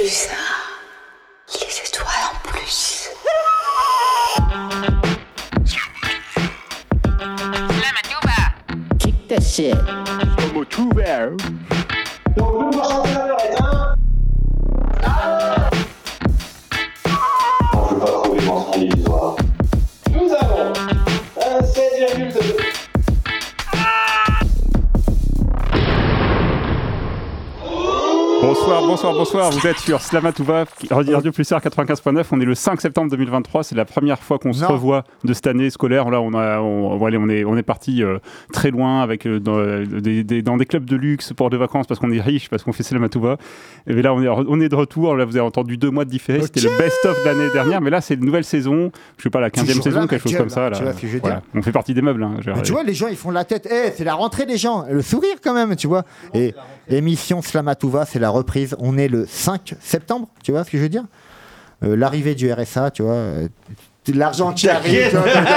[0.00, 0.30] plus,
[1.60, 3.10] les étoiles en plus.
[8.98, 9.99] Kick that shit.
[29.20, 29.50] Bonsoir.
[29.50, 32.24] Vous êtes sur Slamatouva, Radio Plus 95.9.
[32.32, 33.64] On est le 5 septembre 2023.
[33.64, 36.08] C'est la première fois qu'on se revoit de cette année scolaire.
[36.08, 38.16] Là, on, a, on, bon, allez, on est, on est parti euh,
[38.50, 41.58] très loin avec, euh, dans, euh, des, des- dans des clubs de luxe pour de
[41.58, 43.36] vacances parce qu'on est riche, parce qu'on fait Slamatouva.
[43.86, 45.14] Et là, on est, on est de retour.
[45.14, 46.40] Là, vous avez entendu deux mois de différé.
[46.40, 47.82] C'était le best-of de l'année dernière.
[47.82, 48.90] Mais là, c'est une nouvelle saison.
[49.18, 50.70] Je sais pas, la 15e Toujours saison, là, quelque chose comme ça.
[50.70, 51.42] là, vois Voilà.
[51.54, 52.22] On fait partie des meubles.
[52.22, 52.36] hein.
[52.64, 53.68] Tu vois, les gens, ils font la tête.
[53.70, 54.86] Eh, c'est la rentrée des gens.
[54.90, 56.04] Le sourire, quand même, tu vois.
[56.32, 56.54] Et
[56.90, 58.76] émission Slamatouva, c'est la reprise.
[58.78, 61.04] On est le 5 septembre, tu vois ce que je veux dire?
[61.82, 63.12] Euh, L'arrivée du RSA, tu vois.
[63.14, 63.48] euh,
[64.14, 65.10] L'argent qui arrive,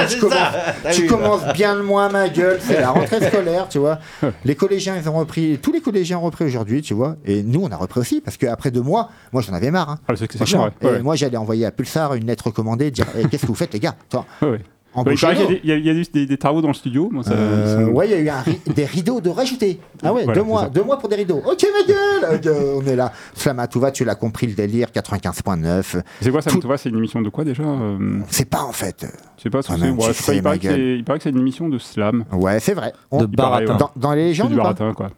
[0.10, 0.56] tu, commences,
[0.94, 2.60] tu commences bien le mois, ma gueule.
[2.62, 4.00] C'est la rentrée scolaire, tu vois.
[4.46, 5.58] Les collégiens, ils ont repris.
[5.60, 7.16] Tous les collégiens ont repris aujourd'hui, tu vois.
[7.26, 9.90] Et nous, on a repris aussi, parce qu'après deux mois, moi, j'en avais marre.
[9.90, 10.00] hein.
[10.08, 11.00] Ah, clair, ouais.
[11.00, 13.74] et moi, j'allais envoyer à Pulsar une lettre recommandée, dire Eh, Qu'est-ce que vous faites,
[13.74, 13.96] les gars?
[14.42, 14.60] Ouais,
[14.96, 16.26] Ouais, il paraît qu'il y a des- il y a, il y a eu des,
[16.26, 17.10] des travaux dans le studio.
[17.12, 19.80] Bon, ça, Euh, ouais, il y a eu un ri- des rideaux de rajouter.
[20.04, 21.42] Ah ouais, Voilà, deux mois, deux mois pour des rideaux.
[21.46, 23.12] Ok, ma gueule Euh, On est là.
[23.36, 25.98] Slamatouva, tu l'as compris, le délire, 95.9.
[26.22, 29.06] C'est quoi vois, c'est une émission de quoi déjà euh, C'est pas en fait.
[29.50, 29.88] Pas ce que Ah, c'est.
[29.98, 32.24] pas, sais, il, paraît ma que c'est- il paraît que c'est une émission de slam.
[32.32, 32.94] Ouais, c'est vrai.
[33.12, 33.74] On- De baratin.
[33.74, 33.78] ouais.
[33.80, 35.10] dans, dans les C'est légendes du baratin, quoi.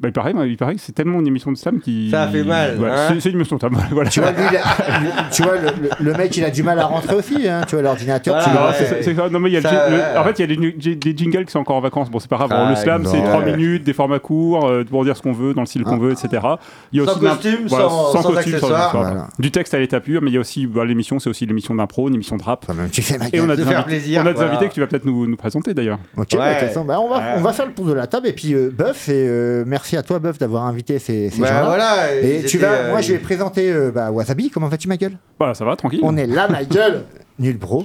[0.00, 2.10] Bah, il, paraît, il paraît que c'est tellement une émission de slam qui.
[2.12, 3.72] Ça fait mal, hein c'est- une émission de slam.
[3.90, 4.10] Voilà.
[4.10, 6.62] Tu vois, lui, il a- lui- tu vois le, le- le mec, il a du
[6.62, 7.48] mal à rentrer aussi.
[7.48, 9.30] Hein, tu vois, l'ordinateur, Voilà, le- ouais.
[9.30, 10.16] Non, mais il y a le Ça, jing- le- ouais.
[10.18, 12.10] En fait, il y a des, des- jingles qui sont encore en vacances.
[12.12, 12.48] Bon, c'est pas grave.
[12.50, 13.24] Bon, Ah, le slam, c'est non.
[13.26, 13.56] 3 Ouais.
[13.56, 16.12] minutes, des formats courts, euh, pour dire ce qu'on veut, dans le style qu'on veut,
[16.12, 16.28] etc.
[16.92, 18.96] Il y a Sans aussi costume, sans- sans accessoires.
[18.96, 19.26] Voilà.
[19.40, 21.74] Du texte à l'état pur, mais il y a aussi bah, l'émission, c'est aussi l'émission
[21.74, 22.64] d'impro, une émission de rap.
[22.68, 24.34] Quand même, tu fais ma Et on a De des, invités, plaisir, on a des
[24.34, 24.50] voilà.
[24.52, 25.98] invités que tu vas peut-être nous, nous présenter d'ailleurs.
[26.16, 27.22] Ok, bah, de toute façon, bah, on, va, Ouais.
[27.36, 28.28] on va faire le tour de la table.
[28.28, 31.48] Et puis, euh, Buff, et euh, merci à toi, Buff, d'avoir invité ces, ces Bah
[31.48, 31.64] gens-là.
[31.64, 32.14] voilà.
[32.14, 34.50] Et tu vas, euh, moi, je vais présenter euh, bah, Wasabi.
[34.50, 35.16] Comment vas-tu, ma gueule?
[35.38, 36.00] Voilà, ça va, tranquille.
[36.02, 37.04] On est là, ma gueule
[37.38, 37.84] Nul bro.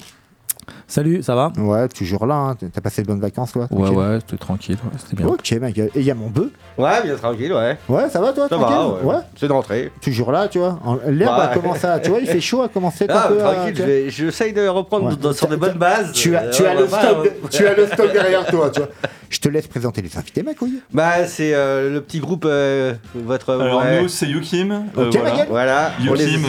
[0.87, 1.51] Salut, ça va?
[1.57, 2.35] Ouais, toujours là.
[2.35, 2.55] hein.
[2.73, 3.67] T'as passé de bonnes vacances, toi?
[3.71, 5.27] Ouais, tranquille ouais, c'était tranquille, ouais, c'était bien.
[5.27, 5.89] Ok, ma gueule.
[5.95, 6.49] Et il y a mon bœuf?
[6.77, 7.77] Ouais, bien tranquille, ouais.
[7.89, 8.47] Ouais, ça va, toi?
[8.49, 8.75] Ça tranquille?
[9.05, 9.21] va, ouais.
[9.35, 9.91] C'est de rentrée.
[10.01, 10.79] Toujours là, tu vois?
[11.07, 11.43] L'herbe Ouais.
[11.45, 11.99] a commencé à.
[11.99, 15.09] Tu vois, il fait chaud à commencer Ah, un peu à- tranquille, j'essaye de reprendre
[15.09, 15.15] Ouais.
[15.15, 16.11] dans- sur de bonnes bases.
[16.13, 17.33] Tu as, tu, as ouais, le ouais, stock, ouais.
[17.49, 18.89] tu as le stock derrière toi, tu vois.
[19.29, 20.79] Je te laisse présenter les invités, ma couille.
[20.93, 23.51] Bah, c'est euh, le petit groupe, euh, votre.
[23.59, 24.03] Alors ouais.
[24.03, 25.35] nous c'est Yukim, euh, Ok, ma voilà.
[25.37, 25.47] gueule.
[25.49, 25.91] Voilà.
[26.01, 26.43] Yukim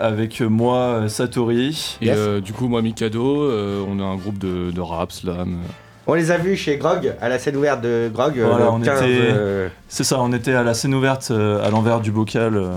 [0.00, 2.42] avec moi Satori Et Yes.
[2.42, 5.58] du coup, moi, Mikado, euh, on a un groupe de, de rap, slam.
[6.06, 8.38] On les a vus chez Grog, à la scène ouverte de Grog.
[8.38, 11.62] euh, Voilà, on 15, était- euh, C'est ça, on était à la scène ouverte euh,
[11.66, 12.70] à l'envers du bocal euh,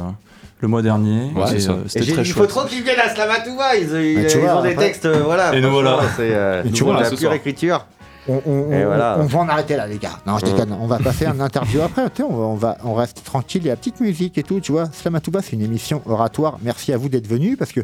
[0.59, 1.31] le mois dernier.
[1.33, 1.71] Ouais, et, c'est ça.
[1.71, 4.63] euh, et C'était très il faut trop qu'ils viennent à Slamatouva, ils, ils, vois, ont
[4.63, 5.55] des textes, euh, voilà.
[5.55, 5.99] Et nous voilà.
[6.17, 7.33] C'est euh, Et tu vois, la ce pure soir.
[7.33, 7.85] écriture.
[8.27, 9.17] On, on- Et on- voilà.
[9.19, 10.19] on va en arrêter là, les gars.
[10.27, 10.75] Non, je déconne.
[10.79, 12.03] On va passer un interview après.
[12.21, 13.61] On, va, on, va, on reste tranquille.
[13.63, 14.59] Il y a la petite musique et tout.
[14.59, 16.57] Tu vois, Slamatouba, c'est une émission oratoire.
[16.61, 17.79] Merci à vous d'être venus parce que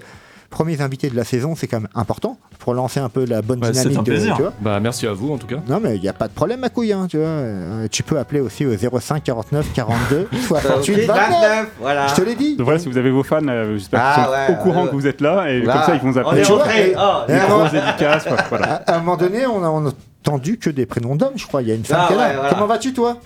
[0.50, 3.60] premiers invités de la saison, c'est quand même important pour lancer un peu la bonne
[3.62, 4.00] Ouais, c'est dynamique.
[4.00, 4.36] un de- plaisir.
[4.36, 4.54] tu vois.
[4.62, 5.58] Bah, merci à vous, en tout cas.
[5.70, 6.92] Non, mais il n'y a pas de problème, ma couille.
[6.94, 7.26] hein, tu, vois.
[7.28, 11.08] Euh, tu peux appeler aussi au 05 49 42 68 29.
[11.30, 12.08] 29, voilà.
[12.08, 12.56] Je te l'ai dit.
[12.58, 14.84] Donc voilà, si vous avez vos fans, euh, j'espère Ah, qu'ils sont ouais, au courant
[14.84, 14.90] ouais.
[14.90, 16.42] que vous êtes là et Là, comme ça ils vont vous On appeler.
[16.42, 18.46] est Oh, et Des un grosses moment- dédicaces, voilà.
[18.50, 18.66] voilà.
[18.74, 19.68] À, à un moment donné, on a,
[20.28, 21.62] entendu que des prénoms d'hommes, je crois.
[21.62, 22.50] Il y a une femme Ah, qui est là.
[22.50, 23.18] Comment vas-tu, toi?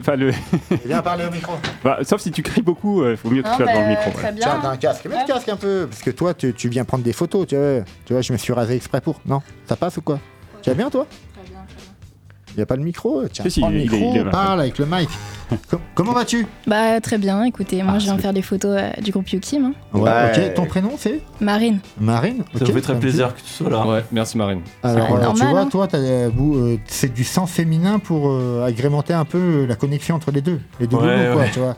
[0.00, 0.30] Enfin, le...
[0.86, 1.52] Viens parler au micro.
[1.84, 4.10] bah, sauf si tu cries beaucoup, il faut mieux que tu sois dans le micro.
[4.12, 4.42] Très bien.
[4.46, 5.06] Tiens, t'as un casque.
[5.06, 5.86] Mets le casque un peu.
[5.88, 7.46] Parce que toi, tu, tu viens prendre des photos.
[7.46, 9.20] Tu vois, tu vois, je me suis rasé exprès pour.
[9.26, 10.18] Non Ça passe ou quoi
[10.62, 11.84] Tu vas bien, toi Très bien, très bien.
[12.52, 14.16] Il n'y a pas le micro Tiens, Si, si, prends le il est- micro, il
[14.20, 14.30] est là.
[14.30, 15.08] parle avec le mic.
[15.68, 16.46] Com- comment vas-tu?
[16.66, 17.42] Bah, très bien.
[17.44, 19.64] Écoutez, moi, Ah, je viens c'est- faire des photos euh, du groupe Yukim.
[19.64, 19.72] hein.
[19.92, 20.48] Ouais, Ouais.
[20.48, 20.54] ok.
[20.54, 21.20] Ton prénom, c'est?
[21.40, 21.80] Marine.
[22.00, 23.86] Marine Ça me fait très plaisir que tu sois là.
[23.86, 24.60] Ouais, merci Marine.
[24.82, 25.66] Alors, tu vois, hein.
[25.66, 29.74] toi, t'as, euh, vous, euh, c'est du sang féminin pour euh, agrémenter un peu la
[29.76, 30.60] connexion entre les deux.
[30.78, 31.50] Les deux Ouais, bobos, quoi, ouais.
[31.52, 31.76] tu vois.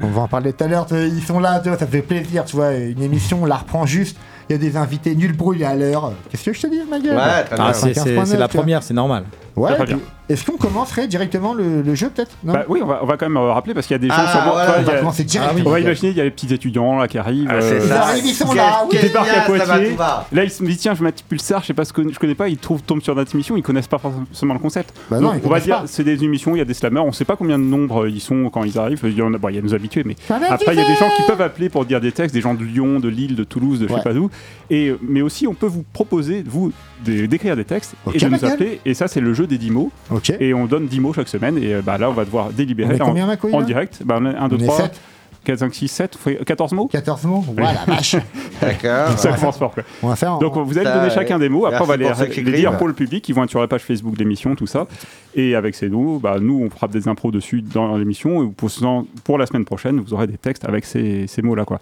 [0.00, 2.44] On va en parler tout à l'heure, ils sont là, tu vois, ça fait plaisir,
[2.44, 2.72] tu vois.
[2.74, 4.16] Une émission, on la reprend juste.
[4.48, 6.12] Il y a des invités nul bruit à l'heure.
[6.30, 7.64] Qu'est-ce que je te dis, ma gueule Ouais, très bien.
[7.68, 8.62] Ah, c'est- c'est 15.9, c'est la tu vois.
[8.62, 9.24] première, c'est normal.
[9.54, 10.02] Ouais, Très puis- bien.
[10.30, 12.54] Est-ce qu'on commencerait directement le, le jeu, peut-être Non?
[12.54, 14.08] Bah oui, on va, on va quand même euh, rappeler parce qu'il y a des
[14.08, 15.50] gens Ah, sûrement- voilà, On il y va a- commencer direct.
[15.50, 15.62] Ah oui.
[15.66, 17.48] On va imaginer, il y a les petits étudiants là qui arrivent.
[17.50, 18.02] Ah, c'est euh, Ils ça.
[18.02, 18.88] arrivent, ils sont là, oui.
[18.92, 19.64] quel Ils débarquent à lien, Poitiers.
[19.66, 20.26] Slamatouva.
[20.32, 22.34] Là, ils se disent tiens, je m'attire Pulsar, je sais pas ce que je connais
[22.34, 24.94] pas, ils trouvent, tombent sur notre émission, ils connaissent pas forcément le concept.
[25.10, 25.86] Bah non, Donc, on va connaissent dire, pas.
[25.86, 28.20] c'est des émissions, il y a des slammers, on sait pas combien de nombre ils
[28.20, 29.00] sont quand ils arrivent.
[29.04, 30.80] Il y en a, bon, il y a nos habitués, mais Ça va, après il
[30.80, 33.00] y a des gens qui peuvent appeler pour dire des textes, des gens de Lyon,
[33.00, 33.98] de Lille, de Toulouse, de je Ouais.
[33.98, 34.30] sais pas d'où.
[34.70, 36.72] Et mais aussi, on peut vous proposer vous
[37.04, 38.80] d'écrire des textes Ok, et de nous appeler.
[38.84, 39.90] Et ça, c'est le jeu des 10 mots.
[40.10, 40.32] Ok.
[40.40, 41.58] Et on donne 10 mots chaque semaine.
[41.58, 44.02] Et bah, là, on va devoir On délibérer est en, combien, en direct?
[44.04, 44.76] Bah, on est 1, 2, On est 3.
[44.82, 45.00] sept.
[45.44, 46.86] 4, 5, 6, 7, 14 mots?
[46.86, 47.44] 14 mots?
[47.56, 48.14] Voilà, vache.
[48.60, 49.18] D'accord.
[49.18, 49.74] Ça commence fort.
[49.74, 49.82] Quoi.
[50.00, 50.38] On va faire.
[50.38, 52.76] Donc vous allez Ça, donner chacun des mots, après on va les, pour les dire
[52.78, 54.86] pour le public, ils vont être sur la page Facebook de l'émission, tout ça.
[55.34, 59.04] Et avec ces mots, bah, nous on fera des impros dessus dans l'émission, et posant-
[59.24, 61.64] pour la semaine prochaine, vous aurez des textes avec ces, ces mots-là.
[61.64, 61.80] quoi.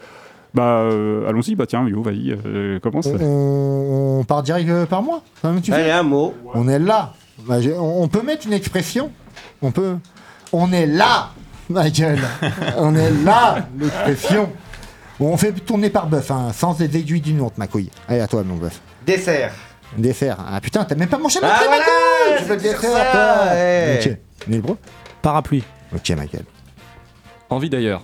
[0.55, 3.07] Bah euh, allons-y, bah tiens, Yo, vas-y, euh, commence.
[3.07, 5.03] on, on- on part direct euh, par
[5.63, 6.35] tu fais Allez, un mot.
[6.55, 7.13] On est là.
[7.47, 9.11] Bah, on on peut mettre une expression
[9.63, 9.97] On peut.
[10.53, 11.31] On est là,
[11.69, 12.19] ma gueule.
[12.79, 14.51] on est là, l'expression.
[15.19, 17.91] Bon, on fait tourner par bœuf, hein, sans les aiguilles d'une montre, ma couille.
[18.09, 18.81] Allez, à toi, mon bœuf.
[19.07, 19.53] Dessert.
[19.97, 20.37] Dessert.
[20.49, 23.05] Ah putain, t'as même pas mangé ma Ah, voilà, veux le dessert, ça,
[24.05, 24.11] toi.
[24.13, 24.19] Ok.
[24.49, 24.77] Nilbro
[25.23, 25.65] Parapluie.
[25.95, 26.45] Ok, ma gueule.
[27.51, 28.03] Envie d'ailleurs.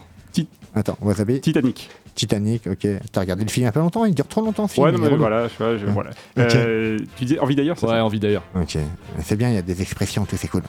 [0.74, 1.40] Attends, wasabi.
[1.40, 1.88] Titanic.
[2.16, 2.86] Titanic, ok.
[3.12, 4.86] T'as regardé le film il y a pas longtemps Il dure trop longtemps, ce film.
[4.86, 6.10] Ouais, non, mais voilà, je, vois, je- voilà.
[6.38, 8.42] Euh, tu dis envie d'ailleurs, c'est Ouais, ça envie d'ailleurs.
[8.54, 8.76] Ok.
[9.22, 10.62] C'est bien, il y a des expressions, tout c'est cool.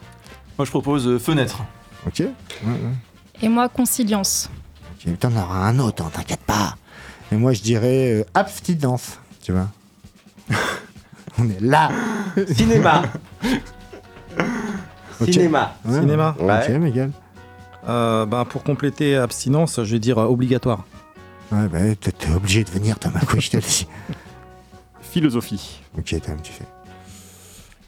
[0.59, 1.63] Moi, je propose euh, fenêtre.
[2.05, 2.19] Ok.
[2.19, 2.27] Ouais,
[2.65, 2.77] ouais.
[3.41, 4.49] Et moi, conciliance.
[4.93, 6.75] Ok, putain, on aura un autre, hein, t'inquiète pas.
[7.31, 9.67] Et moi, je dirais euh, abstinence, tu vois.
[11.39, 11.89] on est là.
[12.53, 13.03] Cinéma.
[15.19, 15.31] Ok.
[15.33, 15.73] Cinéma.
[15.83, 15.99] Ouais.
[15.99, 16.35] Cinéma.
[16.39, 16.59] Ouais.
[16.63, 17.11] Ok, Miguel.
[17.89, 20.85] Euh, ben, pour compléter abstinence, je vais dire euh, obligatoire.
[21.51, 23.87] Ouais, bah, t'es t'es obligé de venir, Thomas, quoi, je te le dis.
[25.01, 25.79] Philosophie.
[25.97, 26.65] Ok, Tom, tu fais.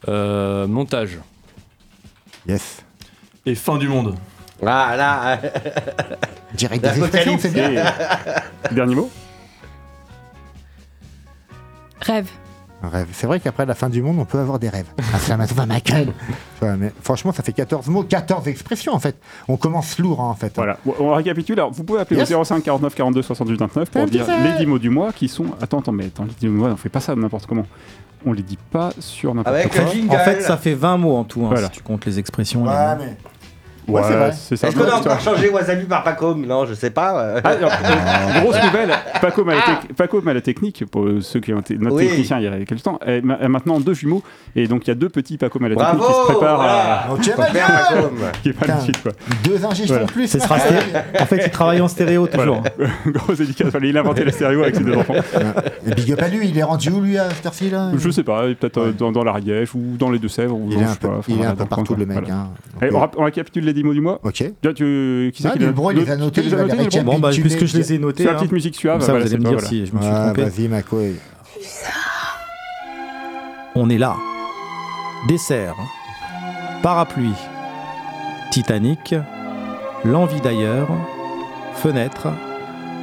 [0.07, 1.19] Euh, montage.
[2.47, 2.83] Yes.
[3.45, 4.15] Et fin du monde.
[4.61, 5.39] Voilà.
[6.53, 7.41] Direct des expressions, L'apocalypse.
[7.41, 7.93] c'est bien.
[8.71, 9.09] Dernier mot?
[12.01, 12.29] Rêve.
[12.81, 13.07] Un rêve.
[13.11, 14.85] C'est vrai qu'après la fin du monde, on peut avoir des rêves.
[15.13, 16.13] Ah, ça m'a gueule.
[16.61, 19.17] Ouais, mais franchement, ça fait 14 mots, 14 expressions, en fait.
[19.47, 20.53] On commence lourd, hein, en fait.
[20.55, 21.59] Voilà, Bon, on récapitule.
[21.59, 22.31] Alors, vous pouvez appeler Yes.
[22.31, 25.45] au 05 49 42 68 29 pour dire les 10 mots du mois qui sont.
[25.61, 27.65] Attends, attends, mais attends, les 10 mots du mois, on fait pas ça n'importe comment.
[28.25, 29.83] On les dit pas sur n'importe quoi.
[29.85, 31.67] En fait, ça fait 20 mots en tout, hein, Voilà.
[31.67, 32.63] si tu comptes les expressions.
[32.65, 33.01] les Ouais, mots.
[33.01, 33.17] mais.
[33.89, 34.55] Ouais, Ouais, c'est.
[34.63, 37.35] Est-ce qu'on a encore changé Wasabi par Pacom Non, je sais pas.
[37.43, 38.91] Ah, alors, euh, grosse nouvelle,
[39.21, 42.07] Paco a, la tec- Paco a la technique, pour ceux qui ont été notre Oui.
[42.07, 44.23] technicien il y a quelques temps, est ma- est maintenant deux jumeaux,
[44.55, 46.55] et donc il y a deux petits Paco a la technique Bravo qui se préparent
[46.57, 47.01] voilà.
[47.07, 47.11] à.
[47.13, 48.17] Ok, ma Super, gueule Pacom.
[48.43, 49.11] qui est pas titre, quoi.
[49.43, 50.03] Deux ingés Voilà.
[50.03, 50.27] en plus.
[50.27, 52.61] Ce sera En fait, il travaille en stéréo toujours.
[52.77, 52.91] Voilà.
[53.07, 55.13] Grosse dédicace, il a inventé les stéréos avec ses deux enfants.
[55.87, 57.91] Et big up à lui, il est rendu où lui à cette heure-ci là?
[57.97, 60.57] Je sais pas, peut-être euh, dans, dans l'Ariège ou dans les Deux-Sèvres.
[60.69, 62.29] Il est un peu, partout le mec.
[62.29, 62.49] Hein.
[63.17, 64.19] On récapitule les 10 mots du mois.
[64.23, 64.33] Ok.
[64.61, 67.03] Tiens, tu, qui Ah, qui Nilbro, il les a notés, tu les les notés, récapituler.
[67.03, 69.01] Bon, bah, tu puisque les- je les ai notés, C'est la hein, petite musique suave.
[69.01, 70.43] ça, vous allez me dire si je me suis Ah, trompé.
[70.43, 71.15] vas-y, ma couille.
[73.75, 74.15] On est là.
[75.27, 75.75] Dessert.
[76.83, 77.33] Parapluie.
[78.51, 79.15] Titanic.
[80.03, 80.87] L'envie d'ailleurs.
[81.75, 82.27] Fenêtre.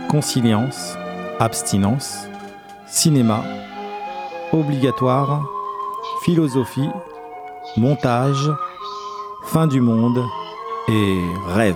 [0.09, 0.97] Conciliance.
[1.41, 2.27] Abstinence.
[2.87, 3.43] Cinéma.
[4.53, 5.45] Obligatoire.
[6.25, 6.89] Philosophie.
[7.77, 8.51] Montage.
[9.47, 10.23] Fin du monde.
[10.89, 11.19] Et
[11.49, 11.75] rêve.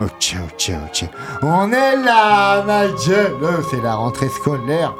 [0.00, 1.08] Ok, ok, ok.
[1.42, 3.36] On est là, ma gueule
[3.70, 4.94] C'est la rentrée scolaire.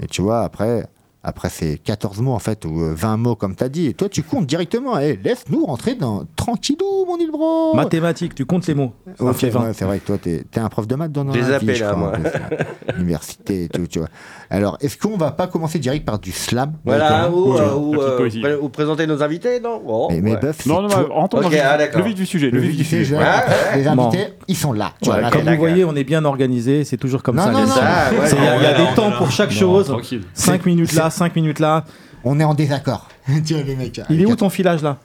[0.00, 0.86] Et tu vois, après,
[1.24, 3.86] après c'est 14 mots en fait, ou euh, 20 mots comme t'as dit.
[3.86, 4.98] Et toi, tu comptes directement.
[5.00, 8.92] Eh, laisse-nous rentrer dans tranquillou, mon Ilbro Mathématiques, tu comptes les mots.
[9.18, 9.60] Ok, fait 20.
[9.64, 11.58] ouais, c'est vrai que toi, t'es es un prof de maths dans Je les la
[11.58, 12.12] vie, je là, moi.
[12.14, 12.56] hein.
[12.98, 14.08] Université et tout, tu vois.
[14.50, 18.00] Alors, est-ce qu'on va pas commencer direct par du slam Voilà, ou, Ouais, euh, ou,
[18.00, 20.40] euh, pré- ou présenter nos invités, non Bon, Mais, mais ouais.
[20.40, 22.50] Buff, Non, non, non, le- ah, le vif du sujet.
[22.50, 23.16] le vif du sujet.
[23.16, 23.76] Ouais, ouais.
[23.76, 24.92] Les invités, ils sont là.
[25.02, 27.80] tu Ouais, vois, comme vous voyez, on est bien organisé, c'est toujours comme Non, ça.
[27.82, 29.86] Ah, Il y a, des temps pour chaque chose.
[29.86, 30.22] Tranquille.
[30.34, 31.84] 5 minutes là, 5 minutes là.
[32.24, 33.08] On est en désaccord.
[33.28, 34.98] Il est où ton filage là?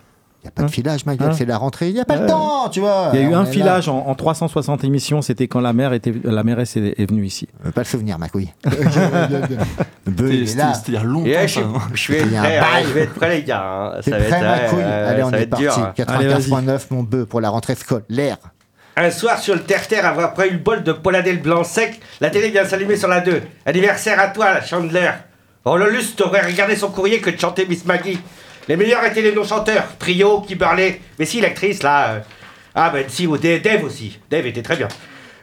[0.43, 1.89] Il n'y a pas de Hein filage, ma gueule, Hein c'est la rentrée.
[1.89, 3.11] Il n'y a pas le temps, tu vois.
[3.13, 3.45] Il y a eu un là.
[3.45, 7.25] filage en, en 360 émissions, c'était quand la mère était la mairesse est, est venue
[7.25, 7.47] ici.
[7.59, 8.17] Je veux pas le souvenir,
[10.55, 10.73] là.
[10.87, 11.25] il y a longtemps.
[11.27, 11.81] Et je, suis, ça, hein.
[11.93, 12.01] je
[12.37, 12.83] un prêt, hein, bail.
[12.87, 13.61] je vais être prêt, les gars.
[13.63, 13.99] hein.
[14.01, 14.79] C'est Ça va prêt, être, ma euh, couille.
[14.81, 15.63] euh, Allez, on est parti.
[15.63, 15.93] dur, hein.
[15.95, 18.37] 95.9, mon bœuf, pour la rentrée scolaire.
[18.97, 22.49] Un soir sur le terre-terre, après eu le bol de poladel blanc sec, la télé
[22.49, 23.41] vient s'allumer sur la 2.
[23.65, 25.11] Anniversaire à toi, la Chandler.
[25.65, 28.19] Oh, le lustre aurait regardé son courrier que de chanter Miss Maggie.
[28.67, 29.85] Les meilleurs étaient les non-chanteurs.
[29.97, 31.01] Trio, Kimberley.
[31.19, 32.09] Mais si, l'actrice, là.
[32.09, 32.19] euh,
[32.75, 34.19] Ah, ben si, ou Dave aussi.
[34.29, 34.87] Dave était très bien.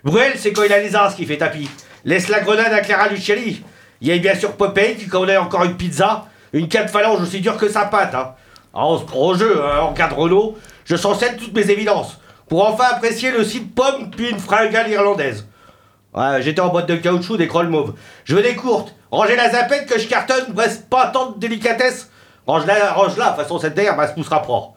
[0.04, 1.68] Bruel, c'est quand il a les qui fait tapis.
[2.04, 3.62] Laisse la grenade à Clara Lucielli.
[4.00, 6.26] Il y a bien sûr Popeye qui connaît encore une pizza.
[6.52, 8.14] Une canne phalange aussi dure que sa patte.
[8.14, 8.34] Hein.
[8.72, 9.80] Ah, on se prend jeu, hein.
[9.82, 10.56] on regarde Renault.
[10.84, 12.18] Je chancelle toutes mes évidences.
[12.48, 15.46] Pour enfin apprécier le site pomme puis une fringale irlandaise.
[16.14, 17.94] Ouais, j'étais en boîte de caoutchouc des crolles mauves.
[18.24, 18.94] Je veux des courtes.
[19.10, 22.10] Rangez la zapette que je cartonne, bref, pas tant de délicatesse.
[22.48, 24.72] Range-la, range-la, de toute façon cette terre, bah, se poussera propre.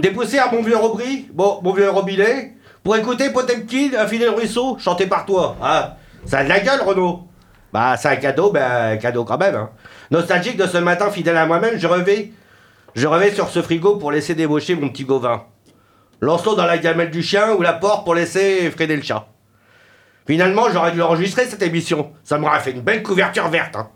[0.00, 4.78] Dépoussé à mon vieux Robry, bon, mon vieux Robinet, pour écouter Potemkin, un fidèle ruisseau,
[4.78, 5.56] chanté par toi.
[5.60, 7.26] Ah, ça a de la gueule, Renaud.
[7.72, 9.56] Bah, c'est un cadeau, ben, un cadeau quand même.
[9.56, 9.70] Hein.
[10.12, 12.30] Nostalgique de ce matin, fidèle à moi-même, je revais,
[12.94, 15.42] je revais sur ce frigo pour laisser débaucher mon petit Gauvin.
[16.20, 19.26] Lancelot dans la gamelle du chien ou la porte pour laisser freiner le chat.
[20.28, 22.12] Finalement, j'aurais dû l'enregistrer cette émission.
[22.22, 23.74] Ça m'aurait fait une belle couverture verte.
[23.74, 23.88] hein.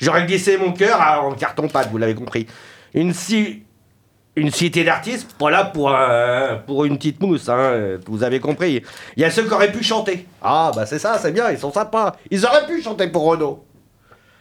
[0.00, 2.46] J'aurais glissé mon cœur en carton pâte, vous l'avez compris.
[2.94, 3.62] Une si
[4.36, 8.82] une cité d'artistes, voilà pour, un- pour une petite mousse, hein, vous avez compris.
[9.16, 10.26] Il y a ceux qui auraient pu chanter.
[10.40, 12.14] Ah, bah c'est ça, c'est bien, ils sont sympas.
[12.30, 13.64] Ils auraient pu chanter pour Renault.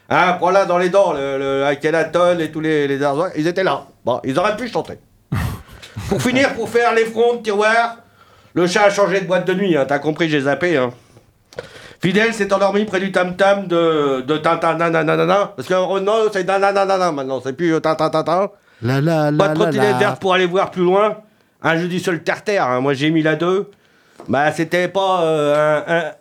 [0.09, 3.63] Hein, voilà dans les dents, le, le Akhenaton et tous les, les Arzois, ils étaient
[3.63, 3.85] là.
[4.05, 4.93] Bon, ils auraient pu chanter.
[6.09, 7.97] pour finir, pour faire les fronts de tiroir,
[8.53, 10.77] le chat a changé de boîte de nuit, hein, t'as compris, j'ai zappé.
[10.77, 10.91] Hein.
[12.01, 17.41] Fidèle s'est endormi près du tam-tam de, de Tintin, parce que Renault, c'est nanana maintenant,
[17.43, 18.49] c'est plus euh, Tintin, Tintin.
[18.81, 21.17] La la Pas la de la trottinette verte pour aller voir plus loin.
[21.61, 22.79] Un jeudi sur le terre-terre, hein.
[22.79, 23.69] moi j'ai mis la 2.
[24.29, 26.11] Bah c'était pas euh, un, un-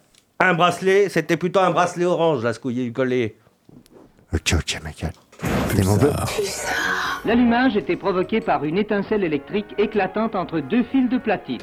[0.50, 3.37] un bracelet, c'était plutôt un bracelet orange, là, ce qu'il y a eu collé.
[4.35, 5.12] Ok, ok, Michael.
[7.25, 11.61] L'allumage était provoqué par une étincelle électrique éclatante entre deux fils de platine.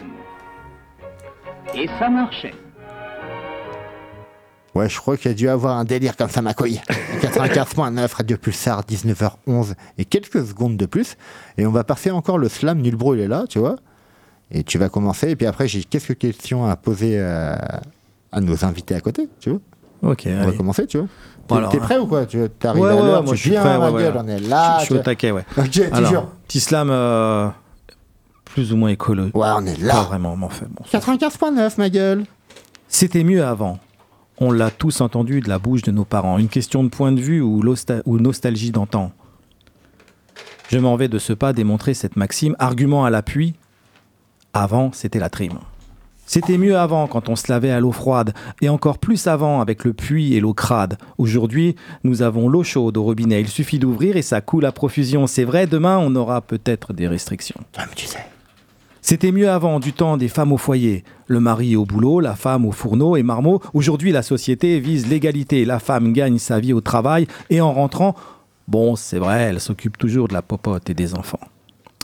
[1.73, 2.53] Et ça marchait.
[4.75, 6.81] Ouais, je crois qu'il y a dû avoir un délire comme ça, ma couille.
[7.21, 11.15] 95.9, Radio Pulsar, 19h11 et quelques secondes de plus.
[11.57, 13.77] Et on va passer encore le slam, Nulbro, il est là, tu vois.
[14.51, 15.29] Et tu vas commencer.
[15.29, 17.55] Et puis après, j'ai quelques questions à poser euh,
[18.31, 19.59] à nos invités à côté, tu vois.
[20.11, 21.07] Ok, On va commencer, tu vois.
[21.47, 23.51] T'es Bon, t'es prêt ou quoi Tu arrives Ouais, à ouais, l'heure, tu je suis
[23.51, 23.77] prêt.
[23.79, 24.21] ma ouais, gueule, ouais.
[24.23, 24.75] on est là.
[24.77, 25.45] Je, je suis au taquet, ouais.
[25.57, 26.27] Ok, tu Alors, jures.
[26.47, 27.47] petit slam euh,
[28.43, 29.25] plus ou moins écolo.
[29.33, 29.93] Ouais, on est là.
[29.93, 30.83] Pas vraiment, mais en fait, bon.
[30.91, 32.25] 95.9, ma gueule.
[32.89, 33.79] C'était mieux avant.
[34.39, 36.37] On l'a tous entendu de la bouche de nos parents.
[36.37, 37.61] Une question de point de vue ou,
[38.19, 39.11] nostalgie d'antan.
[40.69, 42.55] Je m'en vais de ce pas démontrer cette maxime.
[42.59, 43.53] Argument à l'appui.
[44.53, 45.59] Avant, c'était la trime.
[46.25, 49.83] C'était mieux avant quand on se lavait à l'eau froide, et encore plus avant avec
[49.83, 50.97] le puits et l'eau crade.
[51.19, 53.41] Aujourd'hui, nous avons l'eau chaude au robinet.
[53.41, 55.27] Il suffit d'ouvrir et ça coule à profusion.
[55.27, 57.61] C'est vrai, demain, on aura peut-être des restrictions.
[57.95, 58.25] tu sais.
[59.07, 61.03] C'était mieux avant, du temps des femmes au foyer.
[61.27, 63.61] Le mari au boulot, la femme au fourneau et marmot.
[63.75, 65.63] Aujourd'hui, la société vise l'égalité.
[65.63, 68.15] La femme gagne sa vie au travail et en rentrant,
[68.67, 71.39] bon, c'est vrai, elle s'occupe toujours de la popote et des enfants.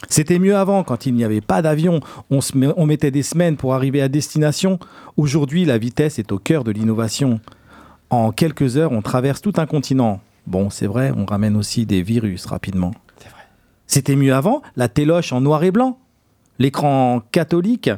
[0.10, 4.04] C'était mieux avant, quand il n'y avait pas d'avion, on, mettait des semaines pour arriver
[4.04, 4.78] à destination.
[5.18, 7.40] Aujourd'hui, la vitesse est au cœur de l'innovation.
[8.12, 10.22] En quelques heures, on traverse tout un continent.
[10.46, 12.92] Bon, c'est vrai, on ramène aussi des virus rapidement.
[13.88, 15.98] C'était mieux avant, la téloche en noir et blanc.
[16.60, 17.90] L'écran catholique,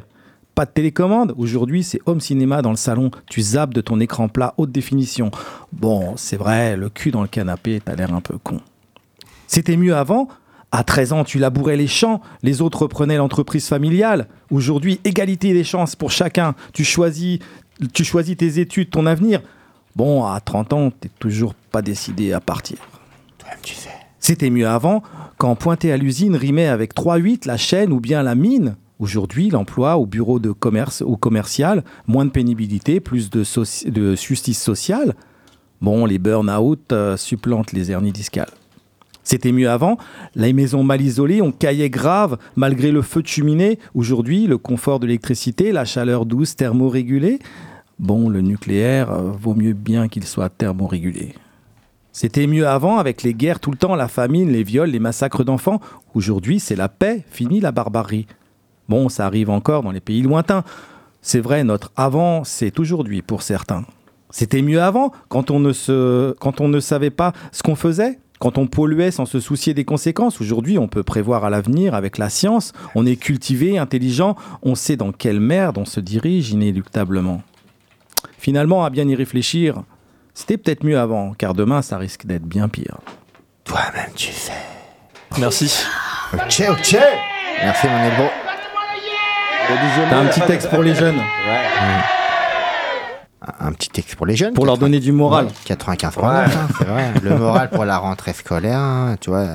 [0.54, 1.34] pas de télécommande.
[1.36, 3.10] Aujourd'hui, c'est home cinéma dans le salon.
[3.28, 5.30] Tu zappes de ton écran plat haute définition.
[5.72, 8.60] Bon, c'est vrai, le cul dans le canapé, t'as l'air un peu con.
[9.46, 10.28] C'était mieux avant.
[10.70, 14.26] À 13 ans, tu labourais les champs, les autres reprenaient l'entreprise familiale.
[14.50, 16.56] Aujourd'hui, égalité des chances pour chacun.
[16.72, 17.38] Tu choisis,
[17.92, 19.40] tu choisis tes études, ton avenir.
[19.94, 22.78] Bon, à 30 ans, t'es toujours pas décidé à partir.
[24.26, 25.02] C'était mieux avant,
[25.36, 28.76] quand pointer à l'usine rimait avec 3-8, la chaîne ou bien la mine.
[28.98, 33.44] Aujourd'hui, l'emploi au bureau de commerce ou commercial, moins de pénibilité, plus de,
[34.14, 35.14] justice sociale.
[35.82, 38.48] Bon, les burn-out euh, supplantent les hernies discales.
[39.24, 39.98] C'était mieux avant.
[40.34, 43.78] Les maisons mal isolées, on caillait grave malgré le feu de cheminée.
[43.94, 47.40] Aujourd'hui, le confort de l'électricité, la chaleur douce thermorégulée.
[47.98, 51.34] Bon, le nucléaire euh, vaut mieux bien qu'il soit thermorégulé.
[52.16, 55.42] C'était mieux avant avec les guerres tout le temps, la famine, les viols, les massacres
[55.42, 55.80] d'enfants.
[56.14, 58.28] Aujourd'hui, c'est la paix, fini la barbarie.
[58.88, 60.62] Bon, ça arrive encore dans les pays lointains.
[61.22, 63.84] C'est vrai, notre avant, c'est aujourd'hui pour certains.
[64.30, 68.58] C'était mieux avant, quand on ne, quand on ne savait pas ce qu'on faisait, quand
[68.58, 70.40] on polluait sans se soucier des conséquences.
[70.40, 72.72] Aujourd'hui, on peut prévoir à l'avenir avec la science.
[72.94, 77.42] On est cultivé, intelligent, on sait dans quelle merde on se dirige inéluctablement.
[78.38, 79.82] Finalement, à bien y réfléchir,
[80.34, 82.98] c'était peut-être mieux avant, car demain, ça risque d'être bien pire.
[83.64, 84.52] Toi-même, tu sais.
[85.38, 85.84] Merci.
[86.32, 86.98] Ok, ok.
[87.62, 88.28] Merci, mon.
[90.10, 91.20] T'as un petit texte pour les jeunes
[93.60, 94.54] Un petit texte pour les jeunes.
[94.54, 95.48] Pour leur donner du moral.
[95.66, 96.24] 95 Ouais.
[96.24, 96.44] hein,
[96.78, 97.12] c'est vrai.
[97.22, 99.46] Le moral pour la rentrée scolaire, hein, tu vois.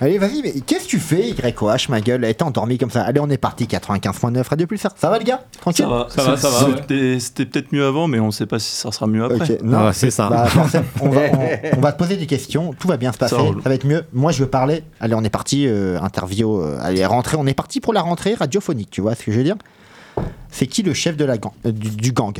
[0.00, 3.02] Allez, vas-y, mais qu'est-ce que tu fais, YOH, ma gueule Elle est endormie comme ça.
[3.02, 4.92] Allez, on est parti, 95.9, Radio Pulsar.
[4.96, 5.40] Ça va, le gars?
[5.60, 5.84] Tranquille?
[5.84, 6.76] Ça va, Ça va, ça va.
[6.76, 9.58] C'était c'était peut-être mieux avant, mais on sait pas si ça sera mieux après.
[9.62, 10.28] Non, Ah c'est ça.
[10.28, 13.18] bah, forcément, on, va, on- on va te poser des questions, tout va bien se
[13.18, 14.04] passer, Ça va être mieux.
[14.12, 14.84] Moi, je veux parler.
[15.00, 18.34] Allez, on est parti, euh, interview, euh, allez, rentrée, on est parti pour la rentrée
[18.34, 19.56] radiophonique, tu vois ce que je veux dire?
[20.50, 22.34] C'est qui le chef de la gang, euh, du, du gang?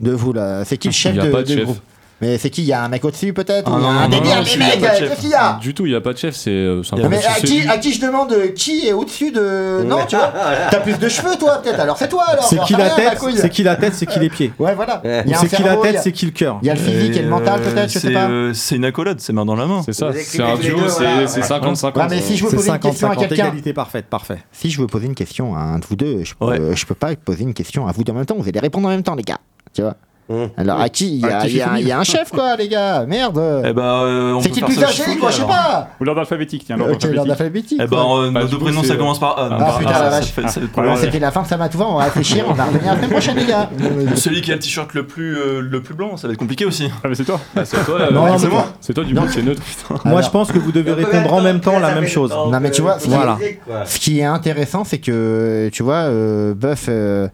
[0.00, 1.64] De vous, là C'est qui le chef Il y a de, pas de chef.
[1.64, 1.78] groupe
[2.22, 2.62] Mais c'est qui?
[2.62, 3.70] Il y a un mec au-dessus peut-être?
[3.70, 4.94] Ah Ou il y a non, un non, délire non, Mais mec, y a pas
[4.94, 5.08] de chef.
[5.10, 6.94] qu'est-ce qu'il y a Du tout, il n'y a pas de chef, c'est euh, c'est
[6.94, 9.82] un peu mais à c'est qui, à qui je demande euh, qui est au-dessus de.
[9.86, 10.32] Non, tu vois?
[10.70, 11.80] T'as plus de cheveux, toi, peut-être.
[11.80, 12.44] Alors c'est toi, alors.
[12.44, 13.18] C'est j'en qui sais la rien, ma tête?
[13.18, 13.36] couille.
[13.38, 14.52] C'est qui la tête C'est qui les pieds?
[14.58, 15.00] Ouais, voilà.
[15.04, 16.32] Il y a un C'est qui la cerveau, il y tête a- C'est qui le
[16.32, 16.58] cœur?
[16.62, 18.28] Il y a le physique et le mental, peut-être, je sais c'est, pas.
[18.28, 19.82] euh, c'est une accolade, c'est main dans la main.
[19.84, 21.96] C'est ça, Vous c'est un écrivez les duo, deux, c'est c'est 50-50.
[21.98, 23.34] Ouais, mais si je veux C'est poser une question à 50-50, quelqu'un.
[23.46, 24.38] égalité parfaite, parfait.
[24.52, 26.60] Si je veux poser une question à un de vous deux, je peux, Ouais.
[26.76, 28.36] je peux pas poser une question à vous deux en même temps.
[28.38, 29.38] Vous allez répondre en même temps, les gars.
[29.74, 29.94] Tu vois
[30.32, 30.48] Hum.
[30.56, 31.98] Alors, à qui Il y, a- Ah, qui il y a- fait il y a
[31.98, 33.04] un chef, quoi, les gars.
[33.04, 33.62] Merde.
[33.64, 35.88] Eh ben, euh, c'est qui le plus ça âgé, quoi Je sais pas.
[36.00, 37.80] Ou l'ordre alphabétique, tiens, l'ordre Ok, l'ordre alphabétique.
[37.82, 39.48] Eh ben, euh, Bah, nos deux prénoms, ça commence par A.
[39.48, 40.52] donc, Ah, ça- putain, ça- la ça vache.
[40.54, 40.96] ça problème.
[40.98, 43.46] C'était la fin de Samatouva, on va réfléchir, on va revenir la semaine prochaine, les
[43.46, 43.70] gars.
[44.14, 46.64] Celui qui a le t-shirt le plus, euh, le plus blanc, ça va être compliqué
[46.64, 46.88] aussi.
[47.02, 47.40] Ah, mais c'est toi.
[47.56, 48.66] Ah, c'est toi, euh, c'est moi.
[48.80, 49.62] C'est toi du coup, c'est neutre.
[49.62, 50.00] putain.
[50.08, 52.30] Moi, je pense que vous devez répondre en même temps la ça même chose.
[52.30, 53.84] Non, mais tu vois, euh.
[53.84, 57.26] Ce qui est intéressant, c'est que, tu vois, euh, Buff, euh,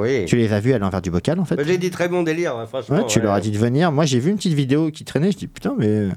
[0.00, 0.24] Oui.
[0.26, 1.56] tu les as vus à l'envers du bocal, en fait.
[1.56, 2.96] Bah, J'ai dit très bon délire, hein, franchement.
[2.98, 3.24] Ouais, tu ouais.
[3.24, 3.92] leur as dit de venir.
[3.92, 5.32] Moi, j'ai vu une petite vidéo qui traînait.
[5.32, 6.10] Je dis putain, mais euh,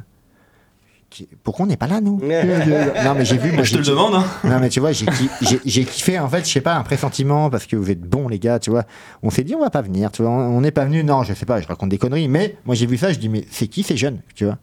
[1.44, 2.20] pourquoi on n'est pas là, nous
[3.04, 3.52] Non, mais j'ai vu.
[3.52, 4.16] moi, Je te j'ai le demande.
[4.16, 4.24] hein.
[4.46, 6.84] Non, mais tu vois, j'ai ki- j'ai- j'ai kiffé, en fait, je sais pas, un
[6.84, 8.86] pressentiment, parce que vous êtes bons, les gars, tu vois.
[9.22, 10.32] On s'est dit, on va pas venir, tu vois.
[10.32, 12.76] On on n'est pas venu, non, je sais pas, je raconte des conneries, mais moi,
[12.76, 14.58] j'ai vu ça, je dis, mais c'est qui ces jeunes, tu vois?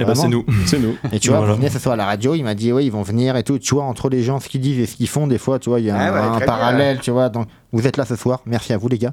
[0.00, 0.44] Eh ben, c'est nous.
[0.66, 0.96] C'est nous.
[1.12, 1.54] Et tu vois, Voilà.
[1.54, 3.58] venez ce soir à la radio, il m'a dit, oui, ils vont venir et tout.
[3.58, 5.68] Tu vois, entre les gens, ce qu'ils disent et ce qu'ils font, des fois, tu
[5.68, 6.46] vois, il y a Ah un, ouais, un très bien.
[6.46, 7.28] parallèle, tu vois.
[7.28, 9.12] Donc, vous êtes là ce soir, merci à vous, les gars.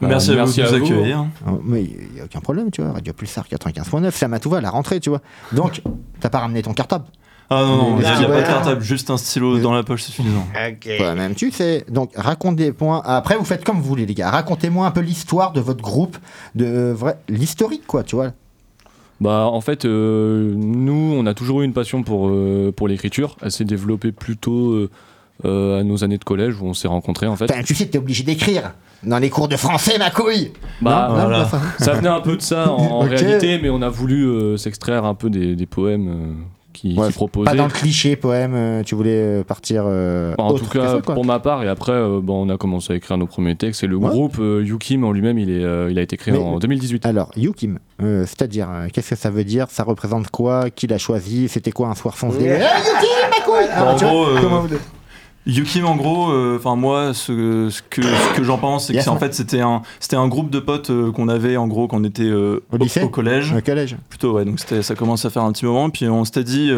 [0.00, 0.84] Merci à vous merci de à nous vous.
[0.92, 1.26] accueillir.
[1.46, 2.92] Ah, Mais il n'y a aucun problème, tu vois.
[2.92, 5.20] Radio Pulsar 95.9, ça m'a tout va à la rentrée, tu vois.
[5.52, 5.82] Donc,
[6.20, 7.04] t'as pas ramené ton cartable
[7.50, 9.82] Ah non, non, il n'y a tu pas de cartable, juste un stylo dans la
[9.82, 10.46] poche, c'est suffisant.
[10.68, 10.88] Ok.
[10.98, 11.84] Toi-même, tu sais.
[11.90, 13.02] Donc, racontez points.
[13.04, 14.30] Après, vous faites comme vous voulez, les gars.
[14.30, 16.16] Racontez-moi un peu l'histoire de votre groupe,
[16.54, 18.32] de euh, vrai, l'historique, quoi, tu vois.
[19.20, 23.36] Bah en fait, euh, nous, on a toujours eu une passion pour, euh, pour l'écriture.
[23.42, 24.90] Elle s'est développée plutôt euh,
[25.44, 27.46] euh, à nos années de collège où on s'est rencontrés en fait.
[27.46, 30.52] Putain, tu sais que t'es obligé d'écrire dans les cours de français, ma couille.
[30.80, 31.44] Bah, Non, voilà.
[31.46, 31.60] ça.
[31.78, 35.14] Ça venait un peu de ça en, réalité, mais on a voulu euh, s'extraire un
[35.14, 36.32] peu des, des poèmes euh,
[36.74, 37.26] qui, Ouais, qui.
[37.44, 39.84] Pas dans le cliché poème, euh, tu voulais euh, partir.
[39.86, 42.58] euh, En autre tout cas, ça, pour ma part, et après, euh, bon, on a
[42.58, 43.82] commencé à écrire nos premiers textes.
[43.82, 44.10] Et le Ouais.
[44.10, 47.06] groupe euh, Yukim en lui-même, il, est, euh, il a été créé Mais- en 2018.
[47.06, 49.66] Alors, Yukim, euh, c'est-à-dire, euh, qu'est-ce que ça veut dire?
[49.70, 50.68] Ça représente quoi?
[50.68, 51.48] Qui l'a choisi?
[51.48, 52.58] C'était quoi un soir sans se Ouais.
[52.58, 54.68] Yukim, ma couille en gros, comment vous-
[55.46, 58.98] Yukim, en gros, euh, enfin moi, ce, ce que, ce que j'en pense, c'est que
[58.98, 61.86] Yes, en fait c'était un, c'était un groupe de potes euh, qu'on avait en gros
[61.86, 63.52] quand on était euh, Au lycée collège.
[63.56, 64.44] Au collège Plutôt, ouais.
[64.46, 65.90] Donc ça commence à faire un petit moment.
[65.90, 66.68] Puis on s'était dit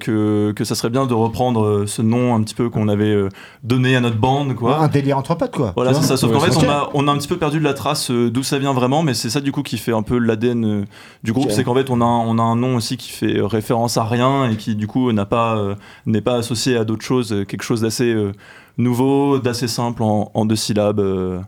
[0.00, 3.16] que, que ça serait bien de reprendre ce nom un petit peu qu'on avait
[3.64, 4.78] donné à notre bande, quoi.
[4.78, 5.72] Un délire entre potes, quoi.
[5.76, 6.16] Voilà, c'est ça.
[6.16, 8.42] Sauf qu'en fait, on a, on a un petit peu perdu de la trace d'où
[8.42, 10.84] ça vient vraiment, mais c'est ça du coup qui fait un peu l'ADN
[11.22, 11.50] du groupe.
[11.50, 14.04] C'est qu'en fait, on a, un- on a un nom aussi qui fait référence à
[14.04, 15.58] rien et qui du coup n'a pas,
[16.06, 18.32] n'est pas associé à d'autres choses, quelque chose d'assez euh,
[18.78, 21.00] nouveau, d'assez simple en, en deux syllabes.
[21.00, 21.40] euh,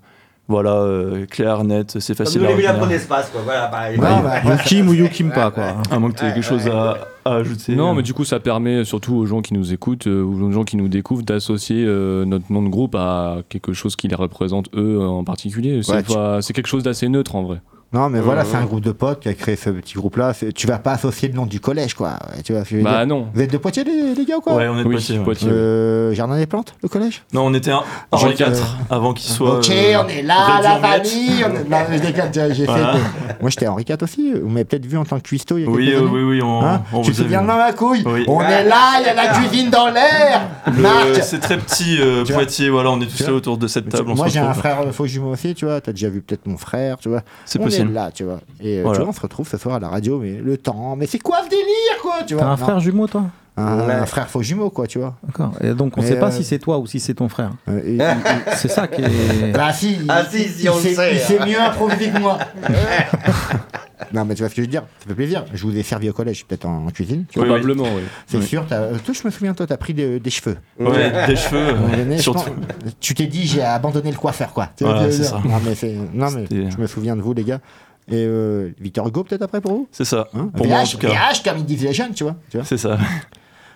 [0.49, 3.41] voilà, euh, clair, net, c'est Comme facile nous, à les l'espace, quoi.
[3.43, 3.97] Voilà, pareil.
[3.97, 5.77] Ouais, bah, après, Yukim ou Yukim pas, quoi.
[5.91, 7.75] À moins que tu aies quelque chose à, à ajouter.
[7.77, 10.51] Non, mais du coup, ça permet surtout aux gens qui nous écoutent euh, ou aux
[10.51, 14.17] gens qui nous découvrent d'associer euh, notre nom de groupe à quelque chose qui les
[14.17, 15.81] représente eux en particulier.
[15.83, 17.63] C'est Ouais, tu- pas- c'est quelque chose d'assez neutre en vrai.
[17.93, 18.67] Non, mais voilà, c'est un ouais.
[18.67, 20.33] groupe de potes qui a créé ce petit groupe-là.
[20.55, 22.19] Tu vas pas associer le nom du collège, quoi.
[22.45, 23.29] Tu vois ce que je veux Bah dire non.
[23.35, 25.19] Vous êtes de Poitiers, les, les gars, ou quoi Ouais, on est de Oui, Poitiers,
[25.19, 25.25] ouais.
[25.25, 25.49] Poitiers.
[25.51, 29.31] Euh, Jardin des Plantes, le collège Non, on était un Henri Henri IV avant qu'il
[29.31, 29.59] soit.
[29.59, 31.45] Ok, euh, on est là, la famille.
[31.45, 34.33] on est- Non, mais de- Moi, j'étais Henri IV aussi.
[34.35, 36.11] Vous m'avez peut-être vu en tant que cuistot il y a Oui, quelques euh, années.
[36.13, 37.35] oui, oui, on, Hein on tu te vous vu.
[37.37, 38.25] de ma couille Oui.
[38.29, 40.43] On est là, il y a la cuisine dans l'air
[40.79, 44.15] Marc C'est très petit, euh, Poitiers, voilà, on est tous là autour de cette table.
[44.15, 45.81] Moi, j'ai un frère euh, faux jumeau aussi, tu vois.
[45.81, 47.23] T'as déjà vu peut-être mon frère, tu vois.
[47.45, 47.82] C'est possible.
[47.91, 48.41] Là, tu vois.
[48.61, 48.99] Et euh, Voilà.
[48.99, 50.95] tu vois, on se retrouve ce soir à la radio, mais le temps.
[50.97, 51.65] Mais c'est quoi ce délire,
[52.03, 52.57] quoi tu vois T'as un Non.
[52.57, 53.25] frère jumeau, toi?
[53.57, 53.93] Un, Ouais.
[53.95, 55.17] un frère faux jumeau, quoi, tu vois.
[55.27, 55.53] D'accord.
[55.63, 57.51] Et donc, on Mais, sait pas euh, si c'est toi ou si c'est ton frère.
[57.69, 57.99] Euh, et-
[58.57, 59.53] C'est ça qui est.
[59.53, 62.39] Bah si, Ah, si, on le sait, il sait mieux improviser que moi.
[64.13, 65.45] non mais tu vois ce que je veux dire, ça fait plaisir.
[65.53, 67.25] Je vous ai servi au collège, peut-être en, en cuisine.
[67.31, 67.47] tu vois.
[67.49, 67.61] Oui, oui.
[67.61, 68.03] Probablement, oui.
[68.27, 68.47] C'est Oui.
[68.47, 70.57] sûr, euh, toi je me souviens, toi t'as pris des, des cheveux.
[70.79, 72.45] Ouais, des cheveux, donné, je surtout.
[72.51, 74.71] pense- tu t'es dit j'ai abandonné le coiffeur quoi.
[74.81, 75.41] Voilà, c'est ça.
[75.45, 77.61] Non mais, non, mais je me souviens de vous les gars.
[78.09, 79.89] Et euh, Victor Hugo peut-être après pour vous?
[79.93, 80.27] C'est ça.
[80.35, 80.51] Hein?
[80.57, 81.09] Pour moi, en VH, tout cas.
[81.09, 82.35] VH, comme ils disent les jeunes, tu vois.
[82.51, 82.99] Tu vois C'est ça.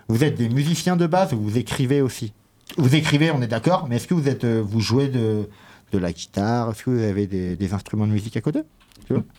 [0.08, 2.32] Vous êtes des musiciens de base ou vous écrivez aussi?
[2.76, 5.48] Vous écrivez, on est d'accord, mais est-ce que vous êtes, euh, vous jouez de,
[5.92, 6.70] de la guitare?
[6.70, 8.60] Est-ce que vous avez des, des instruments de musique à côté?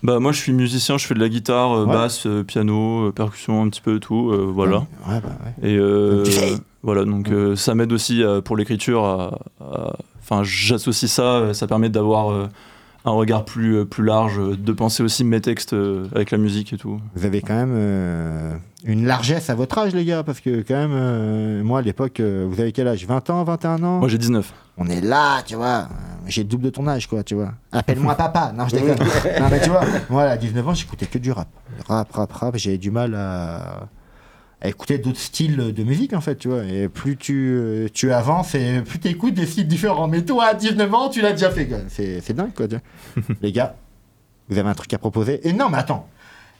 [0.02, 1.92] Bah, moi, je suis musicien, je fais de la guitare, euh, Ouais.
[1.92, 4.86] basse, euh, piano, euh, percussion, un petit peu tout, voilà.
[5.06, 5.70] Ouais, bah ouais.
[5.70, 5.78] Et
[6.82, 9.38] voilà, donc ça m'aide aussi pour l'écriture.
[10.20, 12.48] Enfin, j'associe ça, ça permet d'avoir
[13.08, 16.38] un regard plus, euh, plus large, euh, de penser aussi mes textes euh, avec la
[16.38, 17.00] musique et tout.
[17.14, 20.74] Vous avez quand même euh, une largesse à votre âge, les gars, parce que quand
[20.74, 23.06] même, euh, moi à l'époque, vous avez quel âge?
[23.06, 23.98] 20 ans, 21 ans?
[23.98, 24.52] Moi, j'ai 19.
[24.76, 25.88] On est là, tu vois.
[26.26, 27.52] j'ai le double de ton âge, quoi, tu vois.
[27.72, 28.52] Appelle-moi papa.
[28.56, 28.98] Non, je déconne.
[29.40, 31.48] non, mais tu vois, moi, à 19 ans, j'écoutais que du rap.
[31.88, 32.56] Rap, rap, rap.
[32.56, 33.88] J'avais du mal à,
[34.60, 36.64] à écouter d'autres styles de musique, en fait, tu vois.
[36.64, 40.08] Et plus tu, euh, tu avances et plus tu écoutes des styles différents.
[40.08, 41.78] Mais toi, à 19 ans, tu l'as déjà fait, quoi.
[41.88, 43.24] C'est c'est dingue, quoi, tu vois.
[43.42, 43.76] Les gars,
[44.48, 46.08] vous avez un truc à proposer Et non, mais attends.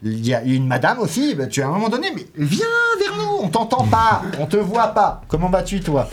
[0.04, 2.64] Il y a une madame aussi, bah, tu à un moment donné, mais viens
[3.00, 5.22] vers nous, on t'entend pas, on te voit pas.
[5.26, 6.08] Comment vas-tu, toi?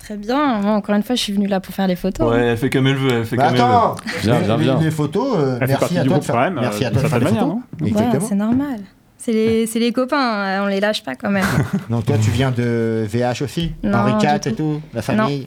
[0.00, 0.58] Très bien.
[0.60, 2.32] Moi, encore une fois, je suis venue là pour faire les photos.
[2.32, 4.00] Ouais, elle fait comme elle veut, elle fait Bah comme elle attends, veut.
[4.22, 4.80] Viens, les, viens, les- viens.
[4.80, 6.88] les photos, euh, Elle fait merci partie à du toi faire, quand même, merci euh,
[6.88, 7.54] à toi de faire les photos.
[7.86, 8.26] Exactement.
[8.28, 8.80] c'est normal.
[9.20, 11.44] C'est les, c'est les copains, euh, on les lâche pas quand même.
[11.90, 15.46] Donc toi, tu viens de VH aussi Non, Henri IV et tout La famille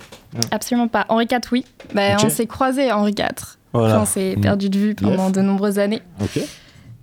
[0.51, 1.05] Absolument pas.
[1.09, 1.65] Henri IV, oui.
[1.95, 2.17] Bah.
[2.23, 3.25] On s'est croisés, Henri IV.
[3.73, 4.01] Voilà.
[4.01, 5.31] On s'est perdu de vue pendant Yes.
[5.31, 6.01] de nombreuses années.
[6.21, 6.39] Ok.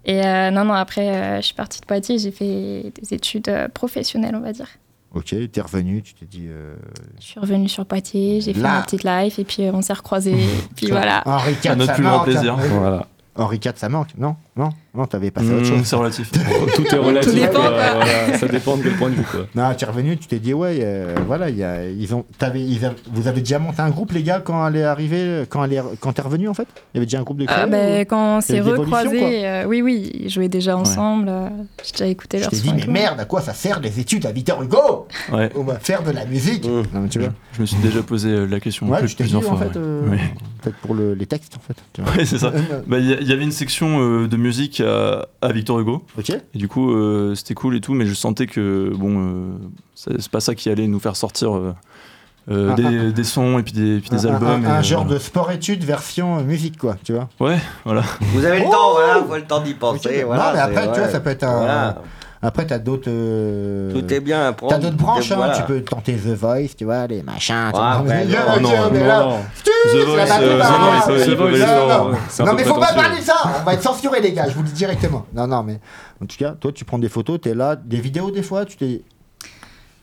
[0.04, 3.48] Et euh, non, non, après, euh, je suis partie de Poitiers, j'ai fait des études
[3.48, 4.68] euh, professionnelles, on va dire.
[5.14, 6.46] Ok, t'es revenu, tu t'es dit...
[6.48, 6.76] euh,
[7.18, 9.94] Je suis revenue sur Poitiers, j'ai fait ma petite life, et puis euh, on s'est
[9.94, 10.36] recroisés.
[10.76, 11.22] puis voilà.
[11.26, 12.24] Henri IV, ça plus grand manque.
[12.24, 12.54] plaisir.
[12.54, 12.62] hein.
[12.78, 13.06] Voilà.
[13.36, 14.36] Henri IV, ça manque Non?
[14.58, 16.30] Non Non, t'avais passé à autre Mmh, chose c'est relatif.
[16.74, 17.30] Tout est relatif.
[17.32, 17.60] Tout dépend.
[17.60, 19.22] Voilà, ça dépend de quel point de vue.
[19.22, 19.46] Quoi.
[19.54, 22.24] Non, tu es revenu, tu t'es dit, ouais, euh, voilà, il y a, ils ont,
[22.54, 25.62] ils avaient- vous avez déjà monté un groupe, les gars, quand elle est arrivée, quand,
[25.64, 26.66] elle est, quand t'es revenu, en fait?
[26.92, 29.46] Il y avait déjà un groupe de Ah, créés, bah, ou- quand on s'est recroisés,
[29.46, 31.28] euh, oui, oui, ils jouaient déjà ensemble.
[31.28, 31.48] euh,
[31.84, 32.72] J'ai déjà écouté Je leur t'ai son.
[32.74, 35.06] dit, mais merde, à quoi ça sert les études à Victor Hugo?
[35.32, 35.50] Ouais.
[35.54, 36.82] On va faire de la musique Mmh.
[36.92, 39.40] Non, mais tu vois Je me suis déjà posé euh, la question Ouais, plus- plusieurs
[39.48, 39.58] en fois.
[39.58, 39.84] fait, ouais.
[39.84, 40.18] euh, Ouais.
[40.62, 42.02] peut-être pour le- les textes, en fait.
[42.18, 42.52] Ouais, c'est ça.
[42.86, 46.02] Bah, Il y, avait une section euh, de musique à, à Victor Hugo.
[46.18, 46.30] Ok.
[46.30, 49.56] Et du coup, euh, c'était cool et tout, mais je sentais que, bon, euh,
[49.94, 51.74] c'est pas ça qui allait nous faire sortir euh,
[52.50, 54.64] euh, des, un- des sons et puis des, puis albums.
[54.64, 57.28] Un, et, genre euh, de sport-études version musique, quoi, tu vois.
[57.40, 58.02] Ouais, voilà.
[58.32, 60.20] Vous avez le Oh temps, voilà, vous avez le temps d'y penser.
[60.22, 61.56] non, voilà, mais après, tu vois, ça peut être un.
[61.58, 62.02] Voilà.
[62.40, 63.08] Après, t'as d'autres.
[63.10, 64.72] euh, Tout est bien à prendre.
[64.72, 65.56] T'as d'autres branches, hein, voilà.
[65.56, 67.70] tu peux tenter The Voice, tu vois, les machins.
[67.74, 73.18] tu Ouais, Mais- non, non, mais non, The c'est Voice, Non, mais faut pas parler
[73.18, 75.26] de ça, on va être censuré, les gars, je vous le dis directement.
[75.34, 75.80] Non, non, mais
[76.22, 78.76] en tout cas, toi, tu prends des photos, t'es là, des vidéos des fois, tu
[78.76, 79.02] t'es.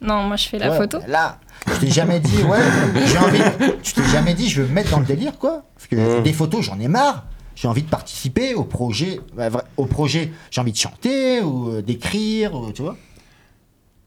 [0.01, 0.99] Non, moi je fais la Ouais, photo.
[1.07, 2.59] Là, tu t'es jamais dit, ouais,
[3.05, 3.39] j'ai envie.
[3.81, 5.63] Tu t'es jamais dit, je veux me mettre dans le délire, quoi.
[5.75, 7.23] Parce que des photos, j'en ai marre.
[7.55, 9.19] J'ai envie de participer au projet.
[9.35, 12.97] bah, Au projet, j'ai envie de chanter ou euh, d'écrire, ou, tu vois.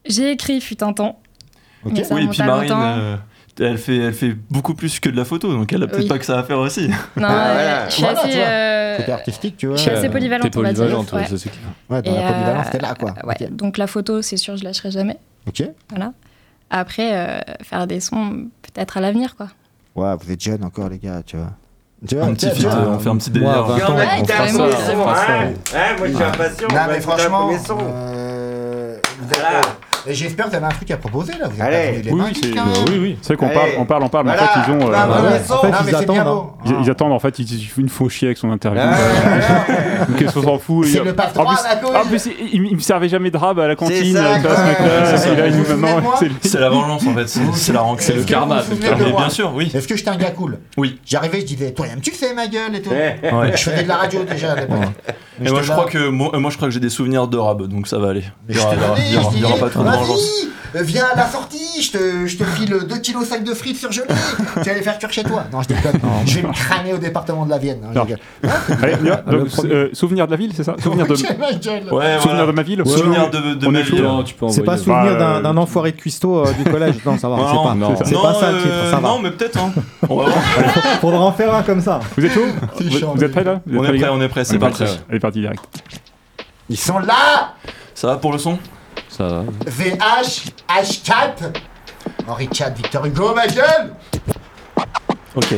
[0.06, 1.20] J'ai écrit fut un temps.
[1.84, 1.92] Ok.
[1.96, 3.16] Mais ça oui, et puis Marine, euh,
[3.60, 6.08] elle, fait, elle fait beaucoup plus que de la photo, donc elle a peut-être Oui.
[6.08, 6.88] pas que ça à faire aussi.
[6.88, 7.88] Non, Ah, euh, voilà.
[7.88, 8.30] je suis Voilà, assez.
[8.30, 8.46] tu vois.
[8.46, 9.76] euh, Côté artistique, tu vois.
[9.76, 11.38] je suis assez Euh, polyvalente, on va dire, polyvalente, ouais, ouais.
[11.38, 11.50] c'est.
[11.90, 13.14] Ouais, dans Et, la polyvalence, euh, t'es là, quoi.
[13.24, 15.16] ouais, donc la photo, c'est sûr, je lâcherai jamais.
[15.46, 15.62] Ok.
[15.90, 16.12] Voilà.
[16.70, 19.48] Après, euh, faire des sons, peut-être à l'avenir, quoi.
[19.94, 21.52] Ouais, vous êtes jeunes encore, les gars, tu vois.
[22.06, 22.74] Tu vois, Un petit vois.
[22.74, 23.58] euh, on fait un petit Moi, délire.
[23.58, 25.32] à 20 Il y en ans, on fera ça,
[25.98, 26.68] Moi, je suis impatient.
[26.70, 31.32] on Non, mais franchement, euh, vous êtes- J'espère que vous avez un truc à proposer,
[31.40, 31.48] là.
[31.48, 32.02] Vous Allez.
[32.02, 33.18] les Oui, mains oui, bah oui, oui.
[33.22, 34.88] C'est vrai qu'on parle, on parle, on parle, mais en fait, ils ont.
[34.88, 35.08] euh, Bah.
[35.08, 36.52] En fait, Non, ils attendent, beau.
[36.64, 38.80] ils, ils attendent, en fait, ils, ils font une faux chier avec son interview.
[38.84, 40.86] Ah, ouais, Donc, ils s'en fout.
[40.86, 41.96] C'est il- le patron en plus, à la couille.
[41.96, 44.18] en plus, il, il- me servait jamais de rab à la cantine.
[46.42, 48.04] C'est la vengeance en fait, c'est la rancune.
[48.06, 48.62] C'est le karma,
[49.16, 49.70] bien sûr, oui.
[49.74, 50.98] Est-ce que j'étais un gars cool Oui.
[51.04, 52.90] J'arrivais, je disais, toi, tu sais ma gueule et tout.
[52.90, 53.18] Ouais.
[53.54, 54.78] Je faisais de la radio déjà à l'époque.
[55.40, 57.28] Mais Et moi je crois que moi, euh, moi je crois que j'ai des souvenirs
[57.28, 58.24] de rab, donc ça va aller.
[58.48, 58.64] Il y je
[59.44, 60.20] aura, pas trop vengeance.
[60.74, 63.76] vas-y, viens à la sortie, je te, je te file 2 kilos sac de frites
[63.78, 64.06] surgelées,
[64.62, 65.44] tu vas les faire cuire chez toi.
[65.52, 67.80] Non, je déconne, je vais me cramer au département de la Vienne.
[67.82, 68.06] Non, Non.
[68.82, 68.96] Allez,
[69.30, 69.72] Donc, premier.
[69.72, 71.14] euh, souvenir de la ville, c'est ça Souvenir de,
[71.88, 71.92] ma.
[71.92, 74.02] Ouais, souvenir de ma ville Souvenir de, ma vie.
[74.02, 74.84] Non, peux C'est pas envoyer.
[74.84, 76.96] souvenir Bah, d'un euh, d'un enfoiré de cuistot euh, du collège.
[77.04, 77.36] Non, ça va.
[77.36, 77.74] Non, c'est pas.
[77.74, 77.94] non.
[78.04, 78.90] C'est Non, pas ça le euh, titre.
[78.90, 79.08] Ça va.
[79.08, 79.58] Non, mais peut-être.
[79.58, 79.72] Hein.
[80.08, 80.42] On va voir.
[81.00, 82.00] Faudra en faire un comme ça.
[82.16, 82.46] Vous êtes chaud
[83.14, 84.58] vous, êtes prêts là On est les prêt, gars on est prêt, On c'est est
[84.58, 84.84] parti.
[84.84, 84.92] prêts.
[85.10, 85.62] Allez, parti direct.
[86.68, 87.54] Ils sont là
[87.94, 88.58] Ça va pour le son
[89.08, 89.44] Ça va.
[89.66, 91.52] VH, H4,
[92.26, 93.92] Henri IV, Victor Hugo, ma gueule
[95.34, 95.54] Ok.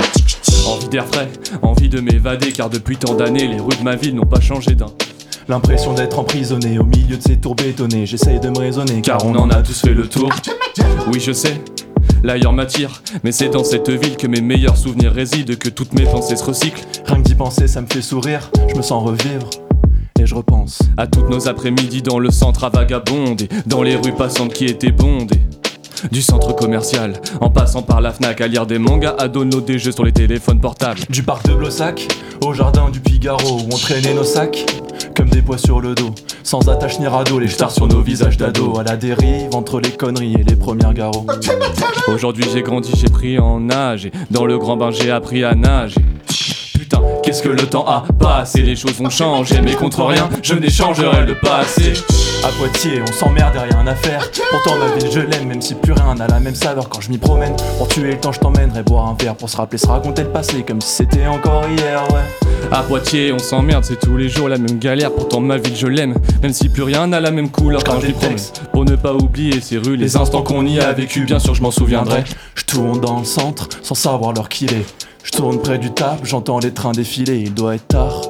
[0.66, 1.28] Envie d'air frais,
[1.62, 4.74] envie de m'évader, car depuis tant d'années, les rues de ma ville n'ont pas changé
[4.74, 4.92] d'un.
[5.48, 8.06] L'impression d'être emprisonné au milieu de ces tours bétonnés.
[8.06, 10.30] J'essaye de me raisonner Car on en a tous fait le tour.
[11.12, 11.60] Oui, je sais,
[12.22, 16.04] l'ailleurs m'attire, mais c'est dans cette ville que mes meilleurs souvenirs résident, que toutes mes
[16.04, 16.84] pensées se recyclent.
[17.06, 18.50] Rien que d'y penser, ça me fait sourire.
[18.68, 19.48] Je me sens revivre.
[20.20, 20.80] Et je repense.
[20.98, 24.92] À toutes nos après-midi dans le centre à vagabonder, dans les rues passantes qui étaient
[24.92, 25.40] bondées.
[26.12, 29.78] Du centre commercial, en passant par la Fnac à lire des mangas, à download des
[29.78, 31.00] jeux sur les téléphones portables.
[31.09, 32.06] Du parc de Blossac
[32.44, 34.66] au jardin du Figaro où on traînait nos sacs
[35.16, 36.14] comme des poids sur le dos.
[36.42, 38.78] Sans attache ni radeau, les stars sur nos visages d'ado.
[38.78, 41.26] À la dérive entre les conneries et les premières garrots.
[42.09, 45.54] Aujourd'hui j'ai grandi, j'ai pris en âge, et dans le grand bain j'ai appris à
[45.54, 46.00] nager.
[47.22, 48.62] Qu'est-ce que le temps a passé?
[48.62, 51.92] Les choses ont changé, mais contre rien, je n'échangerai le passé.
[52.42, 54.30] À Poitiers, on s'emmerde, rien à faire.
[54.50, 57.10] Pourtant, ma ville, je l'aime, même si plus rien n'a la même saveur quand je
[57.10, 57.54] m'y promène.
[57.76, 60.30] Pour tuer le temps, je t'emmènerai boire un verre pour se rappeler, se raconter le
[60.30, 62.68] passé comme si c'était encore hier, ouais.
[62.72, 65.12] À Poitiers, on s'emmerde, c'est tous les jours la même galère.
[65.12, 68.06] Pourtant, ma ville, je l'aime, même si plus rien n'a la même couleur quand je
[68.06, 68.38] m'y promène.
[68.72, 71.62] Pour ne pas oublier ces rues, les instants qu'on y a vécu, bien sûr, je
[71.62, 72.24] m'en souviendrai.
[72.54, 74.86] Je tourne dans le centre sans savoir l'heure qu'il est.
[75.22, 78.22] Je tourne près du table, j'entends les trains défiler, il doit être tard.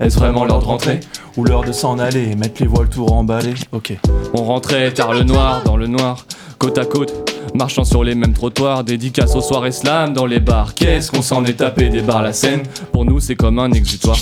[0.00, 1.00] Est-ce vraiment l'heure de rentrer
[1.36, 3.96] Ou l'heure de s'en aller, mettre les voiles tout emballés Ok.
[4.34, 6.26] On rentrait tard le noir, dans le noir,
[6.58, 10.74] côte à côte, marchant sur les mêmes trottoirs, dédicace aux soirées slam dans les bars.
[10.74, 12.62] Qu'est-ce qu'on s'en est tapé des bars la scène?
[12.92, 14.18] Pour nous, c'est comme un exutoire.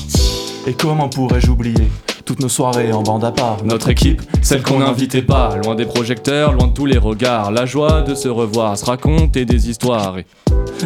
[0.67, 1.89] Et comment pourrais-je oublier?
[2.27, 5.87] Toutes nos soirées en bande à part Notre équipe, celle qu'on n'invitait pas, loin des
[5.87, 7.53] projecteurs, loin de tous les regards.
[7.53, 10.19] La joie de se revoir, se raconter des histoires.
[10.19, 10.27] Et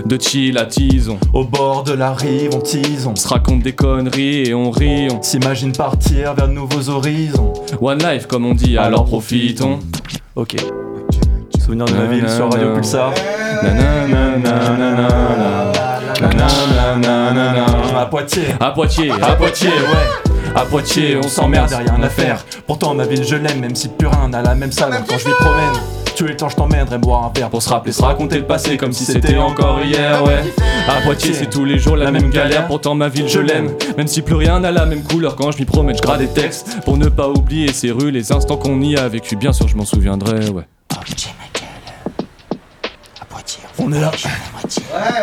[0.04, 1.18] de chill à tison.
[1.32, 5.08] Au bord de la rive, on tise, on se raconte des conneries et on rit.
[5.10, 7.54] On s'imagine partir vers de nouveaux horizons.
[7.80, 9.80] One life, comme on dit, alors profitons.
[10.36, 10.56] Ok.
[11.58, 13.12] Souvenir de ma ville sur Radio Pulsar.
[17.96, 18.54] À Poitiers.
[18.60, 20.30] À Poitiers, à Poitiers, ouais.
[20.54, 22.44] À Poitiers, on s'emmerde, rien à faire.
[22.66, 25.28] Pourtant, ma ville, je l'aime, même si plus rien n'a la même saveur quand je
[25.28, 25.72] m'y promène.
[26.16, 28.44] Tu es le temps, je t'emmènerai boire un verre pour se rappeler, se raconter le
[28.44, 30.42] passé comme si c'était encore hier, ouais.
[30.88, 32.66] À Poitiers, c'est tous les jours la même galère.
[32.66, 35.58] Pourtant, ma ville, je l'aime, même si plus rien n'a la même couleur quand je
[35.58, 35.96] m'y promène.
[35.96, 39.08] Je grade des textes pour ne pas oublier ces rues, les instants qu'on y a
[39.08, 39.36] vécu.
[39.36, 40.64] Bien sûr, je m'en souviendrai, ouais.
[43.82, 44.12] On est là.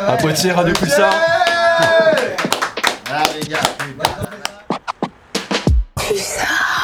[0.07, 1.13] À Poitiers, Radio Pulsar.
[3.09, 3.59] Ah, les gars,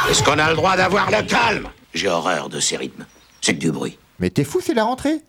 [0.09, 1.67] Est-ce qu'on a le droit d'avoir le calme?
[1.95, 3.05] J'ai horreur de ces rythmes.
[3.41, 3.97] C'est que du bruit.
[4.19, 5.21] Mais t'es fou, c'est la rentrée?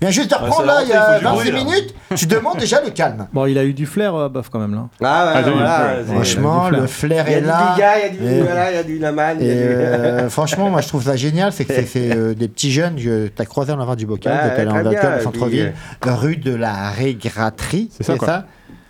[0.00, 1.64] Viens juste de reprendre là, il y a rentrée, il faut du 26 bruit, là.
[1.76, 3.26] minutes, tu demandes déjà le calme.
[3.32, 4.88] Bon, il a eu du flair, euh, Bof, quand même, là.
[5.02, 6.04] Ah ouais, Ah, voilà, ouais.
[6.14, 7.24] Franchement, le flair.
[7.24, 7.74] flair Il y a est du là.
[7.76, 9.34] Il y a du, voilà, il y a du Naman.
[9.40, 12.16] il y Et a du- euh, franchement, moi je trouve ça génial, c'est que c'est-
[12.16, 15.18] euh, des petits jeunes que t'as croisé en l'avant du bocal, de t'es allé en
[15.18, 15.72] au centre-ville,
[16.06, 18.46] et rue de la Régraterie, C'est ça?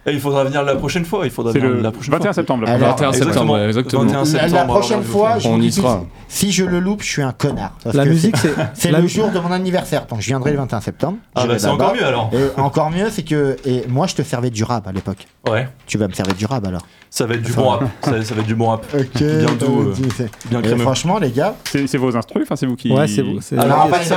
[0.07, 1.25] Et il faudra venir la prochaine fois.
[1.27, 2.33] Il faudra C'est venir le la prochaine 21 fois.
[2.33, 2.65] septembre.
[2.69, 3.13] Alors, première.
[3.13, 4.03] 21 septembre, exactement.
[4.05, 4.55] 21 La- septembre.
[4.55, 6.05] La prochaine fois, je On y sera.
[6.29, 7.73] si je le loupe, je suis un connard.
[7.85, 8.67] Parce La que musique, c'est- c'est.
[8.75, 11.19] C'est la le jour de mon anniversaire, donc je viendrai le 21 septembre.
[11.35, 12.31] Ah bah c'est encore mieux alors.
[12.33, 15.27] Et encore mieux, c'est que et moi je te servais du rap à l'époque.
[15.49, 15.69] Ouais.
[15.87, 16.83] Tu vas me servir du rap alors.
[17.11, 17.85] Ça va être du bon rap.
[18.03, 18.87] Ça, ça va être du bon rap.
[18.95, 19.17] Ok.
[19.23, 20.83] Bien doux, euh, c'est- bien Et crémeux.
[20.83, 22.91] franchement, les gars, C'est c'est vos instrus, enfin c'est vous qui.
[22.93, 23.39] Ouais, c'est vous.
[23.59, 24.13] Alors, pas les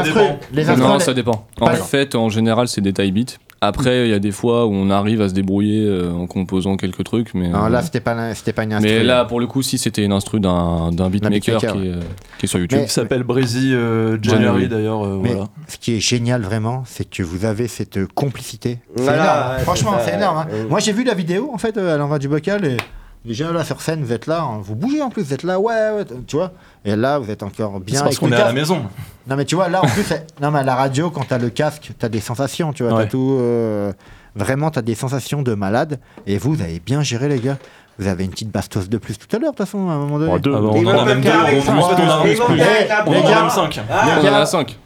[0.70, 0.78] instrus.
[0.80, 1.46] Non, ça dépend.
[1.60, 3.34] En fait, en général, c'est des taille beats.
[3.66, 6.78] Après, il y a des fois où on arrive à se débrouiller euh, en composant
[6.78, 7.50] quelques trucs, mais.
[7.50, 8.92] Non, euh, là c'était pas c'était pas une instru.
[8.92, 11.92] mais là, pour le coup, si c'était une instru d'un d'un beatmaker, beatmaker, qui, est,
[11.92, 12.00] euh,
[12.40, 12.80] qui est sur YouTube.
[12.80, 15.06] Mais- Qui s'appelle euh, January d'ailleurs.
[15.06, 15.46] euh, voilà.
[15.68, 18.80] ce qui est génial vraiment, c'est que vous avez cette euh, complicité.
[18.96, 19.52] C'est Voilà, énorme.
[19.58, 20.38] ouais, Franchement, c'est énorme.
[20.38, 20.48] hein.
[20.52, 20.66] ouais.
[20.70, 22.78] Moi, j'ai vu la vidéo en fait euh, à l'envers du bocal et
[23.26, 25.60] déjà là sur scène, vous êtes là, hein, vous bougez en plus, vous êtes là,
[25.60, 26.52] ouais, tu vois.
[26.86, 27.98] Et là, vous êtes encore bien.
[28.00, 28.84] C'est parce qu'on est à la maison.
[29.28, 30.06] Non, mais tu vois, là en plus,
[30.42, 33.04] non, mais à la radio, quand t'as le casque, t'as des sensations, tu vois, Ouais.
[33.06, 33.38] t'as tout.
[33.40, 33.92] euh,
[34.36, 36.00] Vraiment, t'as des sensations de malade.
[36.26, 37.58] Et vous, vous avez bien géré, les gars.
[38.00, 39.98] Vous avez une petite bastos de plus tout à l'heure, de toute façon, à un
[40.00, 40.32] moment donné.
[40.34, 40.52] Oh, deux.
[40.56, 41.30] Ah bah, Ils on en vont a même me deux.
[41.30, 42.54] On en a Ils vont plus.
[42.56, 43.14] me faire avec la On pro.
[43.14, 43.42] en a gars.
[43.42, 43.80] même 5.
[43.92, 44.80] Ah, On en a 5.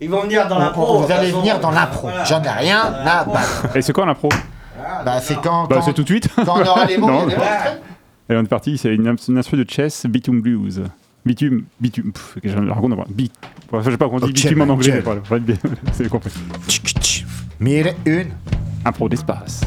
[0.00, 1.02] Ils vont venir dans la On- pro.
[1.02, 2.08] vous allez venir dans l'impro.
[2.24, 3.76] J'en ai rien à battre.
[3.76, 4.30] Et c'est quoi l'impro
[5.04, 5.66] Bah, c'est quand.
[5.66, 6.28] Bah quand- c'est tout de suite.
[6.36, 7.42] Quand on aura les mots, il y a des mots.
[8.28, 10.82] Et on est parti, c'est une, une instru de chess, Bitume Blues.
[11.24, 13.32] Bitume, bitume, pff, que j'ai un raconte, bit.
[13.70, 14.94] Enfin, je sais pas comment on dit Ok, bitume en anglais, ok.
[14.96, 15.56] mais voilà, voilà, bien,
[15.92, 16.30] c'est compris.
[16.68, 17.26] Tchic, tchic.
[17.58, 18.28] Mille et une.
[18.84, 19.62] Impro d'espace.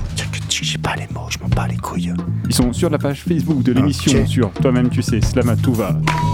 [0.61, 2.13] J'ai pas les mots, je m'en bats les couilles.
[2.47, 4.27] Ils sont sur la page Facebook de l'émission, Ok.
[4.27, 5.91] sur Toi-même tu sais, Slamatouva.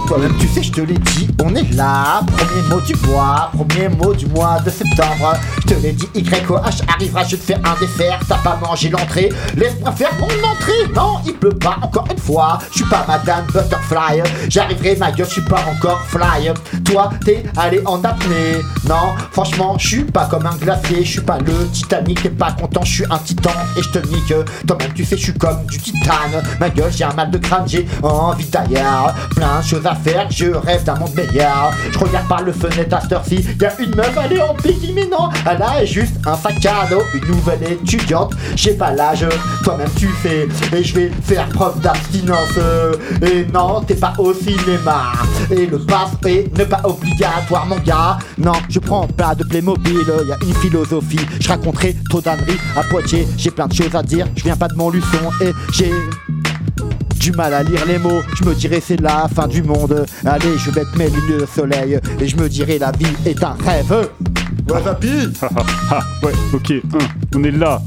[0.08, 2.20] Toi-même, tu sais, je te l'ai dit, on est là.
[2.26, 5.34] Premier mot du mois, premier mot du mois de septembre.
[5.62, 8.18] Je te l'ai dit, YOH arrivera, je te fais un dessert.
[8.28, 10.92] T'as pas mangé l'entrée, laisse-moi faire mon entrée.
[10.94, 12.58] Non, il pleut pas encore une fois.
[12.72, 14.22] Je suis pas Madame Butterfly.
[14.48, 16.50] J'arriverai, ma gueule, je suis pas encore fly.
[16.84, 18.60] Toi, t'es allé en apnée.
[18.88, 21.04] Non, franchement, je suis pas comme un glacier.
[21.04, 23.98] Je suis pas le Titanic, t'es pas content, je suis un titan et je te
[24.66, 26.42] Toi-même, tu sais, je suis comme du titane.
[26.60, 29.14] Ma gueule, j'ai un mal de crâne, j'ai envie d'ailleurs.
[29.34, 31.72] Plein de choses à faire, je rêve d'un monde meilleur.
[31.90, 33.44] Je regarde par le fenêtre à cette heure-ci.
[33.60, 36.86] Y'a une meuf, elle est en bikini, mais non, elle a juste un sac à
[36.88, 37.02] dos.
[37.14, 39.26] Une nouvelle étudiante, j'ai pas l'âge.
[39.62, 42.58] Toi-même, tu fais, et je vais faire preuve d'abstinence.
[43.22, 45.12] Et non, t'es pas au cinéma.
[45.50, 48.18] Et le pass est ne pas obligatoire, mon gars.
[48.38, 51.20] Non, je prends pas de Playmobil, y a une philosophie.
[51.40, 53.26] Je raconterai trop d'âneries à Poitiers.
[53.36, 55.92] J'ai plein de choses à dire, je viens pas de Montluçon et j'ai
[57.18, 60.06] du mal à lire les mots, je me dirais c'est la fin du monde.
[60.24, 63.42] Allez, je vais mettre mes lunettes de soleil et je me dirais la vie est
[63.42, 64.08] un rêve.
[64.70, 65.08] Ouais, papy
[66.22, 66.72] ouais, ok,
[67.34, 67.82] on est là.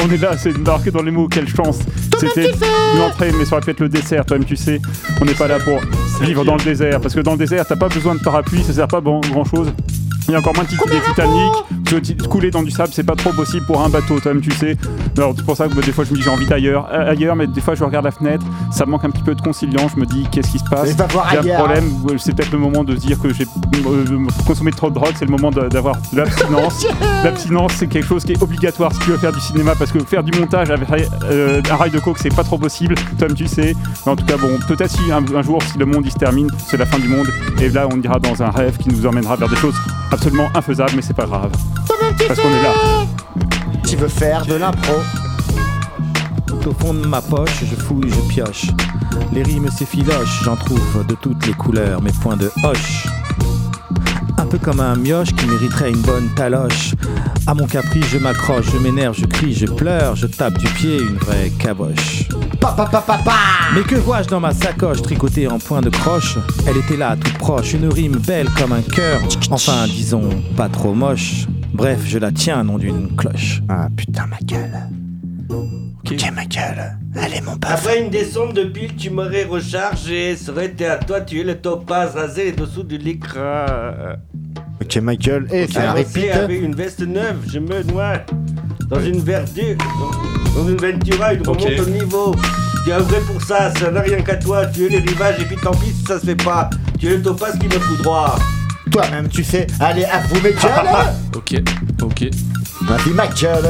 [0.00, 1.80] On est là, c'est marqué dans les mots, quelle chance.
[2.18, 2.52] C'est C'était
[2.96, 4.80] l'entrée, mais ça aurait pu être le dessert, toi-même tu sais.
[5.20, 5.80] On n'est pas là pour
[6.24, 8.72] vivre dans le désert, parce que dans le désert, t'as pas besoin de parapluie, ça
[8.72, 9.72] sert pas bon, grand-chose.
[10.28, 11.52] Il y a encore moins de Titanic.
[11.84, 14.40] parce que ti- couler dans du sable, c'est pas trop possible pour un bateau, toi-même
[14.42, 14.76] tu sais.
[15.16, 17.10] Alors c'est pour ça que bah, des fois je me dis j'ai envie d'ailleurs, euh,
[17.10, 19.86] ailleurs, mais des fois je regarde la fenêtre, ça manque un petit peu de conciliant,
[19.94, 20.90] je me dis qu'est-ce qui se passe?
[20.96, 21.84] Va voir J'ai un problème,
[22.18, 23.44] c'est peut-être le moment de se dire que j'ai
[23.86, 24.04] euh,
[24.46, 26.86] consommé trop de drogue, c'est le moment d'avoir l'abstinence.
[27.24, 29.98] L'abstinence, c'est quelque chose qui est obligatoire si tu veux faire du cinéma, parce que
[30.00, 30.88] faire du montage avec
[31.24, 33.74] euh, un rail de coke, c'est pas trop possible, Tom, tu sais.
[34.06, 36.18] Mais en tout cas, bon, peut-être si un, un jour, si le monde il se
[36.18, 37.26] termine, c'est la fin du monde,
[37.60, 39.74] et là, on ira dans un rêve qui nous emmènera vers des choses
[40.14, 41.50] absolument infaisables, mais c'est pas grave.
[42.26, 42.72] Parce qu'on est là.
[43.86, 44.94] Tu veux faire de l'impro?
[46.46, 48.66] Tout au fond de ma poche, je fouille, je pioche.
[49.32, 53.06] Les rimes s'effilochent, j'en trouve de toutes les couleurs, mes points de hoche.
[54.38, 56.94] Un peu comme un mioche qui mériterait une bonne taloche.
[57.46, 60.98] À mon caprice, je m'accroche, je m'énerve, je crie, je pleure, je tape du pied,
[60.98, 62.23] une vraie caboche.
[63.74, 66.38] Mais que vois-je dans ma sacoche tricotée en point de croche?
[66.66, 69.20] Elle était là, toute proche, une rime belle comme un cœur.
[69.50, 71.46] Enfin, disons, pas trop moche.
[71.74, 73.62] Bref, je la tiens, non d'une cloche.
[73.68, 74.88] Ah putain, ma gueule.
[75.50, 76.96] Ok, ma gueule.
[77.16, 77.72] Allez, mon paf.
[77.72, 80.36] Après une descente de pile, tu m'aurais rechargé.
[80.36, 83.66] Ça aurait été à toi, tu es le topaz rasé les dessous de l'écran.
[84.80, 85.48] Ok, ma gueule.
[85.52, 86.30] Eh, c'est un repeat.
[86.30, 88.20] avec une veste neuve, je me noie
[88.94, 91.60] dans une verdure, dans, dans une Ventura, une Ok.
[91.62, 92.34] remonte au niveau.
[92.84, 94.66] Tu es vrai pour ça, ça n'a rien qu'à toi.
[94.66, 96.68] Tu es les rivages et puis tant pis si ça se fait pas.
[96.98, 98.36] Tu es le topaz qui me fout droit.
[98.90, 99.66] Toi-même, tu sais.
[99.80, 101.14] Allez, à vous, mes gueules.
[101.34, 101.54] Ok,
[102.02, 102.24] ok,
[102.82, 103.68] Vas-y, ma gueule.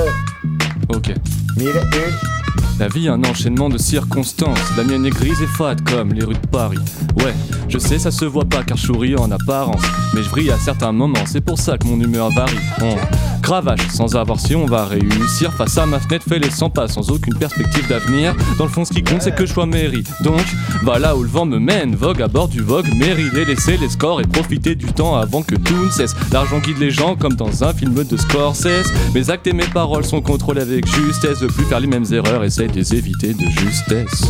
[0.94, 1.14] ok.
[1.56, 2.78] Mille et.
[2.80, 4.58] La vie est un enchaînement de circonstances.
[4.76, 6.78] La mienne est grise et fade comme les rues de Paris.
[7.24, 7.32] Ouais,
[7.68, 9.80] je sais, ça se voit pas car je souris en apparence.
[10.12, 12.58] Mais je brille à certains moments, c'est pour ça que mon humeur varie.
[12.82, 12.96] On
[13.44, 15.52] cravache sans avoir si on va réussir.
[15.52, 18.34] Face à ma fenêtre, fait les 100 pas sans aucune perspective d'avenir.
[18.56, 20.02] Dans le fond, ce qui compte, c'est que je sois mairie.
[20.22, 20.40] Donc,
[20.82, 21.94] va là où le vent me mène.
[21.94, 25.56] Vogue à bord du Vogue, mairie, délaisser les scores et profiter du temps avant que
[25.56, 26.14] tout ne cesse.
[26.32, 28.90] L'argent guide les gens comme dans un film de Scorsese.
[29.14, 31.40] Mes actes et mes paroles sont contrôlés avec justesse.
[31.40, 34.22] De plus faire les mêmes erreurs, essaye de les éviter de justesse.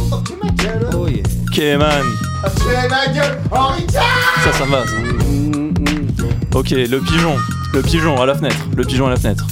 [0.93, 1.23] Oh yeah.
[1.47, 2.05] Ok, man.
[2.45, 3.39] Ok, ma gueule.
[3.53, 6.59] Henri Ça, ça va, ça.
[6.59, 7.37] Ok, le pigeon.
[7.75, 8.69] Le pigeon à la fenêtre.
[8.77, 9.49] Le pigeon à la fenêtre.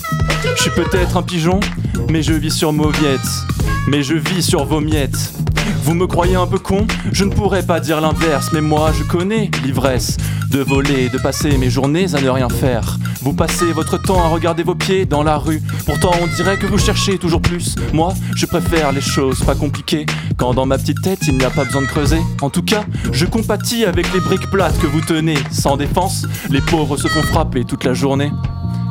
[0.55, 1.59] Je suis peut-être un pigeon,
[2.09, 3.19] mais je vis sur Mauviette.
[3.89, 5.33] Mais je vis sur vos miettes.
[5.85, 9.05] Vous me croyez un peu con Je ne pourrais pas dire l'inverse, mais moi je
[9.05, 10.17] connais l'ivresse
[10.53, 12.99] de voler, de passer mes journées à ne rien faire.
[13.23, 15.63] Vous passez votre temps à regarder vos pieds dans la rue.
[15.87, 17.75] Pourtant, on dirait que vous cherchez toujours plus.
[17.93, 20.05] Moi, je préfère les choses pas compliquées.
[20.37, 22.21] Quand dans ma petite tête, il n'y a pas besoin de creuser.
[22.43, 25.39] En tout cas, je compatis avec les briques plates que vous tenez.
[25.51, 28.31] Sans défense, les pauvres se font frapper toute la journée.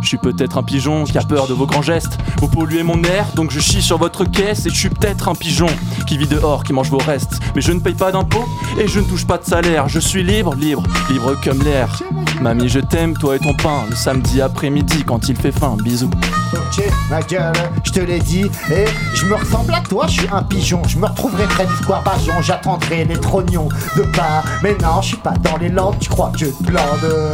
[0.01, 2.17] Je suis peut-être un pigeon qui a peur de vos grands gestes.
[2.39, 4.65] Vous polluez mon air, donc je chie sur votre caisse.
[4.65, 5.67] Et je suis peut-être un pigeon
[6.07, 7.39] qui vit dehors, qui mange vos restes.
[7.55, 8.45] Mais je ne paye pas d'impôts
[8.79, 9.87] et je ne touche pas de salaire.
[9.87, 12.01] Je suis libre, libre, libre comme l'air.
[12.41, 13.83] Mamie, je t'aime, toi et ton pain.
[13.89, 15.77] Le samedi après-midi quand il fait faim.
[15.83, 16.09] Bisous.
[16.53, 18.45] Ok, ma gueule, je te l'ai dit.
[18.71, 20.81] Et je me ressemble à toi, je suis un pigeon.
[20.87, 22.41] Je me retrouverai près du square Bajon.
[22.41, 24.43] J'attendrai les trognons de pas.
[24.61, 27.31] Mais non, je suis pas dans les landes, tu crois que je glande.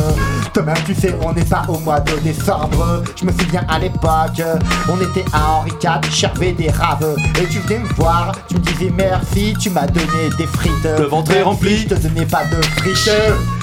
[0.53, 3.03] Toi-même, tu sais, on n'est pas au mois de décembre.
[3.19, 4.41] Je me souviens à l'époque,
[4.89, 7.15] on était à Henri IV, j'avais des raves.
[7.41, 10.71] Et tu venais me voir, tu me disais merci, tu m'as donné des frites.
[10.99, 11.77] Le ventre est rempli.
[11.77, 13.09] si Je te donnais pas de frites.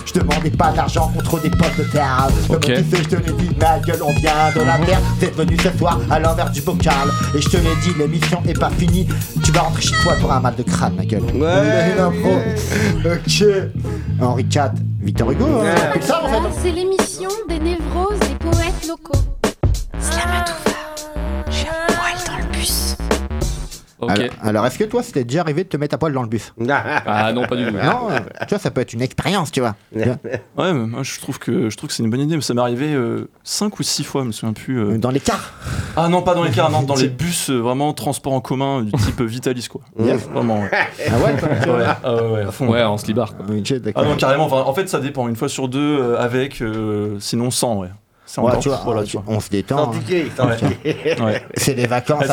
[0.07, 2.29] Je demandais pas d'argent contre des potes de terre.
[2.49, 2.61] Ok.
[2.61, 5.01] Comme tu sais, je te l'ai dit, ma gueule, on vient de la terre.
[5.19, 7.09] Vous êtes venu ce soir à l'envers du bocal.
[7.35, 9.07] Et je te l'ai dit, l'émission est pas finie.
[9.43, 11.23] Tu vas rentrer chez toi, t'auras un mal de crâne, ma gueule.
[11.35, 11.95] Ouais.
[13.05, 13.45] Ok.
[14.21, 16.51] Henri IV, Victor Hugo, hein, Ouais.
[16.63, 19.19] c'est l'émission des névroses des poètes locaux.
[20.01, 20.74] Slamatouva.
[24.05, 24.19] Ok.
[24.19, 26.29] Alors, alors, est-ce que toi, c'était déjà arrivé de te mettre à poil dans le
[26.29, 26.53] bus
[27.07, 27.73] Ah non, pas du tout.
[27.73, 29.75] Non, euh, tu vois, ça peut être une expérience, tu vois.
[29.95, 32.37] Ouais, mais moi je trouve que je trouve que c'est une bonne idée.
[32.37, 32.97] Mais ça m'est arrivé
[33.43, 34.79] 5 ou 6 fois, je me souviens plus.
[34.79, 34.99] euh.
[34.99, 35.53] Dans les cars.
[35.97, 38.83] Ah non, pas dans les cars, non, dans les bus, euh, vraiment transport en commun
[38.83, 39.81] du type Vitalis quoi.
[39.99, 40.29] Yes.
[40.29, 40.61] Vraiment.
[40.63, 40.71] Ouais.
[40.73, 41.79] Ah ouais, toi, tu vois.
[41.79, 42.69] Ouais, ah ouais, ouais, à fond.
[42.69, 43.37] Ouais, en slibard.
[43.37, 43.47] quoi.
[43.49, 44.03] Ok, d'accord.
[44.05, 44.45] Ah non, carrément.
[44.47, 45.29] enfin, en fait, ça dépend.
[45.29, 47.89] Une fois sur deux, euh, avec, euh, sinon sans, ouais.
[48.35, 49.25] C'est Ouais, encore- tu vois, voilà, tu vois.
[49.29, 49.93] on se détend.
[50.37, 50.59] Sans hein.
[51.57, 52.25] C'est les vacances.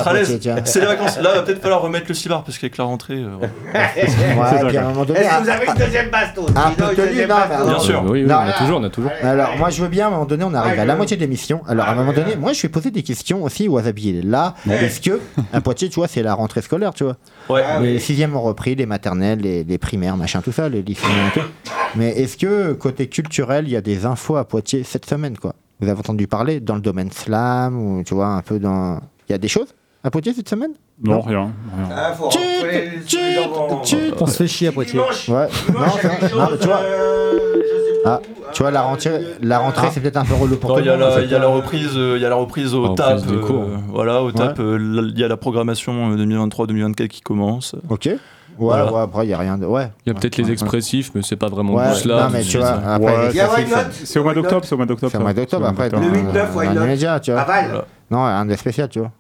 [0.64, 1.20] C'est les vacances.
[1.20, 3.18] Là, va peut-être falloir remettre le slibard parce qu'avec la rentrée.
[3.20, 3.50] euh, ouais.
[3.76, 5.20] Ouais, puis à un moment donné.
[5.20, 7.36] Est-ce que ah, vous avez une deuxième baston Un Sinon, peu une tenu, deuxième non,
[7.36, 7.70] mais baston.
[7.70, 8.04] Bien sûr.
[8.08, 9.12] Oui, on a toujours, on a toujours.
[9.22, 11.22] Alors, moi, je veux bien, à un moment donné, on arrive à la moitié de
[11.22, 11.62] l'émission.
[11.68, 14.10] Alors, à un moment donné, moi, je vais poser des questions aussi au Wasabi.
[14.10, 15.20] il est Là, est-ce que,
[15.54, 17.64] à Poitiers, tu vois, c'est la rentrée scolaire, tu vois Ouais.
[17.82, 20.96] Les sixièmes ont repris, les maternelles, les, les primaires, machin, tout ça, les tout.
[21.96, 25.54] Mais est-ce que, côté culturel, il y a des infos à Poitiers cette semaine, quoi?
[25.82, 29.00] Vous avez entendu parler dans le domaine slam ou, tu vois, un peu dans.
[29.28, 29.74] Il y a des choses
[30.04, 30.72] À Poitiers cette semaine?
[31.04, 31.52] Non, rien.
[31.76, 31.90] rien.
[31.96, 32.30] Ah, faut
[32.64, 33.82] les jambons.
[34.20, 35.00] On se fait chier à Poitiers.
[35.00, 35.48] Ouais.
[35.74, 35.80] Non.
[35.80, 36.82] Non, mais tu vois.
[38.04, 38.20] Ah,
[38.52, 40.86] tu vois, la rentrée, la rentrée c'est peut-être un peu relou pour Non, tout Il
[40.86, 41.24] le y, a la- fait.
[41.24, 43.20] il y a la reprise, euh, il y a la reprise au TAP.
[43.30, 47.76] euh, voilà, au TAP, euh, la- il y a la programmation euh, 2023-2024 qui commence.
[47.90, 48.10] Ok.
[48.62, 48.94] Ouais, Voilà.
[48.94, 49.66] ouais, après, il n'y a rien de.
[49.66, 49.90] Ouais.
[50.06, 52.24] Il y a peut-être les expressifs, mais c'est pas vraiment Ouais, tout cela.
[52.26, 53.90] non, mais tu vois, après, Ouais, les Il y a classiques, Why Not?
[53.92, 55.12] C'est au mois d'octobre, c'est au mois d'octobre.
[55.12, 55.90] C'est au mois d'octobre, après.
[55.90, 56.16] Le d'octobre.
[56.34, 56.84] 8-9, Why un Not?
[56.84, 57.42] immédiat, tu vois.
[57.42, 59.12] Aval Non, rien de spécial, tu vois.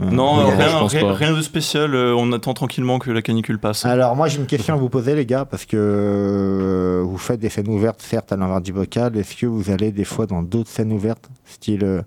[0.00, 1.92] Non, Ouais, rien, rien- rien de spécial.
[1.94, 3.84] euh, on attend tranquillement que la canicule passe.
[3.84, 7.40] Alors, moi, j'ai une question à vous poser, les gars, parce que euh, vous faites
[7.40, 9.16] des scènes ouvertes, certes, à l'envers du bocal.
[9.16, 12.02] Est-ce que vous allez des fois dans d'autres scènes ouvertes Style.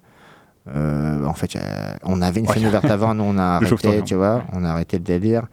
[0.74, 1.60] euh, en fait, euh,
[2.04, 4.02] on avait une scène ouverte avant, nous, on a arrêté, hein.
[4.06, 4.44] tu vois.
[4.54, 5.44] On a arrêté le délire.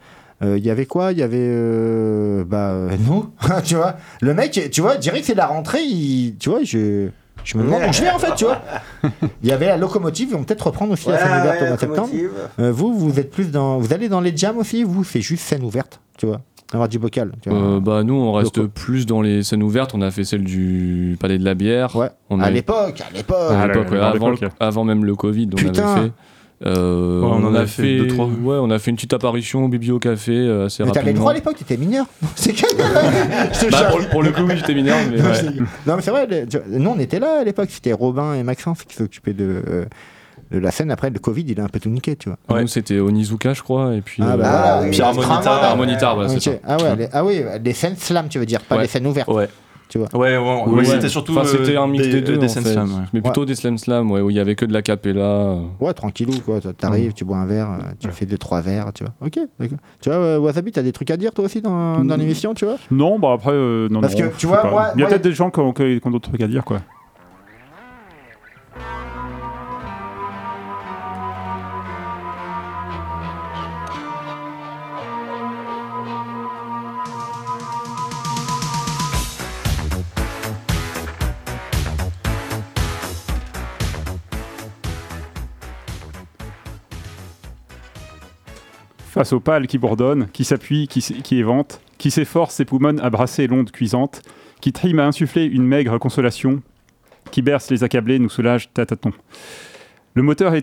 [0.41, 1.11] Euh, Il y avait quoi?
[1.11, 1.37] Il y avait.
[1.39, 3.29] euh, bah, euh, nous,
[3.65, 3.95] tu vois.
[4.21, 7.09] Le mec, tu vois, que c'est la rentrée, il- tu vois, je.
[7.45, 8.61] Je me demande où je vais en fait, tu vois.
[9.43, 11.61] Il y avait la locomotive, ils vont peut-être reprendre aussi la scène Ouais, ouverte au
[11.61, 12.09] ouais, mois de septembre.
[12.59, 13.79] Euh, vous, vous êtes plus dans.
[13.79, 16.41] Vous allez dans les jams aussi Vous, c'est juste scène ouverte, tu vois.
[16.73, 17.31] Avoir du bocal.
[17.41, 17.57] Tu vois.
[17.57, 18.69] Euh, bah nous on reste Loco.
[18.69, 21.95] plus dans les scènes ouvertes, on a fait celle du Palais de la Bière.
[21.95, 22.09] Ouais.
[22.29, 23.37] On à a- l'époque, à l'époque.
[23.51, 23.67] à Ah,
[24.13, 25.87] ouais, avant, même le Covid, on Putain.
[25.93, 26.11] avait fait.
[26.65, 28.25] Euh, Ouais, on en a fait deux, trois.
[28.25, 31.19] Ouais, on a fait une petite apparition au Biblio Café euh, assez Mais t'avais le
[31.19, 32.05] droit à l'époque, t'étais mineur.
[32.35, 32.65] C'est que.
[33.71, 35.53] Bah, pour, le- pour le coup, oui, j'étais mineur, mais ouais.
[35.87, 36.27] Non, mais c'est vrai,
[36.67, 39.85] nous on était là à l'époque, c'était Robin et Maxence qui s'occupaient de, euh,
[40.51, 40.91] de la scène.
[40.91, 42.61] Après, le Covid, il a un peu tout niqué, tu vois.
[42.61, 44.21] Nous, c'était Onizuka, je crois, et puis.
[44.25, 45.45] Ah, euh, bah, Ah, voilà, oui, ouais.
[45.65, 46.51] Harmonitar, voilà, ça.
[46.65, 48.81] Ah, ouais, les, ah oui, les scènes slam, tu veux dire, pas Ouais.
[48.83, 49.29] les scènes ouvertes.
[49.29, 49.47] Ouais.
[49.89, 50.07] Tu vois.
[50.13, 52.47] Ouais, ouais, Ouais, ouais, c'était surtout Enfin, c'était euh, un mix des, deux, des en
[52.49, 52.73] scènes fait.
[52.73, 53.05] slam, ouais.
[53.11, 55.55] Mais plutôt des slam slam, ouais, où il y avait que de la capella.
[55.79, 56.59] Ouais, tranquillou, quoi.
[56.61, 59.13] T'arrives, tu bois un verre, euh, tu fais deux, trois verres, tu vois.
[59.25, 59.79] Ok, d'accord.
[59.99, 62.65] Tu vois, euh, Wasabi, t'as des trucs à dire toi aussi dans, dans l'émission, tu
[62.65, 62.75] vois?
[62.91, 65.23] Non, bah après, euh, non, Parce non, que, tu vois, moi- il y a peut-être
[65.23, 66.81] des gens qui ont, qui ont d'autres trucs à dire, quoi.
[89.19, 91.11] Face aux pales qui bourdonnent, qui s'appuient, qui, s-
[91.97, 94.21] qui s'efforcent ses poumons à brasser l'onde cuisante,
[94.61, 96.61] qui triment à insuffler une maigre consolation,
[97.29, 99.11] qui berce les accablés, nous soulage tâton.
[100.13, 100.53] Le moteur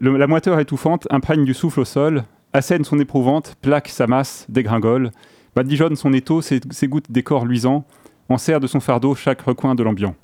[0.00, 5.10] la moiteur étouffante imprègne du souffle au sol, assène son éprouvante, plaque sa masse, dégringole,
[5.54, 7.84] badigeonne son étau, ses, gouttes d'écor luisant,
[8.30, 10.14] enserre de son fardeau chaque recoin de l'ambiant.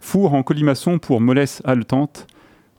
[0.00, 2.26] Four en colimaçon pour mollesse haletante,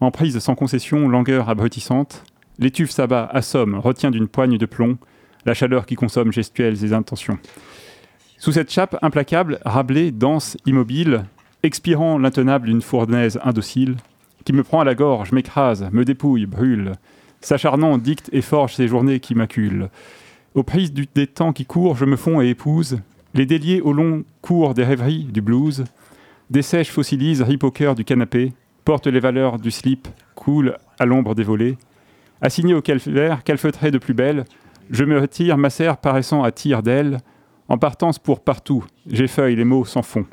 [0.01, 2.26] emprise sans concession, langueur abrutissante,
[2.60, 4.97] l'étuve s'abat, assomme, retient d'une poigne de plomb,
[5.45, 7.38] la chaleur qui consomme gestuelles et intentions.
[8.38, 11.26] Sous cette chape implacable, Rabelais danse immobile,
[11.64, 13.95] expirant l'intenable d'une fournaise indocile,
[14.43, 16.93] qui me prend à la gorge, m'écrase, me dépouille, brûle,
[17.39, 19.89] s'acharnant dicte et forge ces journées qui m'acculent.
[20.56, 22.99] Aux prises des temps qui courent, je me fonds et épouse,
[23.34, 25.86] les déliés au long cours des rêveries du blues,
[26.49, 28.54] dessèche, fossilise, rip au cœur du canapé,
[28.86, 31.78] porte les valeurs du slip, coule à l'ombre des volets,
[32.44, 34.44] assigné au calvaire, calfeutré de plus belle,
[34.91, 37.20] je me retire, macère paraissant à tire d'aile,
[37.70, 40.26] en partance pour partout, j'effeuille les mots sans fond.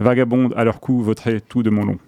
[0.00, 1.98] Vagabonde à leur cou, vautrer tout de mon long.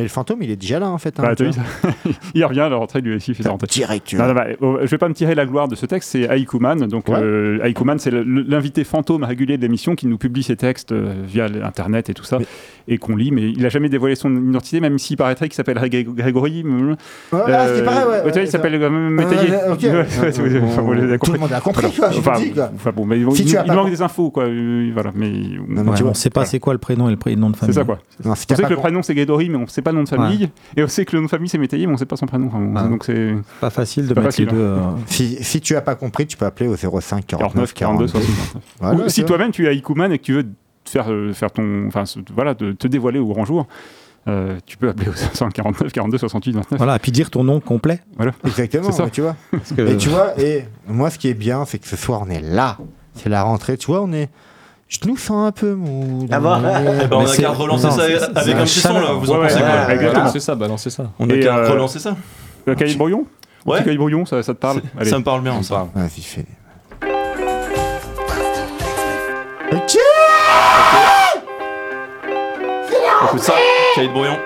[0.00, 1.18] Et le fantôme, il est déjà là en fait.
[1.20, 1.34] hein, Bah,
[2.34, 3.12] Il revient à la rentrée du
[3.46, 3.66] rentrée.
[3.68, 4.32] Direct, tu Non, vois.
[4.34, 6.76] non, bah, oh, je vais pas me tirer la gloire de ce texte, c'est Aikuman.
[6.88, 7.18] Donc, Ouais.
[7.20, 11.48] euh, Aikuman, c'est l'invité fantôme régulier de l'émission qui nous publie ses textes euh, via
[11.48, 12.38] l'internet et tout ça,
[12.90, 13.30] et qu'on lit.
[13.30, 16.62] Mais il a jamais dévoilé son identité, même s'il paraîtrait qu'il s'appelle Gré- Grégory.
[16.66, 16.94] euh,
[17.30, 18.88] voilà, c'était pareil, ouais, tu vois, ouais, il s'appelle avez
[21.18, 22.70] Tout le monde a compris, Enfin, dis, quoi.
[22.74, 23.24] enfin, bon, mais il,
[23.72, 24.44] manque des infos, quoi.
[24.44, 27.08] euh, voilà, mais Non, mais Ouais, tu vois, on sait pas c'est quoi le prénom
[27.08, 27.74] et le, pré- le nom de famille.
[27.74, 27.98] c'est ça, quoi.
[28.24, 30.48] On sait que le prénom c'est Grégory, mais on sait pas le nom de famille.
[30.76, 32.26] Et on sait que le nom de famille c'est Métayer, mais on sait pas son
[32.26, 32.46] prénom.
[32.48, 32.88] Enfin, bon, Ah.
[32.88, 34.56] Donc c'est Pas facile de mettre les deux.
[34.56, 38.08] euh, Si, tu as pas compris, tu peux appeler au 05 49 49, 42, 42.
[38.08, 38.62] 69.
[38.80, 40.46] Voilà, Ou si toi-même tu es Ikuman et que tu veux
[40.90, 43.66] faire, euh, faire ton, enfin, voilà, de te dévoiler au grand jour,
[44.28, 46.78] euh, tu peux appeler au 549 42 68 29.
[46.78, 48.00] Voilà, et puis dire ton nom complet.
[48.16, 48.32] Voilà.
[48.44, 49.08] Exactement, ça.
[49.10, 49.36] tu vois.
[49.76, 52.30] Que- Et tu vois, et moi, ce qui est bien, c'est que ce soir, on
[52.30, 52.76] est là.
[53.14, 54.28] C'est la rentrée, tu vois, on est.
[54.88, 56.26] Je nous sens un peu mou.
[56.32, 56.60] Ah ben,
[57.12, 59.54] on a qu'à relancer non, ça avec un petit son là, vous en Ouais, pensez
[59.54, 60.12] ouais, quoi ouais, exactement.
[60.14, 61.12] Balancez ça, balancez ça.
[61.20, 62.16] On a qu'à euh, relancer ça.
[62.66, 63.24] Le cahier de brouillon
[63.66, 63.78] Ouais.
[63.78, 65.08] Le cahier de brouillon, ça, ça te parle Allez.
[65.08, 65.86] Ça me parle bien ça.
[65.94, 66.44] Vas-y, fais.
[69.72, 69.96] Ok
[73.22, 73.54] Écoute ça,
[73.94, 74.38] cahier de brouillon.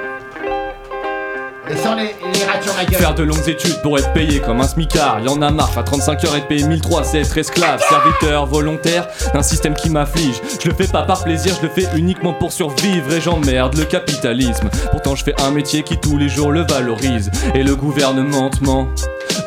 [1.71, 3.01] Et sans les, les ratures la gueule.
[3.01, 5.83] Faire de longues études pour être payé comme un smicard, y en a marre, à
[5.83, 10.41] 35 heures être payé 1003, c'est être esclave, serviteur volontaire d'un système qui m'afflige.
[10.63, 13.85] Je le fais pas par plaisir, je le fais uniquement pour survivre et j'emmerde le
[13.85, 14.69] capitalisme.
[14.91, 18.63] Pourtant je fais un métier qui tous les jours le valorise et le gouvernement te
[18.63, 18.89] ment.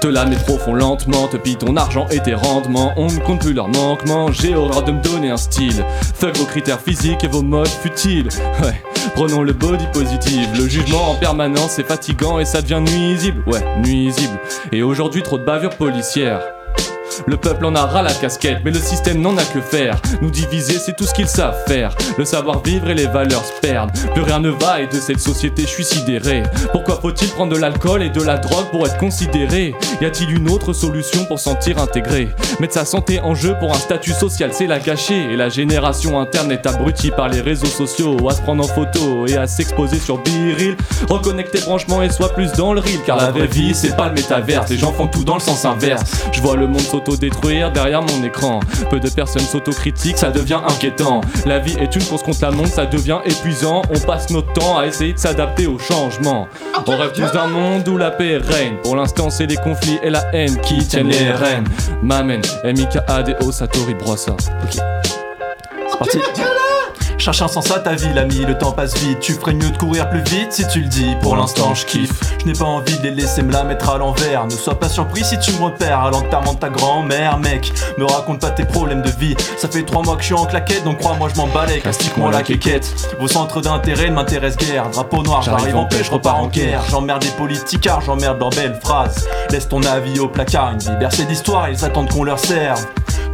[0.01, 2.93] Te la profond lentement, te pille ton argent et tes rendements.
[2.97, 5.83] On ne compte plus leurs manquements, j'ai horreur de me donner un style.
[6.15, 8.29] Fuck vos critères physiques et vos modes futiles.
[8.63, 8.81] Ouais,
[9.13, 10.49] prenons le body positive.
[10.57, 13.43] Le jugement en permanence c'est fatigant et ça devient nuisible.
[13.47, 14.39] Ouais, nuisible.
[14.71, 16.41] Et aujourd'hui trop de bavures policières.
[17.25, 19.99] Le peuple en a ras la casquette, mais le système n'en a que faire.
[20.21, 21.95] Nous diviser, c'est tout ce qu'ils savent faire.
[22.17, 23.91] Le savoir-vivre et les valeurs se perdent.
[24.13, 26.43] Plus rien ne va et de cette société, je suis sidéré.
[26.71, 29.75] Pourquoi faut-il prendre de l'alcool et de la drogue pour être considéré?
[30.01, 32.29] Y a-t-il une autre solution pour sentir intégré?
[32.59, 35.31] Mettre sa santé en jeu pour un statut social, c'est la gâcher.
[35.31, 39.25] Et la génération interne est abrutie par les réseaux sociaux, à se prendre en photo
[39.27, 40.75] et à s'exposer sur Biril.
[41.09, 44.13] Reconnecter franchement et soit plus dans le reel, car la vraie vie, c'est pas le
[44.13, 44.69] métaverse.
[44.69, 46.03] Les gens font tout dans le sens inverse.
[46.31, 48.59] Je vois le monde s'auto-détruire derrière mon écran.
[48.89, 51.21] Peu de personnes s'autocritiquent, ça devient inquiétant.
[51.45, 53.81] La vie est une course contre la montre, ça devient épuisant.
[53.89, 56.47] On passe notre temps à essayer de s'adapter au changement.
[56.85, 58.77] On rêve tous d'un monde où la paix règne.
[58.83, 61.67] Pour l'instant, c'est les conflits et la haine qui tiennent les rênes.
[62.01, 64.33] Mamen, M-I-K-A-D-O, Satori Brossa.
[64.33, 64.79] Ok.
[65.89, 66.19] C'est parti.
[67.17, 69.19] Cherche un sens à ta vie, l'ami, le temps passe vite.
[69.19, 71.15] Tu ferais mieux de courir plus vite si tu le dis.
[71.21, 72.11] Pour l'instant, je kiffe.
[72.39, 74.45] Je n'ai pas envie de les laisser me la mettre à l'envers.
[74.45, 77.73] Ne sois pas surpris si tu me repères à l'enterrement de ta grand-mère, mec.
[77.97, 79.35] Me raconte pas tes problèmes de vie.
[79.57, 81.79] Ça fait trois mois que je suis en claquette, donc crois-moi, je m'en balais.
[81.79, 82.93] Castique-moi la quéquette.
[83.19, 84.89] Vos centres d'intérêt ne m'intéressent guère.
[84.91, 86.83] Drapeau noir, j'arrive en paix, je repars en guerre.
[86.89, 89.27] J'emmerde les politicards, j'emmerde leurs belles phrases.
[89.49, 92.85] Laisse ton avis au placard, une vie bercée d'histoire, ils attendent qu'on leur serve.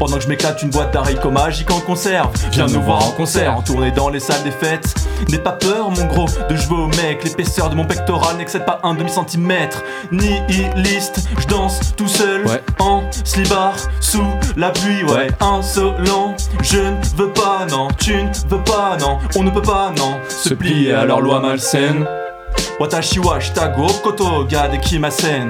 [0.04, 2.30] Pendant que je m'éclate une boîte d'arrêt comme magique en conserve.
[2.52, 4.94] Viens nous voir en concert, en tournée dans les salles des fêtes.
[5.30, 7.24] N'aie pas peur mon gros de jouer au mec.
[7.24, 9.82] L'épaisseur de mon pectoral n'excède pas un demi-centimètre.
[10.12, 12.44] Nihiliste, je danse tout seul
[12.80, 14.26] En slibard, sous
[14.58, 15.06] la pluie.
[15.06, 17.88] Ouais, insolent, je ne veux pas non.
[17.98, 20.18] Tu ne veux pas non, on ne peut pas non.
[20.28, 22.06] Se plier à leur loi malsaine
[22.78, 25.50] Watashi wa shitago koto ga dekimasen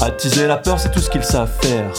[0.00, 1.92] Attiser la peur c'est tout ce qu'ils savent faire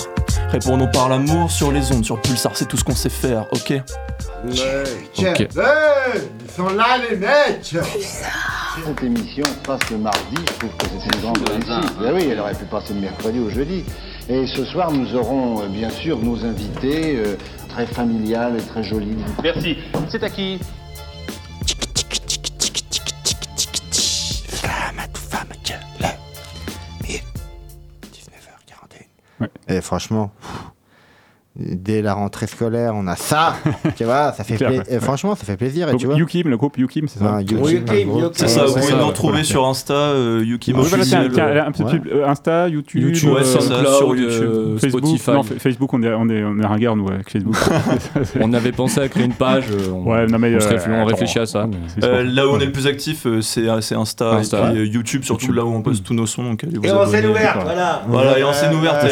[0.50, 3.72] Répondons par l'amour sur les ondes, sur Pulsar, c'est tout ce qu'on sait faire, ok
[3.72, 3.84] hey,
[6.46, 11.22] ils sont là les mecs Cette émission passe le mardi, je trouve que c'est une
[11.22, 11.98] grande réussite.
[12.00, 13.84] Ben oui, elle aurait pu passer le mercredi ou jeudi.
[14.30, 17.36] Et ce soir, nous aurons euh, bien sûr nos invités, euh,
[17.70, 19.16] très familiales et très jolies.
[19.42, 19.78] Merci.
[20.10, 20.60] C'est à qui?
[29.68, 30.32] Et franchement,
[31.60, 33.56] dès la rentrée scolaire, on a ça,
[33.96, 34.86] tu vois, ça fait Clair, pla- ouais.
[34.90, 36.16] et franchement, ça fait plaisir, et tu vois.
[36.16, 38.30] Yukim, le groupe Yukim, c'est ça Ah, Yukim, Yukim.
[38.34, 39.00] C'est ça, Ouais, vous pouvez ouais.
[39.02, 42.00] retrouver sur Insta, euh, Yuki Oui, voilà, tiens, tiens, un peu Ouais.
[42.00, 45.02] plus, euh, Insta, YouTube, YouTube, euh, SoundCloud, sur euh, Facebook.
[45.06, 45.32] Spotify.
[45.32, 47.56] Non, Fa- Facebook, on est, on est, on est ringard, nous, avec Facebook.
[48.42, 51.40] On avait pensé à créer une page, euh, on, Ouais, non, mais, on, euh, réfléchit-
[51.40, 51.68] on à ça.
[51.68, 51.78] mais-
[52.08, 55.24] Euh, là où on est le plus actif, euh, c'est c'est Insta, et euh, YouTube,
[55.24, 56.56] surtout là où on poste tous nos sons.
[56.84, 57.28] Et en scène abonner.
[57.28, 58.04] ouverte, voilà.
[58.08, 59.10] Voilà, et en scène ouverte, Euh,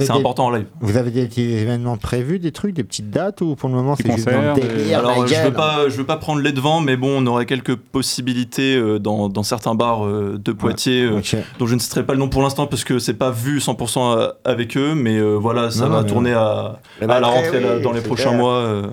[0.00, 0.66] c'est important en live.
[1.04, 3.94] Vous avez des petits événements prévus, des trucs, des petites dates ou pour le moment
[3.96, 6.80] c'est juste dans le délire Alors, je veux pas, je veux pas prendre les devants,
[6.80, 11.20] mais bon, on aurait quelques possibilités euh, dans, dans certains bars euh, de Poitiers, euh,
[11.58, 14.18] dont je ne citerai pas le nom pour l'instant parce que c'est pas vu 100%
[14.18, 16.36] à- avec eux, mais euh, voilà, ça Non, va non, tourner ouais.
[16.36, 18.38] à, à la rentrée oui, dans les prochains clair.
[18.38, 18.54] mois.
[18.54, 18.86] euh,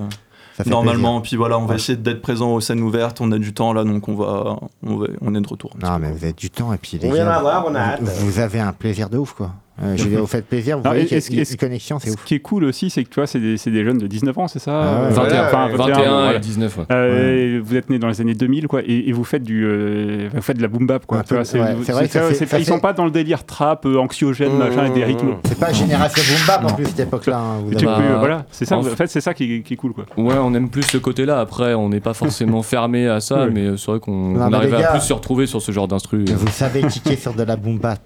[0.68, 1.22] Normalement, plaisir.
[1.24, 1.76] puis voilà, on va Ouais.
[1.78, 3.20] essayer d'être présent aux scènes ouvertes.
[3.22, 5.72] On a du temps là, donc on va, on, va, on est de retour.
[5.82, 8.02] Non, mais vous avez du temps et puis les On gars, d'avoir, on a hâte.
[8.04, 9.52] vous, vous avez un plaisir de ouf quoi.
[9.84, 11.58] Euh, je dire, vous faites plaisir, vous voyez et- qu'il y a est-ce- une- est-ce-
[11.58, 12.24] connexion, c'est Ce ouf.
[12.24, 14.38] qui est cool aussi, c'est que tu vois, c'est des, c'est des jeunes de 19
[14.38, 15.08] ans, c'est ça Ah ouais.
[15.08, 16.40] Euh, 21, enfin, 21 et voilà.
[16.40, 16.78] 19.
[16.78, 16.84] ouais.
[16.92, 20.30] Euh, Vous êtes né dans les années 2000, quoi, et, et vous faites du, euh,
[20.34, 21.22] vous faites de la boom bap, quoi.
[21.24, 22.60] Tu peu, vois, c'est, ouais, vous- c'est vrai que ça c'est- fait- c'est ça pas-
[22.62, 25.36] ils sont pas dans le délire trap, euh, anxiogène, machin, avec des rythmes.
[25.46, 27.38] C'est pas génération boom bap en plus cette époque-là.
[27.38, 28.78] hein, vous Bah, voilà, c'est ça.
[28.78, 30.06] en fait, c'est ça qui, est- qui est cool, quoi.
[30.18, 31.40] Ouais, on aime plus ce côté-là.
[31.40, 33.50] Après, on n'est pas forcément fermé à ça, Ouais.
[33.52, 36.26] mais euh, c'est vrai qu'on arrive à plus se retrouver sur ce genre d'instru.
[36.26, 38.00] Vous savez kicker sur de la boom bap.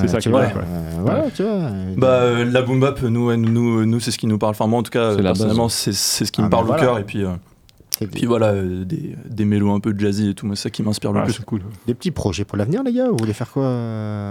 [0.00, 1.52] C'est ça qui est vois, vrai, euh, Voilà, tu vois.
[1.96, 4.50] Bah, euh, la boom bap, nous, ouais, nous, nous c'est ce qui nous parle.
[4.50, 6.82] Enfin, moi, en tout cas, personnellement, c'est ce qui Ah, me bah, parle voilà.
[6.82, 6.98] au cœur.
[6.98, 7.30] Et puis, euh,
[8.12, 11.10] puis voilà, euh, des, des mélos un peu jazzy et tout, c'est ça qui m'inspire
[11.12, 11.40] le Ouais, plus.
[11.44, 11.62] cool.
[11.88, 13.08] Des petits projets pour l'avenir, les gars.
[13.10, 13.64] Vous voulez faire quoi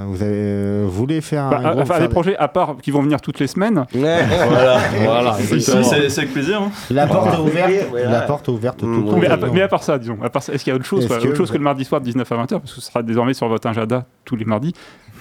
[0.07, 2.77] Vous avez, euh, vous voulez faire un Bah, à- gros- faire des projets à part
[2.81, 3.83] qui vont venir toutes les semaines.
[3.93, 5.83] Voilà, Voilà, exactement.
[5.83, 6.61] c'est avec plaisir.
[6.61, 6.71] hein.
[6.91, 7.71] La porte est ouverte.
[7.89, 8.09] Voilà.
[8.09, 9.17] La porte est ouverte tout le temps.
[9.17, 11.35] Mais à, mais part ça, disons, est-ce qu'il y a autre chose, quoi, que- autre
[11.35, 13.49] chose que le mardi soir de 19 à 20h, parce que ce sera désormais sur
[13.49, 14.73] votre agenda tous les mardis.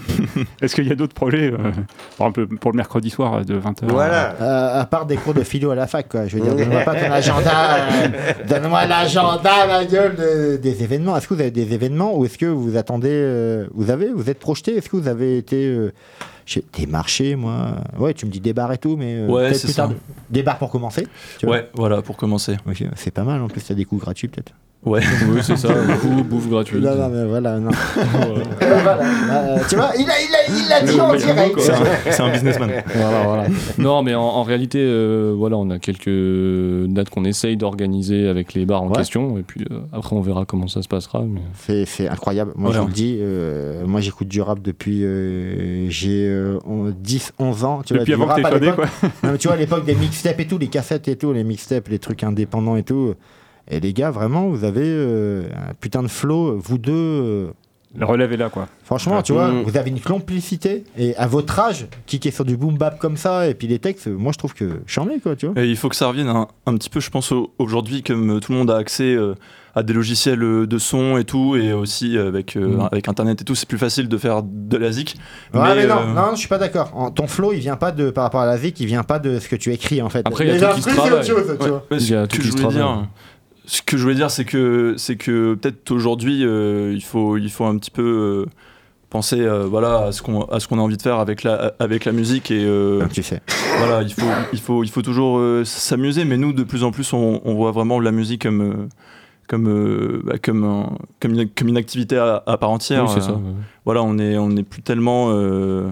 [0.63, 1.57] Est-ce qu'il y a d'autres projets euh,
[2.19, 3.85] par exemple, pour le mercredi soir euh, de 20h
[4.41, 6.27] Euh, à part des cours de philo à la fac, quoi.
[6.27, 7.77] Je veux dire, donne-moi pas ton agenda.
[7.77, 8.09] euh,
[8.49, 11.17] donne-moi l'agenda, la gueule de- des événements.
[11.17, 13.09] Est-ce que vous avez des événements ou est-ce que vous attendez.
[13.11, 14.77] euh, vous avez Vous êtes projeté?
[14.77, 15.67] Est-ce que vous avez été.
[15.67, 15.93] euh,
[16.79, 17.73] des marchés, moi?
[17.99, 19.15] Ouais, tu me dis des bars et tout, mais.
[19.17, 19.83] euh, Ouais, peut-être c'est plus ça.
[19.89, 19.93] tard.
[20.31, 21.07] Des bars pour commencer
[21.39, 21.57] tu vois?
[21.57, 22.57] Ouais, voilà, pour commencer.
[22.95, 24.53] C'est pas mal en plus, t'as des coups gratuits peut-être.
[24.87, 25.01] Ouais.
[25.29, 25.69] Oui, c'est ça,
[26.01, 26.81] coup, bouffe gratuite.
[26.83, 27.71] Non, non, mais voilà, non.
[28.61, 28.99] Voilà,
[29.33, 31.59] euh, tu vois, il a, il a, il a dit en direct.
[32.11, 32.71] C'est un businessman.
[32.95, 33.47] Voilà, voilà.
[33.79, 36.09] Non, mais en, en réalité, euh, voilà, on a quelques
[36.89, 38.97] dates qu'on essaye d'organiser avec les bars en Ouais.
[38.99, 41.23] question, et puis euh, après on verra comment ça se passera.
[41.27, 41.41] Mais...
[41.87, 42.53] C'est, incroyable.
[42.55, 45.01] Moi, je vous le dis, euh, moi, j'écoute du rap depuis.
[45.91, 47.83] j'ai euh, on- 10, 11 ans.
[47.85, 48.81] Tu Depuis vois, avant du que.
[49.27, 51.43] Non, mais tu vois, à l'époque des mixtapes et tout, les cassettes et tout, les
[51.45, 53.15] mixtapes, les trucs indépendants et tout.
[53.69, 56.93] Et les gars, vraiment, vous avez euh, un putain de flow, vous deux.
[56.93, 57.47] euh,
[57.99, 58.69] Le relève est là, quoi.
[58.85, 59.63] Franchement, tu vois, Mm.
[59.63, 60.85] vous avez une complicité.
[60.99, 63.79] Et à votre âge, qui est sur du boom bap comme ça, et puis les
[63.79, 65.61] textes, moi, je trouve que ai, quoi, tu vois.
[65.63, 68.37] Et il faut que ça revienne un, un petit peu, je pense, au- aujourd'hui, comme
[68.37, 69.35] euh, tout le monde a accès euh,
[69.75, 72.89] à des logiciels de son et tout, et aussi avec, euh, Mm.
[72.93, 75.17] avec Internet et tout, c'est plus facile de faire de la zik.
[75.55, 76.91] Ouais, mais, non, euh, non, je suis pas d'accord.
[76.95, 79.19] En- Ton flow, il vient pas de par rapport à la zik, il vient pas
[79.19, 80.23] de ce que tu écris en fait.
[80.27, 81.27] Après, il y a tout qui se travaille.
[81.27, 81.33] chose, tu
[81.65, 82.29] Ouais.
[82.29, 83.07] que je voulais dire,
[83.67, 87.51] ce que je voulais dire, c'est que c'est que peut-être aujourd'hui, euh, il faut il
[87.51, 88.51] faut un petit peu euh,
[89.11, 91.75] penser euh, voilà à ce qu'on à ce qu'on a envie de faire avec la
[91.79, 93.41] avec la musique et euh, tu sais.
[93.79, 96.91] voilà il faut il faut il faut toujours euh, s'amuser mais nous de plus en
[96.91, 98.89] plus on, on voit vraiment la musique comme
[99.49, 100.91] comme euh, bah, comme un-
[101.21, 103.41] comme une, comme une activité à, à part entière Oui, c'est ça, Euh, ouais.
[103.85, 105.89] voilà on est on est plus tellement euh,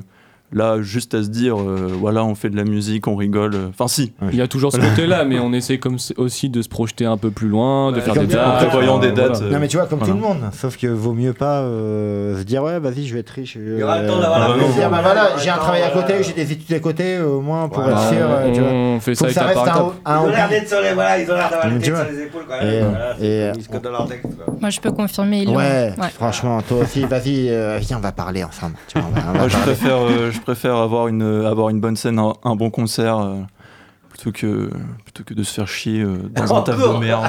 [0.55, 3.89] là juste à se dire euh, voilà on fait de la musique on rigole enfin
[3.89, 7.05] si Il y a toujours ce côté-là, mais on essaie comme aussi de se projeter
[7.05, 8.57] un peu plus loin, de faire des dates.
[8.59, 9.53] prévoyant des euh, dates, voilà.
[9.55, 10.15] Non mais tu vois comme Voilà.
[10.15, 13.21] tout le monde, sauf que vaut mieux pas euh, se dire ouais vas-y je vais
[13.21, 13.57] être riche.
[13.57, 15.83] Il y aura le temps d'avoir la bah voilà Il y aura j'ai un travail
[15.83, 17.91] à côté, j'ai des études à côté au moins pour Ouais.
[17.93, 18.19] être sûr.
[18.21, 18.71] euh, tu vois.
[18.73, 21.19] On fait Faut ça que ça reste un, Ils ont l'air d'être sur les, voilà,
[21.21, 22.05] ils ont l'air d'avoir Mais les tu têtes vois.
[22.05, 23.55] sur les épaules quand Et, même.
[24.61, 25.47] Moi, je peux confirmer.
[25.47, 28.75] Ouais, franchement, toi aussi, vas-y, euh, viens, on va parler ensemble.
[28.89, 31.71] Tu vois, on va- on va Moi, je préfère, euh, je préfère avoir une, avoir
[31.71, 33.35] une bonne scène, un, un bon concert, euh,
[34.11, 34.71] plutôt, que,
[35.05, 37.25] plutôt que de se faire chier euh, dans un taf de merde.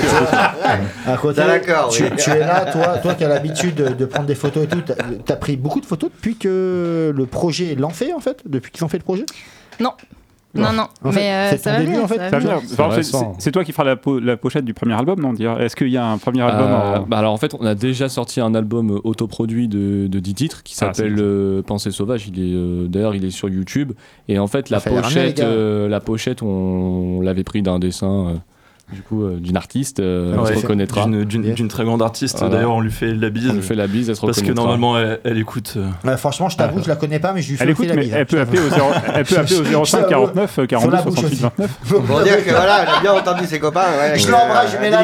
[0.00, 2.10] Tu vois, à côté, T'as d'accord, tu, oui.
[2.18, 4.80] tu es là, toi, toi qui as l'habitude de, de prendre des photos et tout,
[4.82, 8.72] t'as as pris beaucoup de photos depuis que le projet est lancé en fait, depuis
[8.72, 9.26] qu'ils ont fait le projet?
[9.78, 9.92] Non.
[10.62, 12.16] Non, non, En fait, mais euh, ça va début, venir, en fait.
[12.18, 12.38] ça
[12.88, 13.02] va
[13.38, 15.88] c'est- toi qui feras la, po- la pochette du premier album, non dire Est-ce qu'il
[15.88, 18.40] y a un premier album Euh, en- bah alors en fait, on a déjà sorti
[18.40, 22.28] un album euh, autoproduit de, de 10 titres qui Ah, s'appelle euh, Pensée sauvage.
[22.28, 23.92] Il est euh, d'ailleurs il est sur YouTube.
[24.28, 28.34] Et en fait la pochette, euh, la pochette, on, l'avait pris d'un dessin.
[28.92, 31.04] Du coup, euh, d'une artiste, euh, elle Ouais, se reconnaîtra.
[31.06, 32.38] D'une- D'une d'une très grande artiste.
[32.38, 32.54] Voilà.
[32.54, 33.50] D'ailleurs, on lui fait la bise.
[33.50, 35.74] On lui fait la bise, elle se Parce que normalement, elle, elle écoute.
[35.76, 37.88] euh, Ouais, franchement, je t'avoue, je la connais pas, mais je lui fais Elle écoute,
[37.88, 38.12] la bise.
[38.14, 41.70] elle peut appeler au, 0 elle peut appeler au 05 49 euh, 42 68 29.
[42.06, 43.86] Pour dire que voilà, elle a bien entendu ses copains.
[43.98, 45.02] Ouais, Je l'embrasse, je mets la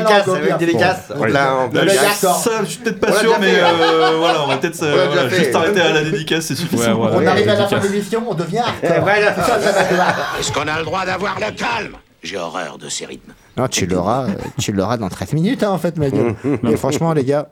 [0.59, 1.79] dédicace, langue.
[2.15, 4.85] Ça, je suis peut-être pas sûr, mais euh, voilà, on va peut-être
[5.31, 7.01] juste arrêter à la dédicace, c'est suffisant.
[7.01, 8.87] On arrive à la fin de l'émission, on devient Eh.
[10.41, 11.97] Est-ce qu'on a le droit d'avoir le calme?
[12.23, 13.33] J'ai horreur de ces rythmes.
[13.57, 16.35] Non, tu l'auras, euh, tu l'auras dans 13 minutes, hein, en fait, ma gueule.
[16.63, 17.51] Mais franchement, les gars,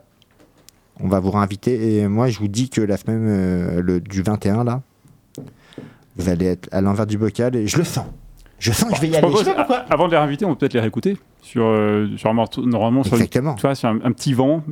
[0.99, 1.97] on va vous réinviter.
[1.99, 4.81] Et moi, je vous dis que la semaine euh, le, du 21, là,
[6.17, 7.55] vous allez être à l'envers du bocal.
[7.55, 8.05] Et je le sens.
[8.59, 9.27] Je sens que je vais y aller.
[9.27, 9.77] Je propose, sais pas pourquoi.
[9.77, 12.63] a- avant de les réinviter, on peut peut-être les réécouter sur, euh, sur un morceau,
[12.65, 13.55] normalement sur, une- Exactement.
[13.55, 14.63] tu vois, sur un, un petit vent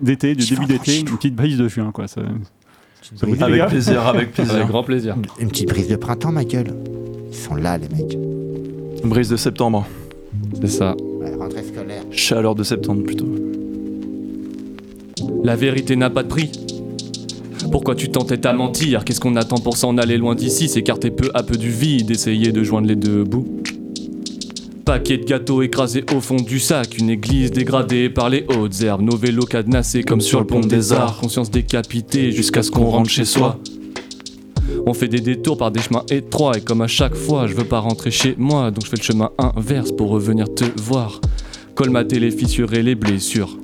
[0.00, 1.90] d'été, du Petit début vent d'été, une petite brise de juin.
[1.92, 2.20] Quoi, ça,
[3.02, 4.54] ça vous dit, les Avec gars plaisir, avec plaisir.
[4.54, 5.16] Avec grand plaisir.
[5.40, 6.74] Une petite brise de printemps, ma gueule.
[7.30, 8.16] Ils sont là, les mecs.
[9.04, 9.84] Brise de septembre.
[10.60, 10.96] C'est ça.
[11.20, 12.02] Ouais, rentrée scolaire.
[12.10, 13.26] Chaleur de septembre plutôt.
[15.42, 16.50] La vérité n'a pas de prix.
[17.70, 19.04] Pourquoi tu t'entêtes à mentir?
[19.04, 20.68] Qu'est-ce qu'on attend pour s'en aller loin d'ici?
[20.68, 23.46] S'écarter peu à peu du vide, essayer de joindre les deux bouts.
[24.84, 29.00] Paquet de gâteaux écrasés au fond du sac, une église dégradée par les hautes herbes,
[29.00, 33.08] nos vélos cadenassés comme sur le pont des arts, conscience décapitée jusqu'à ce qu'on rentre
[33.08, 33.58] chez soi.
[34.86, 37.64] On fait des détours par des chemins étroits et comme à chaque fois, je veux
[37.64, 41.20] pas rentrer chez moi, donc je fais le chemin inverse pour revenir te voir.
[41.74, 43.56] Colmater les fissures et les blessures.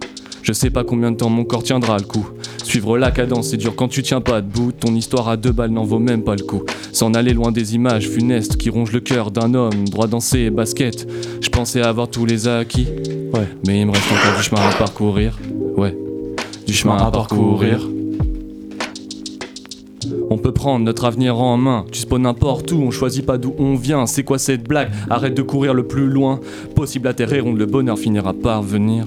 [0.42, 2.26] Je sais pas combien de temps mon corps tiendra le coup.
[2.64, 4.72] Suivre la cadence, c'est dur quand tu tiens pas debout.
[4.72, 6.62] Ton histoire à deux balles n'en vaut même pas le coup.
[6.92, 10.50] S'en aller loin des images funestes qui rongent le cœur d'un homme, droit dans ses
[10.50, 11.06] baskets.
[11.40, 12.86] Je pensais avoir tous les acquis.
[13.34, 15.38] Ouais, mais il me reste encore du chemin à parcourir.
[15.76, 15.96] Ouais,
[16.66, 17.86] du chemin à parcourir.
[20.32, 21.84] On peut prendre notre avenir en main.
[21.90, 24.06] Tu spawns n'importe où, on choisit pas d'où on vient.
[24.06, 24.90] C'est quoi cette blague?
[25.10, 26.38] Arrête de courir le plus loin
[26.76, 29.06] possible atterrir, où le bonheur finira par venir.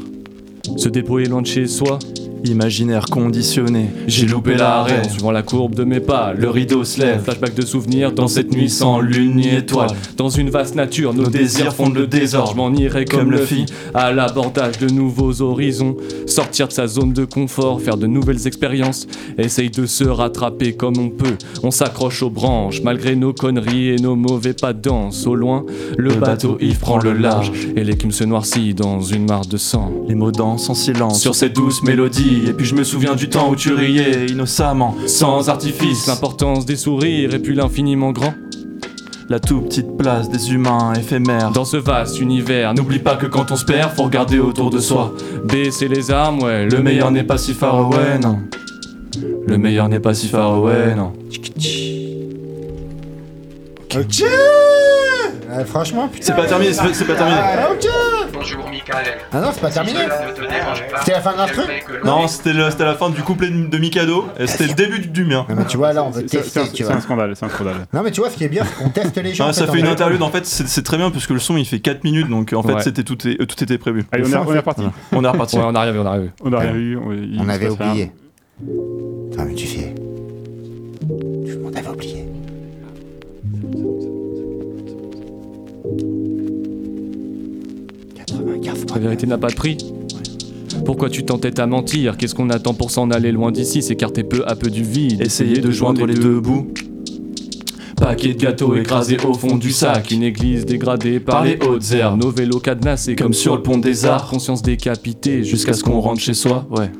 [0.75, 1.99] Se débrouiller loin de chez soi,
[2.45, 5.07] Imaginaire conditionné, j'ai loupé l'arrêt.
[5.07, 7.23] Suivant la courbe de mes pas, le rideau se lève.
[7.23, 9.91] Flashback de souvenirs dans cette nuit sans lune ni étoile.
[10.17, 12.51] Dans une vaste nature, nos, désirs fondent le désordre.
[12.51, 15.95] Je m'en irai comme, le fit à l'abordage de nouveaux horizons.
[16.33, 19.05] Sortir de sa zone de confort, faire de nouvelles expériences.
[19.37, 21.37] Essaye de se rattraper comme on peut.
[21.61, 25.27] On s'accroche aux branches, malgré nos conneries et nos mauvais pas de danse.
[25.27, 25.63] Au loin,
[25.95, 29.91] le bateau Yves prend le large et l'écume se noircit dans une mare de sang.
[30.07, 33.29] Les mots dansent en silence Sur cette douce mélodie, et puis je me souviens du
[33.29, 38.33] temps où tu riais, innocemment, sans artifice, l'importance des sourires et puis l'infiniment grand.
[39.33, 41.49] La toute petite place des humains éphémères.
[41.49, 44.77] Dans ce vaste univers, n'oublie pas que quand on se perd, faut regarder autour de
[44.77, 45.11] soi.
[45.43, 48.37] Baisser les armes, ouais, le meilleur n'est pas si far away, non.
[49.47, 51.13] Le meilleur n'est pas si far away, non.
[55.53, 56.25] Euh, Franchement, putain.
[56.25, 57.37] C'est pas terminé, c'est pas- c'est pas terminé.
[57.41, 57.87] Ah, ok
[58.33, 59.05] Bonjour Michael.
[59.31, 59.99] Ah non, c'est pas terminé.
[60.99, 61.61] C'était la fin de l'instru
[62.03, 65.45] Non, c'était la fin du couplet de Mikado, et c'était le début du, mien.
[65.49, 67.87] Non, mais tu vois, là, on veut C'est- tester, C'est un, scandale, c'est un scandale.
[67.93, 69.45] Non, mais tu vois, ce qui est bien, c'est qu'on teste les gens.
[69.45, 71.39] Ah, en ça fait, une interlude en fait, c'est c'est très bien parce que le
[71.39, 72.81] son il fait 4 minutes donc en fait Ouais.
[72.81, 74.03] c'était tout, est- tout était prévu.
[74.11, 74.81] Allez, on est, on est reparti.
[75.11, 75.57] On est reparti.
[75.57, 76.31] Ouais, on arrive, on arrive.
[76.43, 76.97] On a rien eu.
[76.97, 77.71] On, avait rien.
[77.71, 78.11] oublié.
[79.37, 79.65] Ah, mais tu
[88.93, 89.77] La vérité n'a pas de prix.
[90.85, 92.15] Pourquoi tu t'entêtes à mentir?
[92.17, 93.81] Qu'est-ce qu'on attend pour s'en aller loin d'ici?
[93.81, 95.21] S'écarter peu à peu du vide.
[95.21, 96.67] Essayer de joindre les deux bouts.
[97.97, 100.11] Paquet de gâteaux écrasés au fond du sac.
[100.11, 102.21] Une église dégradée par les hautes herbes.
[102.21, 104.29] Nos vélos cadenassés comme sur le pont des arts.
[104.29, 106.67] Conscience décapitée jusqu'à ce qu'on rentre chez soi.
[106.69, 106.91] Ouais.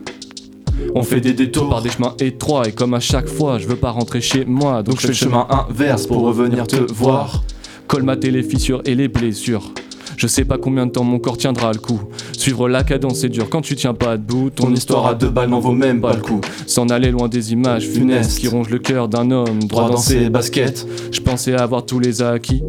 [0.96, 2.68] On fait des détours par des chemins étroits.
[2.68, 4.82] Et comme à chaque fois, je veux pas rentrer chez moi.
[4.82, 7.44] Donc je fais le chemin inverse pour revenir te voir.
[7.88, 9.72] Colmater les fissures et les blessures.
[10.18, 12.01] Je sais pas combien de temps mon corps tiendra le coup.
[12.38, 14.49] Suivre la cadence c'est dur quand tu tiens pas debout.
[14.49, 16.41] Ton histoire à deux balles n'en vaut même pas le coup.
[16.68, 20.30] S'en aller loin des images funestes qui rongent le cœur d'un homme droit dans ses
[20.30, 20.86] baskets.
[21.11, 22.64] Je pensais avoir tous les acquis,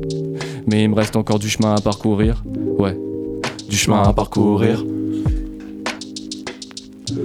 [0.66, 2.42] mais il me reste encore du chemin à parcourir.
[2.78, 2.98] Ouais,
[3.68, 4.84] du chemin à parcourir.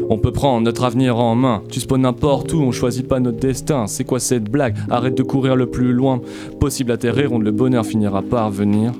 [0.10, 1.64] On peut prendre notre avenir en main.
[1.70, 3.88] Tu spawns n'importe où, on choisit pas notre destin.
[3.88, 4.76] C'est quoi cette blague?
[4.90, 6.22] Arrête de courir le plus loin
[6.60, 8.92] possible atterrir, on le bonheur finira par venir.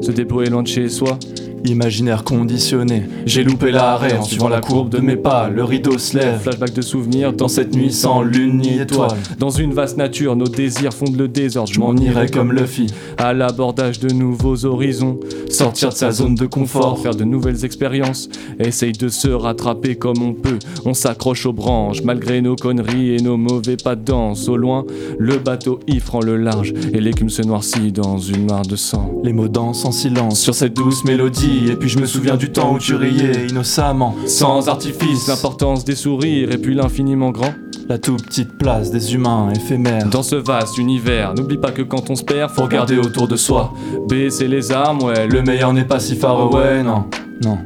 [0.00, 1.18] Se déployer loin de chez soi.
[1.64, 5.48] Imaginaire conditionné, J'ai loupé l'arrêt en suivant la courbe de mes pas.
[5.48, 6.40] Le rideau se lève.
[6.40, 9.16] Flashback de souvenirs dans cette nuit sans lune ni étoile.
[9.38, 11.72] Dans une vaste nature, nos désirs fondent le désordre.
[11.72, 15.20] Je m'en irai comme Luffy à l'abordage de nouveaux horizons.
[15.50, 18.28] Sortir de sa zone de confort, faire de nouvelles expériences.
[18.58, 20.58] Essaye de se rattraper comme on peut.
[20.84, 24.48] On s'accroche aux branches malgré nos conneries et nos mauvais pas de danse.
[24.48, 24.84] Au loin,
[25.18, 29.20] le bateau y prend le large et l'écume se noircit dans une mare de sang.
[29.22, 30.40] les mots dansent en silence.
[30.40, 34.14] Sur cette douce mélodie, et puis je me souviens du temps où tu riais, innocemment,
[34.26, 37.52] sans artifice, l'importance des sourires et puis l'infiniment grand.
[37.88, 40.06] la toute petite place des humains éphémères.
[40.06, 43.36] Dans ce vaste univers, n'oublie pas que quand on se perd, faut regarder autour de
[43.36, 43.72] soi.
[44.08, 47.04] Baisser les armes, ouais, le meilleur n'est pas si far away, non.
[47.42, 47.58] Non.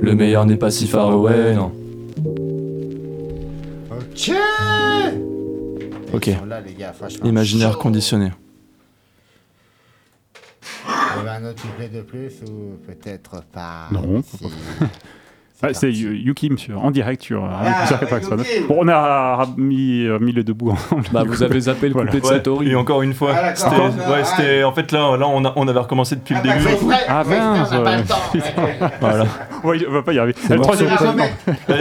[0.00, 1.72] Le meilleur n'est pas si far away, non.
[4.00, 4.32] Ok
[6.12, 6.30] Ok.
[7.78, 8.32] Conditionné.
[11.22, 14.22] Avait un autre couplet de plus ou peut-être pas Non.
[14.22, 14.44] Si.
[15.64, 18.44] Ah, c'est Yu- Yukim sur, en direct sur, Ah, sur 99.
[18.52, 18.66] Yukim.
[18.66, 21.04] Bon, on a mis, euh, mis les deux bouts ensemble.
[21.12, 22.10] Bah, vous avez zappé le Voilà.
[22.10, 22.70] couplet de Ouais, Satori.
[22.70, 25.68] et encore une fois, Ah, c'était, ouais, c'était, en fait là, là on, a- on
[25.68, 26.68] avait recommencé depuis le Ah, bah, début.
[26.68, 27.96] exprès, Ah, n'a pas ouais.
[27.96, 28.90] le temps.
[29.00, 29.24] Voilà.
[29.62, 30.34] on, va, pas y arriver.
[30.50, 30.90] Le troisième
[31.70, 31.74] euh,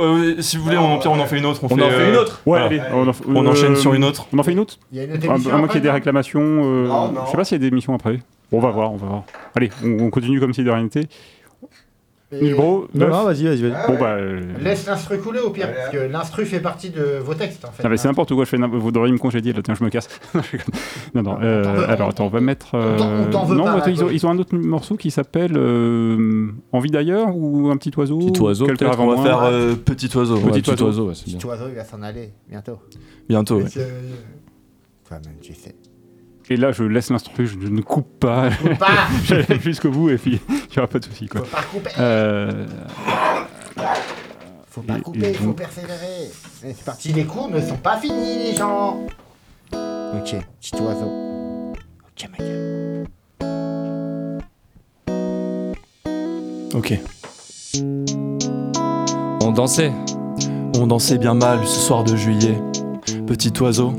[0.00, 1.60] euh, si vous voulez, on, pire, on en fait une autre.
[1.62, 2.66] On, On fait, en fait euh, une autre Ouais, voilà.
[2.66, 4.26] allez, on, en- On euh, enchaîne sur une autre.
[4.34, 5.80] On en fait une autre Il y a une autre À moins qu'il y ait
[5.80, 6.42] des réclamations.
[6.42, 6.88] euh.
[7.24, 8.18] Je sais pas s'il y a des émissions après.
[8.56, 9.24] On va voir, on va voir.
[9.54, 11.08] Allez, on, on continue comme si de rien n'était.
[12.32, 13.86] Nilbro, Non, vas-y, vas-y, vas-y.
[13.86, 14.14] Bon, bah.
[14.14, 17.70] euh, Laisse l'instru couler au pire, parce que l'instru fait partie de vos textes en
[17.70, 17.82] fait.
[17.84, 19.88] Ah mais c'est n'importe quoi, je fais vous devriez me congédier là, tiens je me
[19.88, 20.08] casse.
[21.14, 22.74] non non, euh, alors attends on va mettre...
[22.74, 22.96] euh,
[23.32, 24.10] on veut non pas, ils, ont, Marco.
[24.10, 28.40] ils ont un autre morceau qui s'appelle euh, Envie d'ailleurs ou Un petit oiseau Petit
[28.40, 30.36] oiseau, avant On va moi faire euh, Petit Oiseau.
[30.38, 30.86] Ouais, Petit oiseau.
[30.86, 31.36] oiseau, ouais, c'est bien.
[31.38, 32.78] Petit oiseau, il va s'en aller bientôt.
[33.28, 33.60] Bientôt.
[35.06, 35.76] Toi-même, tu sais.
[36.50, 40.18] Et là je laisse l'instru, je ne coupe pas, Coupe pas j'allais jusqu'au bout et
[40.18, 41.40] puis il n'y aura pas de souci quoi.
[41.42, 42.66] Faut pas couper Euh,
[44.70, 46.30] Faut pas et- couper, et faut donc- persévérer.
[46.60, 49.06] C'est parti, les cours ne sont pas finis, les gens.
[49.72, 51.72] Ok, petit oiseau.
[52.04, 53.04] Ok, ma gueule.
[56.74, 56.98] Ok.
[59.42, 59.92] On dansait.
[60.76, 62.58] On dansait bien mal ce soir de juillet.
[63.26, 63.92] Petit oiseau.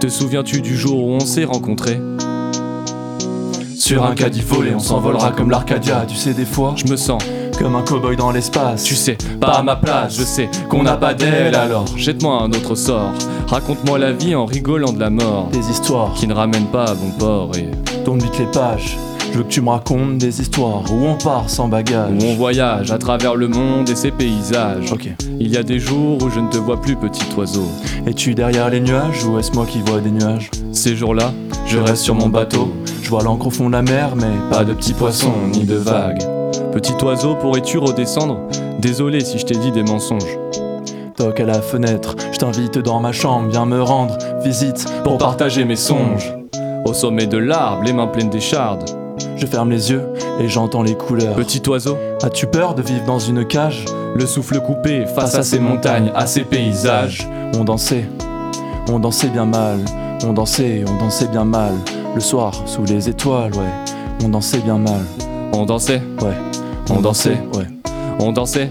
[0.00, 2.00] Te souviens-tu du jour où on s'est rencontrés
[3.76, 6.06] Sur un caddie volé, on s'envolera comme l'Arcadia.
[6.08, 7.22] Tu sais, des fois, Je me sens
[7.58, 8.82] Comme un cow-boy dans l'espace.
[8.84, 11.84] Tu sais, pas à ma place, je sais qu'on n'a pas d'aile alors.
[11.98, 13.12] Jette-moi un autre sort.
[13.48, 15.48] Raconte-moi la vie en rigolant de la mort.
[15.52, 17.68] Des histoires qui ne ramènent pas à bon port et.
[18.02, 18.96] Tourne vite les pages.
[19.32, 22.10] Je veux que tu me racontes des histoires où on part sans bagage.
[22.20, 24.92] Où on voyage à travers le monde et ses paysages.
[24.92, 25.08] Ok.
[25.38, 27.66] Il y a des jours où je ne te vois plus, petit oiseau.
[28.06, 30.50] Es-tu derrière les nuages ou est-ce moi qui vois des nuages?
[30.72, 31.32] Ces jours-là,
[31.66, 32.72] je reste sur mon bateau.
[33.02, 35.76] Je vois l'encre au fond de la mer, mais Pas de petits poissons ni de
[35.76, 36.22] vagues.
[36.72, 38.38] Petit oiseau, pourrais-tu redescendre?
[38.80, 40.38] Désolé si je t'ai dit des mensonges.
[41.16, 42.16] toque à la fenêtre.
[42.32, 46.34] Je t'invite dans ma chambre, viens me rendre visite Pour partager mes songes.
[46.84, 48.99] Au sommet de l'arbre, les mains pleines d'échardes.
[49.40, 50.02] Je ferme les yeux
[50.38, 51.34] et j'entends les couleurs.
[51.34, 53.84] Petit oiseau, As-tu peur de vivre dans une cage?
[54.14, 57.26] le souffle coupé face à ces montagnes, à ces paysages.
[57.56, 58.04] On dansait,
[58.90, 59.78] on dansait bien mal.
[60.26, 61.72] On dansait, on dansait bien mal.
[62.14, 63.94] Le soir, sous les étoiles, ouais.
[64.24, 65.00] On dansait bien mal.
[65.54, 66.34] On dansait, Ouais.
[66.90, 67.66] on dansait, Ouais.
[68.18, 68.68] on dansait?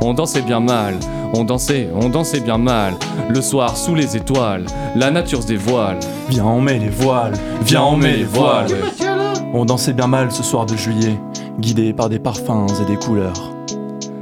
[0.00, 0.94] On dansait bien mal,
[1.34, 2.94] on dansait, on dansait bien mal.
[3.28, 4.64] Le soir sous les étoiles,
[4.96, 5.98] la nature se dévoile.
[6.28, 7.32] Viens, on met les voiles.
[7.62, 8.66] Viens, on met les voiles.
[9.54, 11.18] On dansait bien mal ce soir de juillet,
[11.58, 13.54] guidé par des parfums et des couleurs.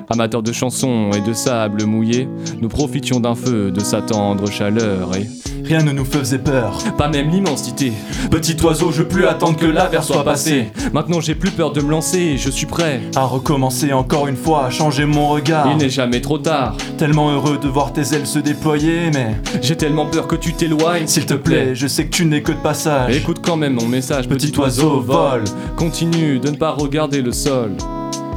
[0.08, 2.28] Amateurs de chansons et de sable mouillé,
[2.60, 5.26] nous profitions d'un feu, de sa tendre chaleur et
[5.66, 6.78] Rien ne nous faisait peur.
[6.96, 7.92] pas même l'immensité.
[8.30, 10.70] Petit oiseau, je veux plus attendre que l'aver soit passé.
[10.92, 13.00] Maintenant j'ai plus peur de me lancer, je suis prêt.
[13.16, 15.66] À recommencer encore une fois, à changer mon regard.
[15.72, 16.76] Il n'est jamais trop tard.
[16.98, 21.08] Tellement heureux de voir tes ailes se déployer, mais J'ai tellement peur que tu t'éloignes,
[21.08, 23.16] s'il te plaît, je sais que tu n'es que de passage.
[23.16, 25.42] Écoute quand même mon message, petit, Petit oiseau, vole.
[25.76, 27.72] Continue de ne pas regarder le sol.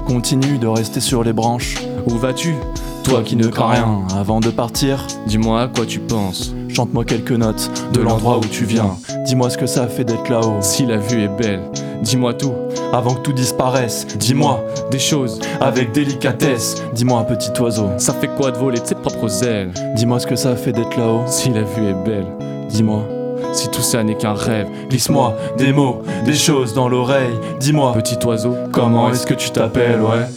[0.08, 1.76] Continue de rester sur les branches.
[2.08, 2.56] Où vas-tu?
[3.04, 6.54] Toi qui ne crains rien, avant de partir, Dis-moi à quoi tu penses.
[6.80, 8.96] Chante-moi quelques notes de l'endroit où tu viens.
[9.26, 10.62] Dis-moi ce que ça fait d'être là-haut.
[10.62, 11.60] Si la vue est belle,
[12.02, 12.54] dis-moi tout.
[12.94, 16.82] Avant que tout disparaisse, dis-moi Des choses, avec délicatesse.
[16.94, 19.74] Dis-moi, petit oiseau, ça fait quoi de voler de ses propres ailes?
[19.98, 21.24] Dis-moi ce que ça fait d'être là-haut.
[21.28, 22.28] Si la vue est belle,
[22.70, 23.04] Dis-moi,
[23.52, 27.38] si tout ça n'est qu'un rêve, glisse-moi des mots, des choses dans l'oreille.
[27.60, 30.28] Dis-moi, petit oiseau, comment est-ce que tu t'appelles, ouais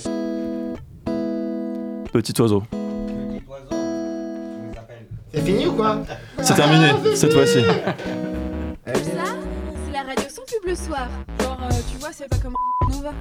[2.13, 2.63] petit oiseau.
[5.35, 6.03] C'est fini ou quoi
[6.43, 7.63] C'est terminé, cette fois-ci.
[7.63, 11.09] Ça, c'est la radio sans pub le soir.
[11.41, 12.55] Genre, euh, tu vois, c'est pas comme
[12.91, 13.13] Nova.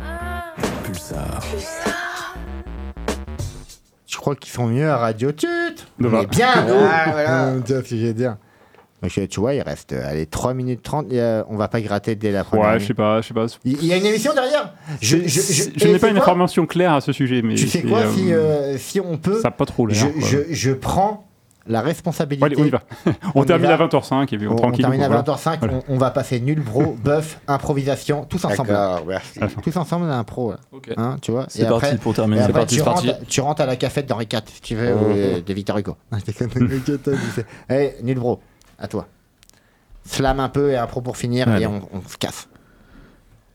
[0.84, 1.42] Pulsar.
[4.08, 5.48] Je crois qu'ils sont mieux à Radio Tut.
[6.00, 6.22] Nova.
[6.22, 6.50] Mais bien.
[6.54, 7.54] Ah, voilà.
[7.66, 8.36] Ce que dire.
[9.02, 11.12] Donc, tu vois, il reste euh, allez, 3 minutes 30.
[11.12, 12.74] et, euh, on va pas gratter dès la première.
[12.74, 13.48] Ouais, je sais pas, je sais pas.
[13.66, 16.68] Il y a une émission derrière Je, je, je, Je et n'ai pas une information
[16.68, 19.50] claire à ce sujet, mais Tu sais quoi euh, si, euh, si on peut, ça
[19.50, 19.98] pas trop l'air.
[19.98, 20.28] je, quoi.
[20.28, 21.31] je, je prends
[21.68, 22.46] la responsabilité.
[22.46, 22.82] Allez, on y va.
[23.36, 23.74] On On termine va.
[23.76, 24.82] à 20h05 et puis on, On, on tranquille.
[24.82, 25.22] termine à voilà.
[25.24, 25.74] 20h05, Voilà.
[25.88, 28.78] on, on va passer nul, bro, bœuf, improvisation, tous ensemble.
[29.08, 29.40] Merci.
[29.64, 30.52] Tous ensemble, on a un pro.
[30.52, 30.58] là.
[30.72, 30.90] Ok.
[30.98, 32.42] Hein, tu vois C'est parti pour terminer.
[32.42, 33.10] après, parti, tu, parti.
[33.12, 35.78] rentres, tu rentres à la cafette d'Henri IV, si tu veux, ou euh, de Victor
[35.78, 35.96] Hugo.
[37.70, 38.40] Allez, nul bro,
[38.80, 39.08] à toi.
[40.06, 41.64] Slam un peu et un pro pour finir Allez.
[41.64, 42.48] et on, on se casse.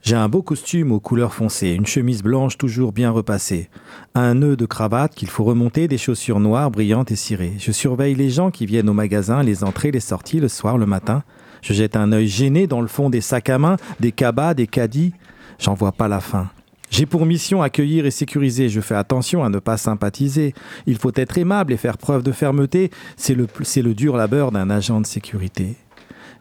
[0.07, 3.69] J'ai un beau costume aux couleurs foncées, une chemise blanche toujours bien repassée,
[4.15, 7.55] un nœud de cravate qu'il faut remonter, des chaussures noires brillantes et cirées.
[7.59, 10.87] Je surveille les gens qui viennent au magasin, les entrées, les sorties, le soir, le
[10.87, 11.25] matin.
[11.61, 14.69] Je jette un œil gêné dans le fond des sacs à main, des cabas, des
[14.69, 15.13] caddies.
[15.59, 16.51] J'en vois pas la fin.
[16.89, 18.69] J'ai pour mission accueillir et sécuriser.
[18.69, 20.55] Je fais attention à ne pas sympathiser.
[20.87, 22.93] Il faut être aimable et faire preuve de fermeté.
[23.17, 25.75] C'est le, c'est le dur labeur d'un agent de sécurité.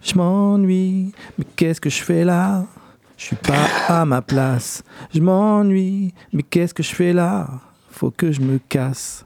[0.04, 2.68] Je m'ennuie, mais qu'est-ce que je fais là?
[3.18, 4.84] Je suis pas à ma place.
[5.14, 7.48] Je m'ennuie, mais qu'est-ce que je fais là?
[7.90, 9.26] Faut que je me casse.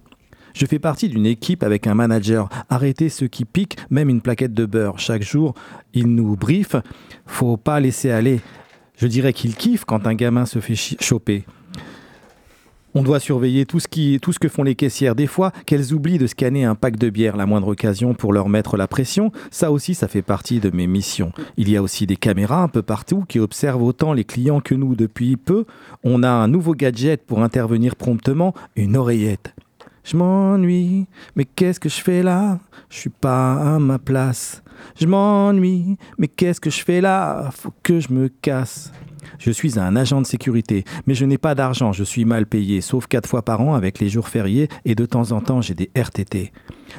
[0.53, 2.49] Je fais partie d'une équipe avec un manager.
[2.69, 4.99] Arrêtez ceux qui piquent, même une plaquette de beurre.
[4.99, 5.55] Chaque jour,
[5.93, 6.75] il nous brief.
[7.25, 8.41] Faut pas laisser aller.
[8.97, 11.45] Je dirais qu'il kiffe quand un gamin se fait choper.
[12.95, 15.15] On doit surveiller tout ce, qui, tout ce que font les caissières.
[15.15, 18.49] Des fois, qu'elles oublient de scanner un pack de bière la moindre occasion pour leur
[18.49, 19.31] mettre la pression.
[19.51, 21.31] Ça aussi, ça fait partie de mes missions.
[21.57, 24.73] Il y a aussi des caméras un peu partout qui observent autant les clients que
[24.73, 25.65] nous depuis peu.
[26.03, 29.53] On a un nouveau gadget pour intervenir promptement, une oreillette.
[30.03, 32.59] Je m'ennuie, mais qu'est-ce que je fais là?
[32.89, 34.63] Je suis pas à ma place.
[34.99, 37.49] Je m'ennuie, mais qu'est-ce que je fais là?
[37.51, 38.91] Faut que je me casse.
[39.37, 42.81] Je suis un agent de sécurité, mais je n'ai pas d'argent, je suis mal payé,
[42.81, 45.73] sauf quatre fois par an avec les jours fériés et de temps en temps j'ai
[45.73, 46.51] des RTT.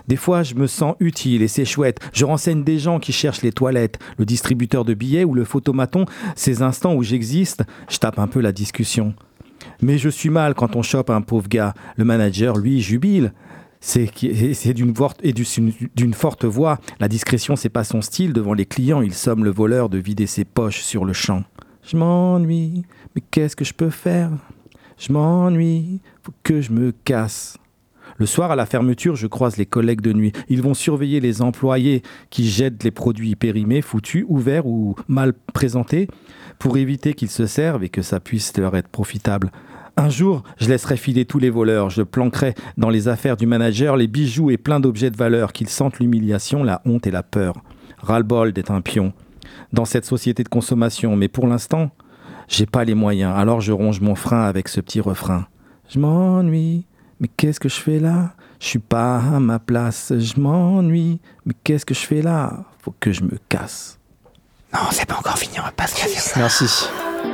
[0.08, 3.42] Des fois je me sens utile et c'est chouette, je renseigne des gens qui cherchent
[3.42, 6.04] les toilettes, le distributeur de billets ou le photomaton,
[6.36, 9.14] ces instants où j'existe, je tape un peu la discussion.
[9.82, 13.32] Mais je suis mal quand on chope un pauvre gars, le manager lui jubile.
[13.82, 14.10] C'est
[14.74, 14.92] d'une
[15.96, 16.78] d'une forte voix.
[16.98, 18.34] La discrétion, c'est pas son style.
[18.34, 21.44] Devant les clients, il somme le voleur de vider ses poches sur le champ.
[21.90, 22.84] Je m'ennuie,
[23.16, 24.30] mais qu'est-ce que je peux faire?
[24.96, 27.58] Je m'ennuie, faut que je me casse.
[28.16, 30.30] Le soir, à la fermeture, je croise les collègues de nuit.
[30.48, 36.06] Ils vont surveiller les employés qui jettent les produits périmés, foutus, ouverts ou mal présentés,
[36.60, 39.50] pour éviter qu'ils se servent et que ça puisse leur être profitable.
[39.96, 43.96] Un jour, je laisserai filer tous les voleurs, je planquerai dans les affaires du manager
[43.96, 47.54] les bijoux et plein d'objets de valeur, qu'ils sentent l'humiliation, la honte et la peur.
[47.98, 49.12] Ras-le-bol d'être un pion
[49.72, 51.90] dans cette société de consommation, mais pour l'instant,
[52.48, 55.46] j'ai pas les moyens, alors je ronge mon frein avec ce petit refrain.
[55.88, 56.86] Je m'ennuie,
[57.20, 58.32] mais qu'est-ce que je fais là?
[58.58, 62.64] Je suis pas à ma place, je m'ennuie, mais qu'est-ce que je fais là?
[62.80, 63.98] Faut que je me casse.
[64.72, 66.38] Non, c'est pas encore fini, on va pas se casser.
[66.38, 66.88] Merci.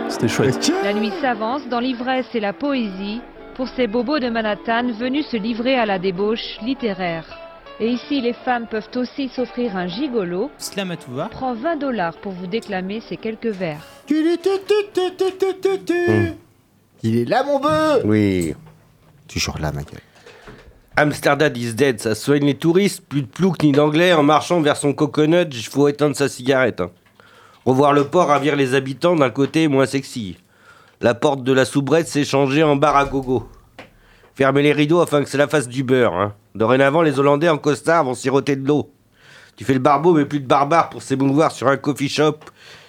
[0.08, 0.72] C'était chouette.
[0.82, 3.20] La nuit s'avance dans l'ivresse et la poésie
[3.56, 7.24] pour ces bobos de Manhattan venus se livrer à la débauche littéraire.
[7.78, 10.50] Et ici, les femmes peuvent aussi s'offrir un gigolo.
[10.56, 11.28] Slamatouva.
[11.30, 13.80] Prend 20 dollars pour vous déclamer ces quelques vers.
[17.02, 18.54] Il est là, mon bœuf Oui.
[19.28, 20.00] Toujours là, ma gueule.
[20.96, 24.78] Amsterdam is dead, ça soigne les touristes, plus de plouc ni d'anglais, en marchant vers
[24.78, 26.80] son coconut, il faut éteindre sa cigarette.
[26.80, 26.90] hein.
[27.66, 30.38] Revoir le port ravir les habitants d'un côté moins sexy.
[31.02, 33.46] La porte de la soubrette s'est changée en bar à gogo.
[34.34, 36.14] Fermez les rideaux afin que cela fasse du beurre.
[36.14, 36.34] hein.
[36.56, 38.90] Dorénavant, les Hollandais en costard vont siroter de l'eau.
[39.56, 42.38] Tu fais le barbeau, mais plus de barbare pour s'émouvoir sur un coffee shop.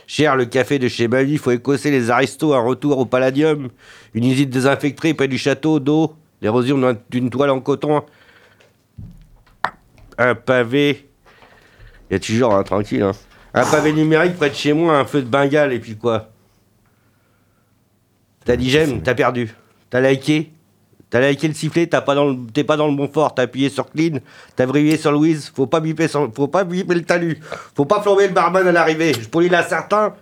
[0.08, 3.70] Cher le café de chez Bali, faut écosser les aristos un retour au palladium.
[4.14, 6.16] Une usine désinfectée près du château d'eau.
[6.42, 8.04] L'érosion d'un- d'une toile en coton.
[10.18, 11.10] Un pavé.
[12.10, 13.02] Il y a toujours, hein, tranquille.
[13.04, 13.12] hein.
[13.54, 16.30] Un pavé numérique près de chez moi, un feu de Bengale, et puis quoi?
[18.46, 19.54] T'as dit j'aime, t'as perdu.
[19.90, 20.52] T'as liké?
[21.10, 23.44] T'as liké le sifflet, t'as pas dans le- t'es pas dans le bon fort, t'as
[23.44, 24.18] appuyé sur clean,
[24.58, 27.40] t'as brillé sur Louise, faut pas biper, faut pas biper le talus,
[27.76, 29.14] faut pas plomber le barman à l'arrivée.
[29.14, 30.14] Je polis la certain.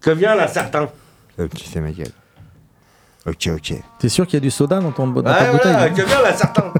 [0.00, 0.88] Que vient la certain
[1.54, 2.12] tu sais, ma gueule.
[3.26, 3.72] Ok, ok.
[3.98, 5.90] T'es sûr qu'il y a du soda dans, ton, dans ta Ouais, bouteille voilà, hein
[5.90, 6.72] que vient la certain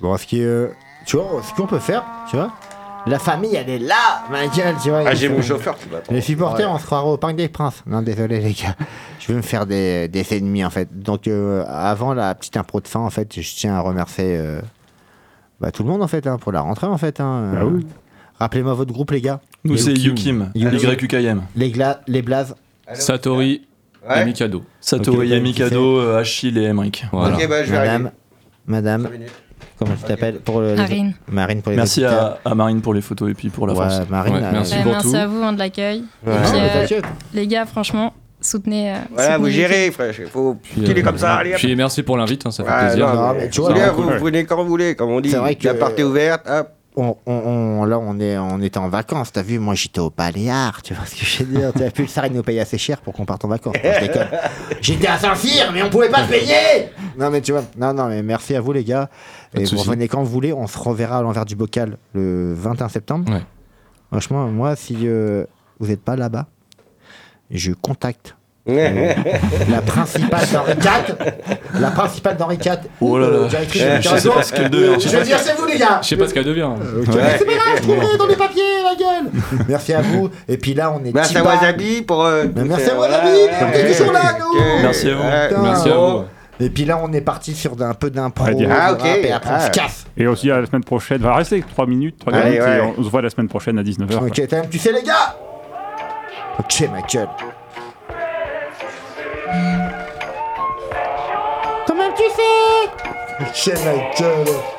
[0.00, 0.44] Bon, ce qui est.
[0.44, 0.68] euh,
[1.06, 2.52] tu vois, ce qu'on peut faire, tu vois
[3.06, 5.02] La famille, elle est là, ma gueule, tu vois.
[5.06, 6.12] Ah, j'ai mon chauffeur qui m'attend.
[6.12, 6.74] Les supporters, Ouais.
[6.74, 7.82] on se croirait au Parc des Princes.
[7.86, 8.74] Non, désolé, les gars.
[9.20, 10.88] Je vais me faire des, des ennemis, en fait.
[11.00, 14.60] Donc, euh, avant la petite impro de fin, en fait, je tiens à remercier euh,
[15.60, 17.20] bah, tout le monde, en fait, hein, pour la rentrée, en fait.
[17.20, 17.52] hein.
[17.54, 17.86] Bah oui.
[18.38, 19.40] Rappelez-moi votre groupe, les gars.
[19.64, 20.50] Nous, c'est Yukim.
[20.54, 21.42] Yukim.
[21.56, 22.54] Les, gla- les blazes.
[22.92, 23.62] Satori
[24.08, 24.22] Ouais.
[24.22, 24.62] et Mikado.
[24.80, 27.04] Satori Ok, et Mikado, euh, Achille et Emmerich.
[27.12, 27.36] Voilà.
[27.36, 28.10] Ok, bah, je vais Madame, arriver.
[28.66, 29.08] madame,
[29.78, 31.14] comment tu t'appelles pour le, les- Marine.
[31.30, 33.78] Marine pour les Merci à, à Marine pour les photos et puis pour la Ouais,
[33.88, 34.08] force.
[34.10, 35.16] Marine, Ouais, euh, merci Euh, pour merci tout.
[35.16, 36.04] à vous hein, de l'accueil.
[36.26, 36.32] Ouais.
[36.54, 37.00] Euh,
[37.34, 38.92] les gars, franchement, soutenez.
[38.92, 40.14] euh, Voilà, soutenez vous gérez, frère.
[40.32, 41.52] Faut est euh, comme ça, allez.
[41.54, 43.06] Puis merci pour l'invite, hein, ça fait Ouais, plaisir.
[43.08, 44.16] non, Non, mais mais tu tu vois, vois, c'est vous, cool.
[44.18, 45.30] vous venez quand vous voulez, comme on dit.
[45.30, 46.68] C'est vrai que- La porte est ouverte, hop.
[46.98, 49.32] On, on- on- là, on, est, on était en vacances.
[49.32, 50.82] T'as vu, moi, j'étais au Baléares.
[50.82, 53.14] Tu vois ce que je veux dire T'as pu le nous paye assez cher pour
[53.14, 53.76] qu'on parte en vacances.
[54.80, 58.08] J'étais à Saint-Cyr, mais on pouvait pas se payer Non, mais tu vois, non, non,
[58.08, 59.08] mais merci à vous, les gars.
[59.52, 60.52] Pas Et vous revenez quand vous voulez.
[60.52, 63.32] On se reverra à l'envers du bocal le 21 septembre.
[63.32, 63.42] Ouais.
[64.10, 65.44] Franchement, moi, si euh,
[65.78, 66.46] vous n'êtes pas là-bas,
[67.50, 68.36] je contacte.
[68.68, 69.14] Euh,
[69.70, 71.16] la principale d'Henri IV,
[71.80, 73.48] la principale d'Henri IV, Oh là euh, là.
[73.48, 75.00] directrice Eh, du je sais pas ce qu'elle devient.
[75.00, 76.00] Je veux dire, c'est vous les gars.
[76.02, 76.62] Je sais pas ce qu'elle devient.
[76.62, 76.74] hein.
[77.00, 77.06] Ok,
[77.38, 79.30] C'est pas grave, trouvez dans les papiers, la gueule.
[79.68, 80.28] Merci à vous.
[80.48, 81.14] Et puis là, on est.
[81.14, 81.42] Merci à.
[81.44, 82.24] Wasabi pour.
[82.24, 82.94] euh, merci à.
[82.94, 84.82] Wasabi, Voilà, on est ouais, toujours là, nous.
[84.82, 85.22] Merci à vous.
[85.22, 85.48] Ouais.
[85.48, 85.62] Putain.
[85.62, 86.22] Merci à vous.
[86.60, 88.44] Et puis là, on est parti sur d'un peu d'impro.
[88.46, 88.68] Ouais.
[88.70, 89.00] Ah, ok.
[89.02, 89.70] rap, Et après, on se Ah.
[89.70, 90.06] casse.
[90.16, 91.18] Et aussi à la semaine prochaine.
[91.22, 92.78] Va rester 3 minutes, 3 Allez, minutes ouais.
[92.78, 94.16] et on se voit la semaine prochaine à 19h.
[94.26, 95.36] Ok, t'as- tu sais, les gars.
[96.58, 97.28] Ok, ma gueule.
[102.18, 102.24] Tu
[103.40, 104.77] Ok, ma gueule.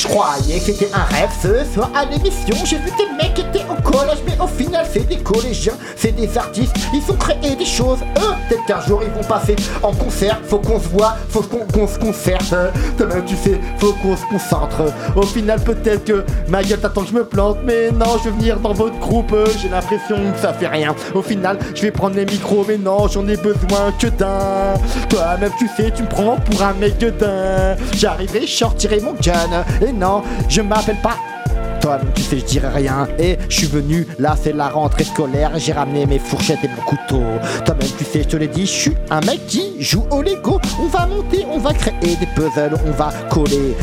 [0.00, 2.56] Je croyais que c'était un rêve ce soir à l'émission.
[2.64, 6.12] J'ai vu des mecs qui étaient au collège, mais au final, c'est des collégiens, c'est
[6.12, 6.74] des artistes.
[6.94, 7.98] Ils ont créé des choses.
[8.16, 10.40] Eux, peut-être qu'un jour ils vont passer en concert.
[10.48, 12.54] Faut qu'on se voit, faut qu'on se concerte.
[12.96, 14.90] Toi-même, tu sais, faut qu'on se concentre.
[15.16, 18.36] Au final, peut-être que ma gueule t'attend que je me plante, mais non, je vais
[18.36, 19.36] venir dans votre groupe.
[19.60, 20.94] J'ai l'impression que ça fait rien.
[21.14, 24.80] Au final, je vais prendre les micros, mais non, j'en ai besoin que d'un.
[25.10, 27.76] Toi-même, tu sais, tu me prends pour un mec d'un.
[27.92, 29.89] J'arriverai, je sortirai mon gun.
[29.92, 31.16] Non, je m'appelle pas.
[31.80, 33.08] Toi, tu sais, je dirais rien.
[33.18, 35.52] Et je suis venu, là, c'est la rentrée scolaire.
[35.56, 37.22] J'ai ramené mes fourchettes et mon couteau.
[37.64, 40.60] Toi-même, tu sais, je te l'ai dit, je suis un mec qui joue au Lego.
[40.78, 43.74] On va monter, on va créer des puzzles, on va coller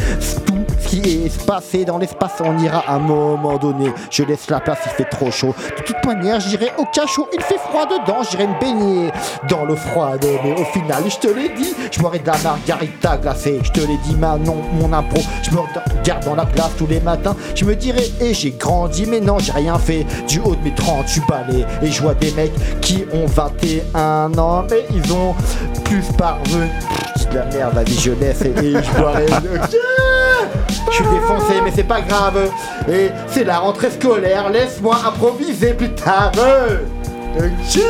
[0.80, 3.92] ce qui est passé dans l'espace, on ira à un moment donné.
[4.10, 5.54] Je laisse la place, il fait trop chaud.
[5.78, 9.12] De toute manière, j'irai au cachot, il fait froid dedans, j'irai me baigner
[9.50, 10.12] dans le froid.
[10.44, 13.60] Mais au final, je te l'ai dit, je boirai de la margarita glacée.
[13.64, 17.00] Je te l'ai dit, maintenant, mon impro, je me regarde dans la glace tous les
[17.00, 17.36] matins.
[17.56, 20.06] Je me dirais, et j'ai grandi, mais non, j'ai rien fait.
[20.28, 24.66] Du haut de mes 38 balais, et je vois des mecs qui ont 21 ans,
[24.70, 25.36] mais ils ont
[25.84, 26.70] plus parvenu.
[27.32, 29.26] De la merde, la vie, je laisse et, et je boirai.
[30.90, 32.50] Je suis défoncé, mais c'est pas grave.
[32.90, 36.32] Et c'est la rentrée scolaire, laisse-moi improviser plus tard.
[37.38, 37.82] Ok.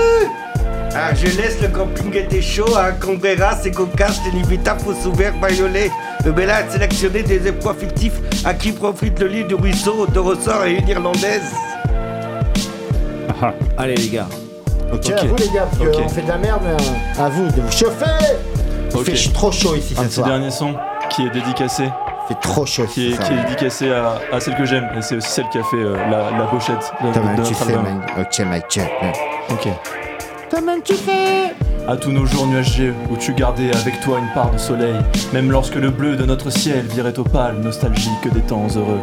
[0.96, 5.34] Ah, je laisse le camping était chaud, hein, verra, c'est cocasse, les limita faux ouvert
[5.50, 5.92] violet.
[6.26, 10.20] Le Bella a sélectionné des emplois fictifs à qui profite le lit du ruisseau de
[10.20, 11.54] ressort et une irlandaise?
[13.78, 14.28] Allez les gars.
[14.92, 17.46] Ok, à vous les gars, parce qu'on fait de la merde, mais euh, à vous
[17.48, 18.06] de vous chauffer.
[18.96, 20.28] Il fait trop chaud ici Un ce petit soir.
[20.30, 20.74] dernier son
[21.10, 21.90] qui est dédicacé.
[22.30, 23.28] C'est trop chaud Qui est, ce soir.
[23.28, 24.88] qui est dédicacé à, à celle que j'aime.
[24.98, 27.50] Et c'est aussi celle qui a fait euh, la, la pochette de, Toi-même, de tu
[27.52, 27.84] notre sais, album.
[27.84, 28.02] man.
[28.20, 28.92] Ok, Mike, check.
[29.50, 29.68] Ok.
[30.50, 31.54] Toi-même, tu sais.
[31.88, 34.96] À tous nos jours nuageux, où tu gardais avec toi une part de soleil,
[35.34, 39.00] même lorsque le bleu de notre ciel virait opale, nostalgique des temps heureux.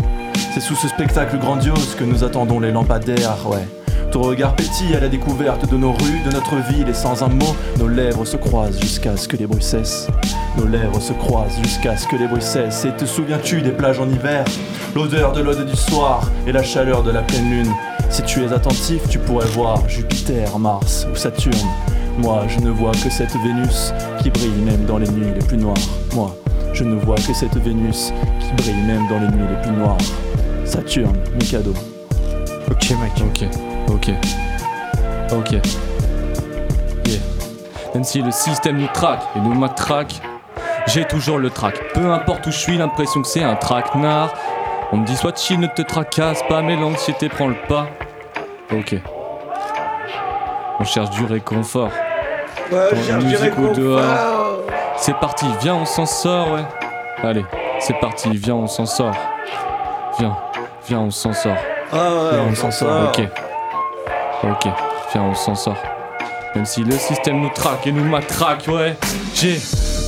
[0.52, 3.66] C'est sous ce spectacle grandiose que nous attendons les lampadaires, ouais.
[4.14, 7.28] Ton regard pétille à la découverte de nos rues, de notre ville, et sans un
[7.28, 10.06] mot, nos lèvres se croisent jusqu'à ce que les bruits cessent.
[10.56, 12.84] Nos lèvres se croisent jusqu'à ce que les bruits cessent.
[12.84, 14.44] Et te souviens-tu des plages en hiver?
[14.94, 17.72] L'odeur de l'ode du soir et la chaleur de la pleine lune.
[18.08, 21.66] Si tu es attentif, tu pourrais voir Jupiter, Mars ou Saturne.
[22.18, 23.92] Moi, je ne vois que cette Vénus
[24.22, 25.74] qui brille même dans les nuits les plus noires.
[26.14, 26.32] Moi,
[26.72, 29.98] je ne vois que cette Vénus qui brille même dans les nuits les plus noires.
[30.64, 31.74] Saturne, Mikado.
[32.70, 33.12] Ok, mec.
[33.20, 34.10] Ok, ok.
[35.32, 35.50] Ok.
[37.06, 37.20] Yeah.
[37.94, 40.20] Même si le système nous traque et nous matraque,
[40.86, 41.74] j'ai toujours le trac.
[41.94, 44.34] Peu importe où je suis, l'impression que c'est un traquenard.
[44.92, 47.86] On me dit soit chill, ne te tracasse pas, mais l'anxiété prend le pas.
[48.72, 48.96] Ok.
[50.78, 51.90] On cherche du réconfort.
[52.70, 53.72] Ouais, cherche du réconfort.
[53.74, 54.02] dehors.
[54.96, 56.64] C'est parti, viens, on s'en sort, ouais.
[57.22, 57.44] Allez,
[57.80, 59.14] c'est parti, viens, on s'en sort.
[60.18, 60.36] Viens,
[60.86, 61.56] viens, on s'en sort.
[61.92, 63.08] Ah ouais, Viens, on s'en sort.
[63.08, 63.26] Ok.
[64.44, 64.68] Ok,
[65.10, 66.03] viens, on s'en sort.
[66.54, 68.96] Même si le système nous traque et nous matraque, ouais.
[69.34, 69.58] J'ai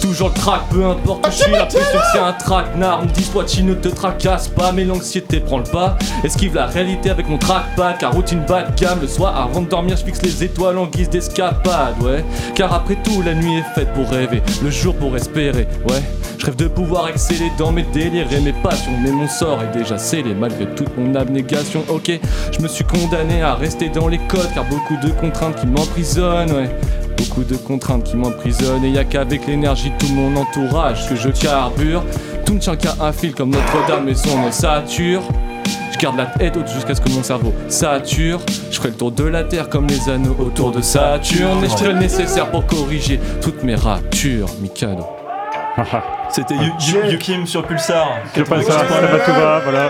[0.01, 3.03] toujours le trac, peu importe où je suis, l'impression que c'est un traquenard.
[3.03, 5.99] Me dis soit chill, ne te tracasse pas, mais l'anxiété prend le pas.
[6.23, 9.01] Esquive la réalité avec mon trackpad, car routine bas de gamme.
[9.01, 12.25] Le soir, avant de dormir, je fixe les étoiles en guise d'escapade, ouais.
[12.55, 16.03] Car après tout, la nuit est faite pour rêver, le jour pour espérer, ouais.
[16.39, 19.77] Je rêve de pouvoir exceller dans mes délires et mes passions, mais mon sort est
[19.77, 21.83] déjà scellé malgré toute mon abnégation.
[21.89, 22.13] Ok,
[22.53, 26.36] je me suis condamné à rester dans les codes, car beaucoup de contraintes qui m'emprisonnent,
[26.45, 26.69] ouais.
[27.17, 31.17] Beaucoup de contraintes qui m'emprisonnent et y a qu'avec l'énergie de tout mon entourage que
[31.17, 32.03] je carbure.
[32.45, 35.23] Tout ne tient qu'à un fil comme Notre-Dame et son ossature.
[35.93, 38.41] Je garde la tête haute jusqu'à ce que mon cerveau sature.
[38.71, 41.65] Je ferai le tour de la terre comme les anneaux autour de Saturne.
[41.65, 45.07] Et je ferai le nécessaire pour corriger toutes mes ratures, Mikado.
[46.29, 48.09] C'était Yu- Yukim sur Pulsar.
[48.37, 49.89] Je passe ça, ça va tout va, voilà.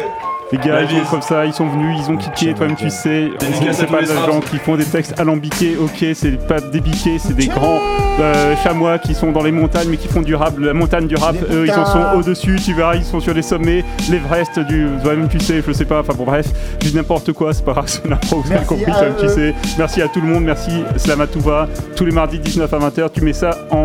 [0.53, 2.89] Les gars, La ils sont comme ça, ils sont venus, ils ont kické, toi-même tu
[2.89, 3.31] sais.
[3.41, 7.19] C'est tous pas les des gens qui font des textes alambiqués, ok, c'est pas débiqués,
[7.19, 7.81] c'est des grands
[8.21, 11.17] euh, chamois qui sont dans les montagnes mais qui font du rap, la montagne du
[11.17, 14.87] rap, eux ils en sont au-dessus, tu verras, ils sont sur les sommets, l'Everest du.
[15.03, 16.47] Toi-même tu sais, je sais pas, enfin bon bref,
[16.81, 19.29] je dis n'importe quoi, c'est pas grave, c'est une impro, vous avez compris, toi-même tu
[19.29, 19.53] sais.
[19.79, 21.67] Merci à tout le monde, merci Slamatouva,
[21.97, 23.85] tous les mardis 19 à 20h, tu mets ça en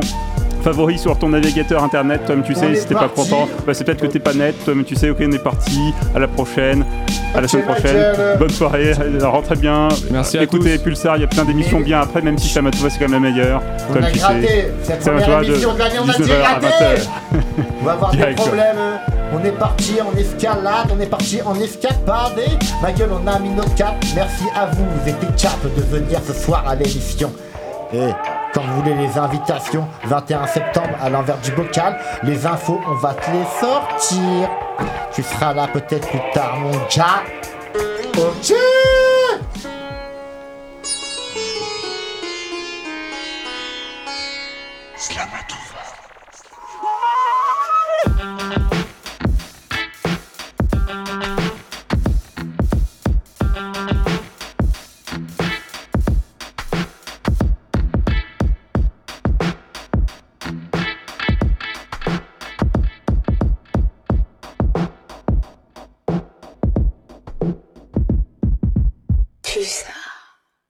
[0.62, 4.02] favori sur ton navigateur internet, toi-même tu sais, si t'es pas content, bah, c'est peut-être
[4.02, 6.86] que t'es pas net, toi-même tu sais, ok on est parti, à la prochaine,
[7.36, 10.84] à la semaine prochaine, bonne soirée, euh, rentrez bien, Merci à écoutez tous.
[10.84, 13.32] Pulsar, il y a plein d'émissions bien après, même si Shamatova c'est quand même la
[13.32, 14.48] meilleure, On comme a tu gratté.
[14.84, 14.98] sais.
[15.04, 16.68] Shamatova première émission de l'année, on a 19h à gratté.
[17.02, 17.02] 20h.
[17.82, 18.38] On va avoir Direct.
[18.38, 18.76] des problèmes.
[19.34, 22.34] On est parti en escalade, on est parti en escapade.
[22.82, 23.96] Ma gueule, on a mis nos cap.
[24.14, 27.32] Merci à vous, vous étiez cap de venir ce soir à l'émission.
[27.94, 28.10] Et
[28.54, 33.14] quand vous voulez les invitations, 21 septembre à l'envers du bocal, les infos, on va
[33.14, 34.50] te les sortir.
[35.14, 37.24] Tu seras là peut-être plus tard, mon gars.